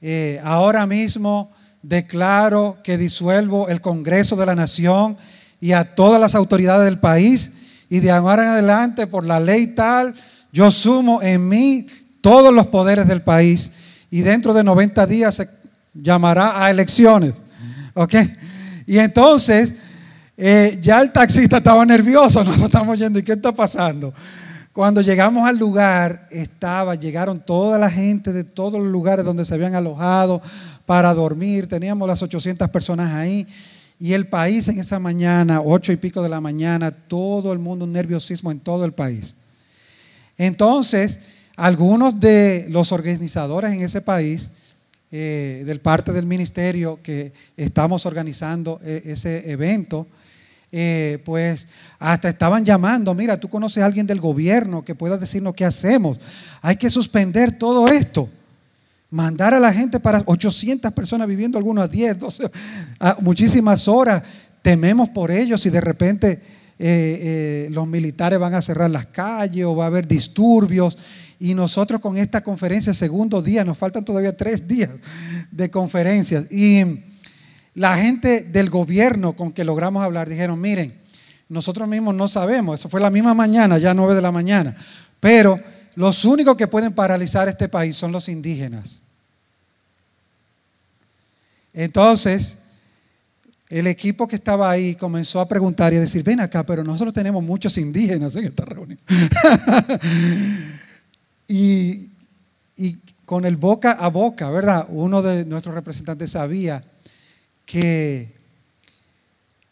eh, 0.00 0.40
ahora 0.44 0.86
mismo 0.86 1.50
declaro 1.82 2.78
que 2.84 2.98
disuelvo 2.98 3.68
el 3.68 3.80
Congreso 3.80 4.36
de 4.36 4.46
la 4.46 4.54
Nación 4.54 5.16
y 5.60 5.72
a 5.72 5.94
todas 5.94 6.20
las 6.20 6.34
autoridades 6.34 6.84
del 6.84 6.98
país 6.98 7.52
y 7.88 8.00
de 8.00 8.10
ahora 8.10 8.42
en 8.42 8.48
adelante 8.50 9.06
por 9.06 9.24
la 9.24 9.40
ley 9.40 9.68
tal, 9.68 10.14
yo 10.52 10.70
sumo 10.70 11.22
en 11.22 11.48
mí 11.48 11.86
todos 12.20 12.54
los 12.54 12.68
poderes 12.68 13.08
del 13.08 13.22
país 13.22 13.72
y 14.10 14.20
dentro 14.20 14.52
de 14.52 14.62
90 14.62 15.06
días 15.06 15.34
se 15.34 15.48
llamará 15.94 16.62
a 16.62 16.70
elecciones. 16.70 17.34
¿Ok? 17.94 18.14
Y 18.86 18.98
entonces 18.98 19.74
eh, 20.36 20.78
ya 20.80 21.00
el 21.00 21.12
taxista 21.12 21.56
estaba 21.58 21.84
nervioso, 21.86 22.44
nos 22.44 22.58
estamos 22.58 22.98
yendo, 22.98 23.18
¿y 23.18 23.22
qué 23.22 23.32
está 23.32 23.52
pasando? 23.52 24.12
Cuando 24.72 25.02
llegamos 25.02 25.46
al 25.46 25.58
lugar, 25.58 26.26
estaba, 26.30 26.94
llegaron 26.94 27.40
toda 27.40 27.78
la 27.78 27.90
gente 27.90 28.32
de 28.32 28.44
todos 28.44 28.80
los 28.80 28.90
lugares 28.90 29.24
donde 29.24 29.44
se 29.44 29.54
habían 29.54 29.74
alojado 29.74 30.40
para 30.86 31.12
dormir. 31.12 31.68
Teníamos 31.68 32.08
las 32.08 32.22
800 32.22 32.70
personas 32.70 33.12
ahí. 33.12 33.46
Y 33.98 34.14
el 34.14 34.26
país 34.26 34.66
en 34.68 34.80
esa 34.80 34.98
mañana, 34.98 35.60
ocho 35.60 35.92
y 35.92 35.96
pico 35.96 36.22
de 36.22 36.30
la 36.30 36.40
mañana, 36.40 36.90
todo 36.90 37.52
el 37.52 37.58
mundo, 37.58 37.84
un 37.84 37.92
nerviosismo 37.92 38.50
en 38.50 38.60
todo 38.60 38.86
el 38.86 38.92
país. 38.92 39.34
Entonces, 40.42 41.20
algunos 41.54 42.18
de 42.18 42.66
los 42.68 42.90
organizadores 42.90 43.72
en 43.72 43.82
ese 43.82 44.00
país, 44.00 44.50
eh, 45.12 45.62
del 45.64 45.80
parte 45.80 46.12
del 46.12 46.26
ministerio 46.26 46.98
que 47.00 47.32
estamos 47.56 48.06
organizando 48.06 48.80
eh, 48.82 49.02
ese 49.04 49.52
evento, 49.52 50.08
eh, 50.72 51.22
pues 51.24 51.68
hasta 52.00 52.28
estaban 52.28 52.64
llamando, 52.64 53.14
mira, 53.14 53.38
tú 53.38 53.48
conoces 53.48 53.84
a 53.84 53.86
alguien 53.86 54.04
del 54.04 54.20
gobierno 54.20 54.84
que 54.84 54.96
pueda 54.96 55.16
decirnos 55.16 55.54
qué 55.54 55.64
hacemos. 55.64 56.18
Hay 56.60 56.74
que 56.74 56.90
suspender 56.90 57.52
todo 57.52 57.86
esto. 57.86 58.28
Mandar 59.10 59.54
a 59.54 59.60
la 59.60 59.72
gente 59.72 60.00
para 60.00 60.24
800 60.26 60.92
personas 60.92 61.28
viviendo 61.28 61.56
algunas 61.56 61.88
10, 61.88 62.18
12, 62.18 62.50
muchísimas 63.20 63.86
horas. 63.86 64.24
Tememos 64.60 65.08
por 65.10 65.30
ellos 65.30 65.64
y 65.66 65.70
de 65.70 65.80
repente 65.80 66.40
eh, 66.84 67.66
eh, 67.66 67.68
los 67.70 67.86
militares 67.86 68.40
van 68.40 68.54
a 68.54 68.60
cerrar 68.60 68.90
las 68.90 69.06
calles 69.06 69.64
o 69.64 69.76
va 69.76 69.84
a 69.84 69.86
haber 69.86 70.08
disturbios. 70.08 70.98
Y 71.38 71.54
nosotros 71.54 72.00
con 72.00 72.16
esta 72.16 72.42
conferencia, 72.42 72.92
segundo 72.92 73.40
día, 73.40 73.64
nos 73.64 73.78
faltan 73.78 74.04
todavía 74.04 74.36
tres 74.36 74.66
días 74.66 74.90
de 75.52 75.70
conferencias. 75.70 76.50
Y 76.50 76.82
la 77.76 77.96
gente 77.96 78.42
del 78.42 78.68
gobierno 78.68 79.34
con 79.34 79.52
que 79.52 79.62
logramos 79.62 80.02
hablar 80.02 80.28
dijeron, 80.28 80.60
miren, 80.60 80.92
nosotros 81.48 81.86
mismos 81.88 82.16
no 82.16 82.26
sabemos, 82.26 82.80
eso 82.80 82.88
fue 82.88 83.00
la 83.00 83.10
misma 83.10 83.32
mañana, 83.32 83.78
ya 83.78 83.94
nueve 83.94 84.16
de 84.16 84.22
la 84.22 84.32
mañana, 84.32 84.74
pero 85.20 85.60
los 85.94 86.24
únicos 86.24 86.56
que 86.56 86.66
pueden 86.66 86.92
paralizar 86.94 87.48
este 87.48 87.68
país 87.68 87.94
son 87.96 88.10
los 88.10 88.28
indígenas. 88.28 89.02
Entonces, 91.72 92.58
el 93.72 93.86
equipo 93.86 94.28
que 94.28 94.36
estaba 94.36 94.70
ahí 94.70 94.94
comenzó 94.96 95.40
a 95.40 95.48
preguntar 95.48 95.94
y 95.94 95.96
a 95.96 96.00
decir, 96.00 96.22
ven 96.22 96.40
acá, 96.40 96.62
pero 96.62 96.84
nosotros 96.84 97.14
tenemos 97.14 97.42
muchos 97.42 97.78
indígenas 97.78 98.36
en 98.36 98.44
esta 98.44 98.66
reunión. 98.66 98.98
y, 101.48 102.10
y, 102.76 102.98
con 103.24 103.46
el 103.46 103.56
boca 103.56 103.92
a 103.92 104.08
boca, 104.08 104.50
¿verdad? 104.50 104.86
Uno 104.90 105.22
de 105.22 105.46
nuestros 105.46 105.74
representantes 105.74 106.32
sabía 106.32 106.84
que 107.64 108.34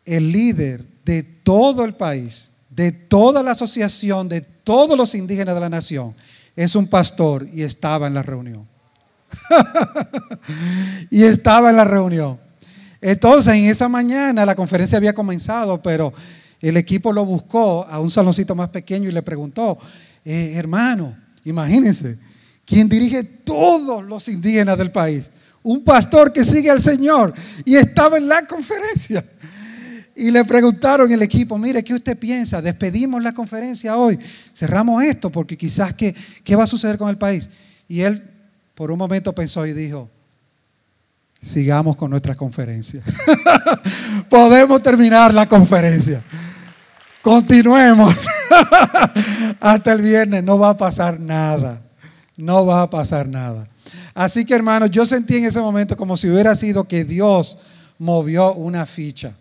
el 0.07 0.33
líder 0.33 0.83
de 1.05 1.23
todo 1.23 1.85
el 1.85 1.93
país, 1.93 2.49
de 2.71 2.93
toda 2.93 3.43
la 3.43 3.51
asociación, 3.51 4.31
de 4.31 4.41
todos 4.41 4.97
los 4.97 5.15
indígenas 5.15 5.55
de 5.55 5.61
la 5.61 5.69
nación, 5.69 6.15
es 6.57 6.75
un 6.75 6.87
pastor 6.87 7.47
y 7.53 7.65
estaba 7.65 8.07
en 8.07 8.15
la 8.15 8.23
reunión. 8.23 8.67
y 11.11 11.25
estaba 11.25 11.69
en 11.69 11.77
la 11.77 11.85
reunión. 11.85 12.41
Entonces, 13.01 13.55
en 13.55 13.65
esa 13.65 13.89
mañana 13.89 14.45
la 14.45 14.55
conferencia 14.55 14.99
había 14.99 15.15
comenzado, 15.15 15.81
pero 15.83 16.13
el 16.61 16.77
equipo 16.77 17.13
lo 17.13 17.25
buscó 17.25 17.87
a 17.87 17.99
un 18.01 18.11
saloncito 18.11 18.55
más 18.55 18.69
pequeño 18.69 19.09
y 19.09 19.13
le 19.13 19.23
preguntó, 19.23 19.79
eh, 20.25 20.53
hermano, 20.57 21.17
imagínense, 21.45 22.19
quien 22.67 22.89
dirige 22.89 23.25
todos 23.25 24.05
los 24.05 24.29
indígenas 24.29 24.77
del 24.77 24.93
país, 24.93 25.31
un 25.63 25.83
pastor 25.83 26.33
que 26.33 26.45
sigue 26.45 26.71
al 26.71 26.81
Señor 26.81 27.33
y 27.65 27.77
estaba 27.77 28.19
en 28.19 28.29
la 28.29 28.47
conferencia. 28.47 29.25
Y 30.15 30.31
le 30.31 30.45
preguntaron 30.45 31.11
el 31.11 31.23
equipo, 31.23 31.57
mire, 31.57 31.83
¿qué 31.83 31.95
usted 31.95 32.19
piensa? 32.19 32.61
Despedimos 32.61 33.23
la 33.23 33.33
conferencia 33.33 33.97
hoy, 33.97 34.19
cerramos 34.55 35.03
esto 35.03 35.31
porque 35.31 35.57
quizás 35.57 35.95
qué, 35.95 36.15
qué 36.45 36.55
va 36.57 36.65
a 36.65 36.67
suceder 36.67 36.99
con 36.99 37.09
el 37.09 37.17
país. 37.17 37.49
Y 37.89 38.03
él 38.03 38.23
por 38.75 38.91
un 38.91 38.99
momento 38.99 39.35
pensó 39.35 39.67
y 39.67 39.73
dijo, 39.73 40.11
sigamos 41.43 41.97
con 41.97 42.11
nuestra 42.11 42.35
conferencia. 42.35 43.03
Podemos 44.29 44.83
terminar 44.83 45.33
la 45.33 45.47
conferencia. 45.47 46.23
Continuemos. 47.23 48.15
Hasta 49.61 49.93
el 49.93 50.03
viernes 50.03 50.45
no 50.45 50.59
va 50.59 50.71
a 50.71 50.77
pasar 50.77 51.19
nada. 51.19 51.81
No 52.37 52.65
va 52.67 52.83
a 52.83 52.91
pasar 52.91 53.29
nada. 53.29 53.67
Así 54.15 54.45
que 54.45 54.55
hermanos, 54.55 54.91
yo 54.91 55.05
sentí 55.05 55.37
en 55.37 55.47
ese 55.47 55.61
momento 55.61 55.97
como 55.97 56.17
si 56.17 56.29
hubiera 56.29 56.55
sido 56.57 56.85
que 56.85 57.05
Dios 57.05 57.59
movió 57.99 58.55
una 58.55 58.87
ficha 58.87 59.35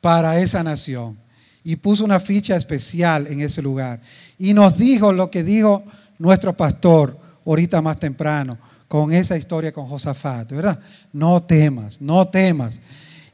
para 0.00 0.38
esa 0.38 0.62
nación 0.62 1.18
y 1.64 1.76
puso 1.76 2.04
una 2.04 2.20
ficha 2.20 2.54
especial 2.54 3.26
en 3.26 3.40
ese 3.40 3.60
lugar. 3.60 4.00
Y 4.38 4.54
nos 4.54 4.78
dijo 4.78 5.12
lo 5.12 5.30
que 5.30 5.42
dijo 5.42 5.82
nuestro 6.18 6.56
pastor 6.56 7.18
ahorita 7.44 7.82
más 7.82 7.98
temprano 7.98 8.58
con 8.88 9.12
esa 9.12 9.36
historia 9.36 9.72
con 9.72 9.86
Josafat, 9.86 10.50
¿verdad? 10.52 10.78
No 11.12 11.42
temas, 11.42 12.00
no 12.00 12.26
temas. 12.26 12.80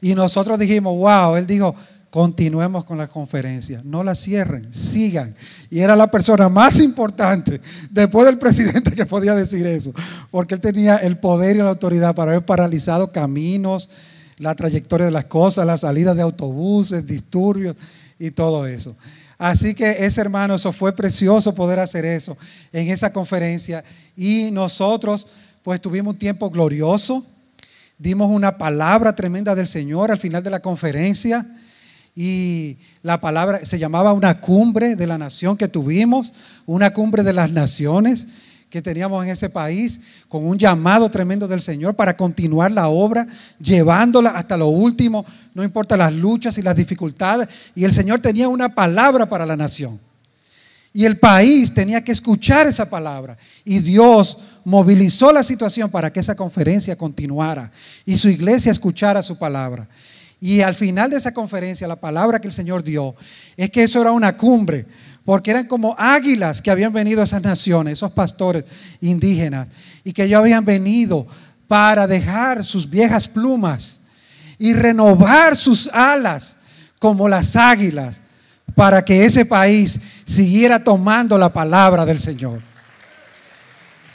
Y 0.01 0.15
nosotros 0.15 0.59
dijimos, 0.59 0.97
wow, 0.97 1.35
él 1.35 1.47
dijo, 1.47 1.75
continuemos 2.09 2.85
con 2.85 2.99
la 2.99 3.07
conferencia, 3.07 3.81
no 3.83 4.03
la 4.03 4.13
cierren, 4.13 4.71
sigan. 4.71 5.33
Y 5.71 5.79
era 5.79 5.95
la 5.95 6.11
persona 6.11 6.47
más 6.49 6.79
importante 6.79 7.59
después 7.89 8.27
del 8.27 8.37
presidente 8.37 8.91
que 8.91 9.05
podía 9.05 9.33
decir 9.33 9.65
eso, 9.65 9.91
porque 10.29 10.53
él 10.53 10.61
tenía 10.61 10.97
el 10.97 11.17
poder 11.17 11.55
y 11.55 11.59
la 11.59 11.69
autoridad 11.69 12.13
para 12.13 12.31
haber 12.31 12.45
paralizado 12.45 13.11
caminos, 13.11 13.89
la 14.37 14.53
trayectoria 14.55 15.05
de 15.05 15.11
las 15.11 15.25
cosas, 15.25 15.65
la 15.65 15.77
salida 15.77 16.13
de 16.13 16.21
autobuses, 16.21 17.07
disturbios 17.07 17.75
y 18.19 18.31
todo 18.31 18.67
eso. 18.67 18.93
Así 19.43 19.73
que 19.73 20.05
ese 20.05 20.21
hermano, 20.21 20.55
eso 20.55 20.71
fue 20.71 20.95
precioso 20.95 21.53
poder 21.53 21.77
hacer 21.77 22.05
eso 22.05 22.37
en 22.71 22.87
esa 22.87 23.11
conferencia. 23.11 23.83
Y 24.15 24.51
nosotros, 24.51 25.27
pues 25.63 25.81
tuvimos 25.81 26.13
un 26.13 26.17
tiempo 26.17 26.49
glorioso, 26.49 27.25
dimos 27.97 28.29
una 28.29 28.57
palabra 28.57 29.13
tremenda 29.13 29.53
del 29.53 29.67
Señor 29.67 30.11
al 30.11 30.17
final 30.17 30.43
de 30.43 30.49
la 30.49 30.61
conferencia. 30.61 31.45
Y 32.15 32.77
la 33.01 33.19
palabra 33.19 33.65
se 33.65 33.77
llamaba 33.77 34.13
una 34.13 34.39
cumbre 34.39 34.95
de 34.95 35.07
la 35.07 35.17
nación 35.17 35.57
que 35.57 35.67
tuvimos, 35.67 36.31
una 36.65 36.93
cumbre 36.93 37.21
de 37.21 37.33
las 37.33 37.51
naciones 37.51 38.27
que 38.73 38.81
teníamos 38.81 39.23
en 39.23 39.29
ese 39.29 39.51
país, 39.51 40.01
con 40.27 40.47
un 40.47 40.57
llamado 40.57 41.07
tremendo 41.11 41.47
del 41.47 41.61
Señor 41.61 41.93
para 41.93 42.17
continuar 42.17 42.71
la 42.71 42.87
obra, 42.87 43.27
llevándola 43.61 44.31
hasta 44.31 44.57
lo 44.57 44.65
último, 44.65 45.23
no 45.53 45.63
importa 45.63 45.95
las 45.95 46.11
luchas 46.11 46.57
y 46.57 46.63
las 46.63 46.75
dificultades. 46.75 47.47
Y 47.75 47.83
el 47.83 47.93
Señor 47.93 48.19
tenía 48.19 48.49
una 48.49 48.73
palabra 48.73 49.29
para 49.29 49.45
la 49.45 49.55
nación. 49.55 49.99
Y 50.91 51.05
el 51.05 51.19
país 51.19 51.71
tenía 51.71 52.03
que 52.03 52.13
escuchar 52.13 52.65
esa 52.65 52.89
palabra. 52.89 53.37
Y 53.63 53.77
Dios 53.77 54.39
movilizó 54.65 55.31
la 55.31 55.43
situación 55.43 55.91
para 55.91 56.11
que 56.11 56.21
esa 56.21 56.33
conferencia 56.33 56.95
continuara 56.95 57.71
y 58.05 58.15
su 58.15 58.27
iglesia 58.27 58.71
escuchara 58.71 59.21
su 59.21 59.37
palabra. 59.37 59.87
Y 60.41 60.61
al 60.61 60.73
final 60.73 61.11
de 61.11 61.17
esa 61.17 61.31
conferencia, 61.31 61.87
la 61.87 61.99
palabra 61.99 62.41
que 62.41 62.47
el 62.47 62.51
Señor 62.51 62.81
dio 62.81 63.13
es 63.55 63.69
que 63.69 63.83
eso 63.83 64.01
era 64.01 64.11
una 64.11 64.35
cumbre 64.35 64.87
porque 65.25 65.51
eran 65.51 65.67
como 65.67 65.95
águilas 65.97 66.61
que 66.61 66.71
habían 66.71 66.91
venido 66.91 67.21
a 67.21 67.23
esas 67.23 67.41
naciones, 67.41 67.93
esos 67.93 68.11
pastores 68.11 68.65
indígenas, 68.99 69.67
y 70.03 70.11
que 70.11 70.25
ellos 70.25 70.39
habían 70.39 70.65
venido 70.65 71.25
para 71.67 72.07
dejar 72.07 72.63
sus 72.63 72.89
viejas 72.89 73.27
plumas 73.27 74.01
y 74.57 74.73
renovar 74.73 75.55
sus 75.55 75.87
alas 75.87 76.57
como 76.99 77.27
las 77.27 77.55
águilas, 77.55 78.21
para 78.75 79.03
que 79.03 79.25
ese 79.25 79.45
país 79.45 79.99
siguiera 80.25 80.83
tomando 80.83 81.37
la 81.37 81.51
palabra 81.51 82.05
del 82.05 82.19
Señor. 82.19 82.59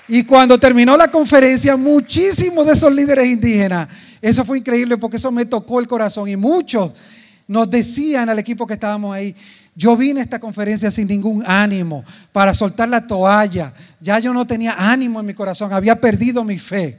Y 0.09 0.25
cuando 0.25 0.59
terminó 0.59 0.97
la 0.97 1.09
conferencia, 1.09 1.77
muchísimos 1.77 2.67
de 2.67 2.73
esos 2.73 2.93
líderes 2.93 3.27
indígenas, 3.29 3.89
eso 4.23 4.45
fue 4.45 4.59
increíble 4.59 4.97
porque 4.97 5.19
eso 5.19 5.31
me 5.31 5.45
tocó 5.45 5.81
el 5.81 5.87
corazón 5.87 6.29
y 6.29 6.37
muchos 6.37 6.93
nos 7.47 7.69
decían 7.69 8.29
al 8.29 8.39
equipo 8.39 8.67
que 8.67 8.75
estábamos 8.75 9.15
ahí, 9.15 9.35
yo 9.79 9.97
vine 9.97 10.19
a 10.19 10.25
esta 10.25 10.41
conferencia 10.41 10.91
sin 10.91 11.07
ningún 11.07 11.41
ánimo 11.47 12.05
para 12.33 12.53
soltar 12.53 12.89
la 12.89 13.07
toalla. 13.07 13.73
Ya 14.01 14.19
yo 14.19 14.35
no 14.35 14.45
tenía 14.45 14.75
ánimo 14.77 15.21
en 15.21 15.27
mi 15.27 15.35
corazón, 15.35 15.73
había 15.73 16.01
perdido 16.01 16.43
mi 16.43 16.59
fe. 16.59 16.99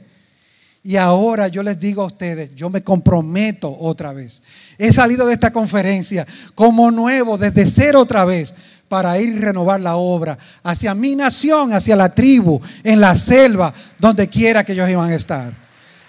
Y 0.82 0.96
ahora 0.96 1.48
yo 1.48 1.62
les 1.62 1.78
digo 1.78 2.00
a 2.00 2.06
ustedes, 2.06 2.54
yo 2.54 2.70
me 2.70 2.82
comprometo 2.82 3.70
otra 3.78 4.14
vez. 4.14 4.42
He 4.78 4.94
salido 4.94 5.26
de 5.26 5.34
esta 5.34 5.52
conferencia 5.52 6.26
como 6.54 6.90
nuevo, 6.90 7.36
desde 7.36 7.66
cero 7.66 8.00
otra 8.00 8.24
vez, 8.24 8.54
para 8.88 9.20
ir 9.20 9.28
y 9.28 9.38
renovar 9.38 9.78
la 9.78 9.96
obra 9.96 10.38
hacia 10.62 10.94
mi 10.94 11.14
nación, 11.14 11.74
hacia 11.74 11.96
la 11.96 12.14
tribu, 12.14 12.62
en 12.82 12.98
la 12.98 13.14
selva, 13.14 13.74
donde 13.98 14.26
quiera 14.26 14.64
que 14.64 14.72
ellos 14.72 14.88
iban 14.88 15.10
a 15.10 15.14
estar. 15.14 15.52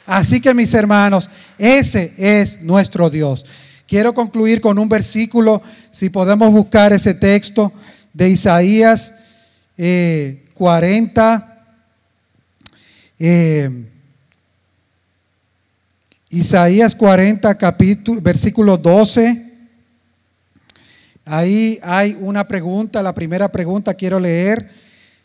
Así 0.06 0.40
que 0.40 0.54
mis 0.54 0.74
hermanos, 0.74 1.30
ese 1.58 2.14
es 2.18 2.62
nuestro 2.62 3.10
Dios. 3.10 3.46
Quiero 3.88 4.14
concluir 4.14 4.62
con 4.62 4.80
un 4.80 4.88
versículo, 4.88 5.62
si 5.92 6.10
podemos 6.10 6.52
buscar 6.52 6.94
ese 6.94 7.14
texto 7.14 7.72
de 8.14 8.30
Isaías 8.30 9.14
40. 9.76 11.48
Eh, 13.20 13.70
eh, 13.70 13.88
Isaías 16.30 16.96
40, 16.96 17.56
capítulo, 17.56 18.22
versículo 18.22 18.78
12. 18.78 19.52
Ahí 21.26 21.78
hay 21.84 22.18
una 22.20 22.48
pregunta, 22.48 23.04
la 23.04 23.14
primera 23.14 23.52
pregunta 23.52 23.94
quiero 23.94 24.20
leer. 24.20 24.70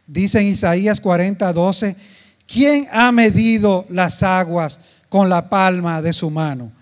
Dice 0.07 0.41
en 0.41 0.47
Isaías 0.47 1.01
40, 1.01 1.53
12, 1.53 1.97
¿quién 2.47 2.87
ha 2.93 3.11
medido 3.13 3.87
las 3.89 4.23
aguas 4.23 4.79
con 5.09 5.29
la 5.29 5.49
palma 5.49 6.03
de 6.03 6.13
su 6.13 6.31
mano? 6.31 6.73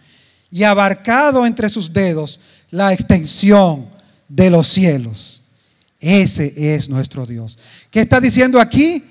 Y 0.55 0.62
abarcado 0.62 1.44
entre 1.44 1.68
sus 1.68 1.92
dedos 1.92 2.38
la 2.70 2.92
extensión 2.92 3.88
de 4.28 4.50
los 4.50 4.68
cielos. 4.68 5.40
Ese 5.98 6.55
es 6.57 6.88
nuestro 6.88 7.26
Dios. 7.26 7.59
¿Qué 7.90 8.02
está 8.02 8.20
diciendo 8.20 8.61
aquí? 8.61 9.02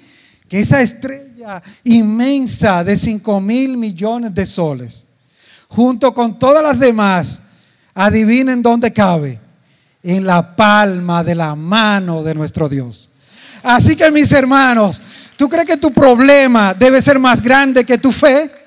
Que 0.48 0.62
esa 0.62 0.82
estrella 0.82 1.62
inmensa 1.84 2.82
de 2.86 2.96
5 2.96 3.42
mil 3.42 3.76
millones 3.76 4.34
de 4.34 4.46
soles, 4.46 5.04
junto 5.68 6.14
con 6.14 6.40
todas 6.40 6.64
las 6.64 6.80
demás, 6.80 7.42
adivinen 7.94 8.62
dónde 8.62 8.94
cabe. 8.94 9.38
En 10.02 10.26
la 10.26 10.56
palma 10.56 11.26
de 11.26 11.36
la 11.36 11.56
mano 11.56 12.24
de 12.24 12.36
nuestro 12.36 12.70
Dios. 12.70 13.10
Así 13.62 13.98
que 13.98 14.10
mis 14.12 14.32
hermanos, 14.32 15.02
¿tú 15.36 15.50
crees 15.50 15.66
que 15.66 15.78
tu 15.78 15.92
problema 15.92 16.74
debe 16.74 17.02
ser 17.02 17.20
más 17.20 17.42
grande 17.42 17.84
que 17.84 17.98
tu 17.98 18.14
fe? 18.14 18.63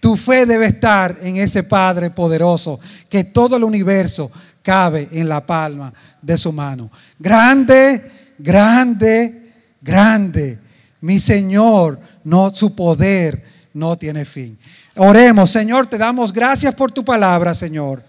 Tu 0.00 0.16
fe 0.16 0.46
debe 0.46 0.66
estar 0.66 1.18
en 1.22 1.36
ese 1.36 1.62
Padre 1.62 2.10
poderoso, 2.10 2.80
que 3.08 3.24
todo 3.24 3.56
el 3.56 3.64
universo 3.64 4.30
cabe 4.62 5.08
en 5.12 5.28
la 5.28 5.44
palma 5.44 5.92
de 6.20 6.38
su 6.38 6.52
mano. 6.52 6.90
Grande, 7.18 8.10
grande, 8.38 9.52
grande. 9.80 10.58
Mi 11.02 11.18
Señor, 11.18 11.98
no 12.24 12.52
su 12.54 12.74
poder 12.74 13.42
no 13.74 13.96
tiene 13.96 14.24
fin. 14.24 14.58
Oremos, 14.96 15.50
Señor, 15.50 15.86
te 15.86 15.98
damos 15.98 16.32
gracias 16.32 16.74
por 16.74 16.90
tu 16.92 17.04
palabra, 17.04 17.54
Señor. 17.54 18.02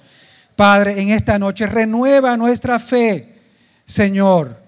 Padre, 0.56 1.02
en 1.02 1.10
esta 1.10 1.38
noche 1.39 1.66
renueva 1.68 2.36
nuestra 2.38 2.80
fe, 2.80 3.38
Señor. 3.86 4.60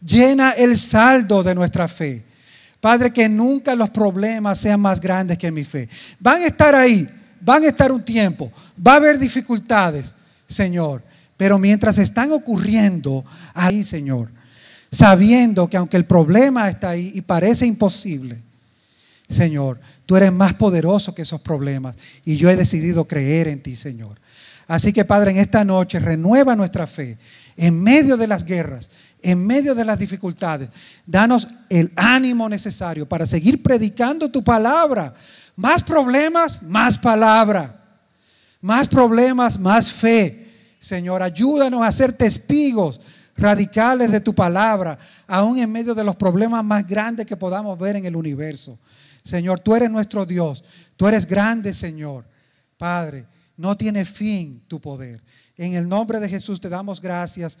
Llena 0.00 0.52
el 0.52 0.78
saldo 0.78 1.42
de 1.42 1.54
nuestra 1.54 1.88
fe. 1.88 2.24
Padre, 2.80 3.12
que 3.12 3.28
nunca 3.28 3.74
los 3.74 3.90
problemas 3.90 4.58
sean 4.58 4.80
más 4.80 5.00
grandes 5.00 5.36
que 5.36 5.52
mi 5.52 5.64
fe. 5.64 5.88
Van 6.18 6.42
a 6.42 6.46
estar 6.46 6.74
ahí, 6.74 7.08
van 7.40 7.62
a 7.62 7.68
estar 7.68 7.92
un 7.92 8.02
tiempo, 8.02 8.50
va 8.86 8.94
a 8.94 8.96
haber 8.96 9.18
dificultades, 9.18 10.14
Señor. 10.48 11.02
Pero 11.36 11.58
mientras 11.58 11.98
están 11.98 12.32
ocurriendo 12.32 13.24
ahí, 13.54 13.84
Señor, 13.84 14.30
sabiendo 14.90 15.68
que 15.68 15.76
aunque 15.76 15.96
el 15.96 16.04
problema 16.04 16.68
está 16.68 16.90
ahí 16.90 17.12
y 17.14 17.22
parece 17.22 17.66
imposible, 17.66 18.38
Señor, 19.28 19.78
tú 20.06 20.16
eres 20.16 20.32
más 20.32 20.54
poderoso 20.54 21.14
que 21.14 21.22
esos 21.22 21.40
problemas 21.40 21.96
y 22.24 22.36
yo 22.36 22.50
he 22.50 22.56
decidido 22.56 23.06
creer 23.06 23.48
en 23.48 23.62
ti, 23.62 23.76
Señor. 23.76 24.18
Así 24.66 24.92
que, 24.92 25.04
Padre, 25.04 25.32
en 25.32 25.36
esta 25.36 25.64
noche 25.64 25.98
renueva 25.98 26.56
nuestra 26.56 26.86
fe 26.86 27.18
en 27.56 27.80
medio 27.80 28.16
de 28.16 28.26
las 28.26 28.44
guerras, 28.44 28.88
en 29.22 29.46
medio 29.46 29.74
de 29.74 29.84
las 29.84 29.98
dificultades. 29.98 30.70
Danos 31.06 31.48
el 31.68 31.92
ánimo 31.96 32.48
necesario 32.48 33.08
para 33.08 33.26
seguir 33.26 33.62
predicando 33.62 34.30
tu 34.30 34.42
palabra. 34.42 35.14
Más 35.56 35.82
problemas, 35.82 36.62
más 36.62 36.98
palabra. 36.98 37.76
Más 38.60 38.88
problemas, 38.88 39.58
más 39.58 39.90
fe. 39.90 40.48
Señor, 40.78 41.22
ayúdanos 41.22 41.82
a 41.82 41.92
ser 41.92 42.12
testigos 42.12 43.00
radicales 43.36 44.10
de 44.10 44.20
tu 44.20 44.34
palabra, 44.34 44.98
aún 45.26 45.58
en 45.58 45.72
medio 45.72 45.94
de 45.94 46.04
los 46.04 46.16
problemas 46.16 46.62
más 46.62 46.86
grandes 46.86 47.26
que 47.26 47.36
podamos 47.36 47.78
ver 47.78 47.96
en 47.96 48.04
el 48.04 48.14
universo. 48.14 48.78
Señor, 49.22 49.60
tú 49.60 49.74
eres 49.74 49.90
nuestro 49.90 50.26
Dios. 50.26 50.62
Tú 50.96 51.08
eres 51.08 51.26
grande, 51.26 51.72
Señor. 51.72 52.24
Padre, 52.76 53.26
no 53.56 53.76
tiene 53.76 54.04
fin 54.04 54.62
tu 54.68 54.80
poder. 54.80 55.22
En 55.56 55.74
el 55.74 55.88
nombre 55.88 56.20
de 56.20 56.28
Jesús 56.28 56.60
te 56.60 56.68
damos 56.68 57.00
gracias 57.00 57.58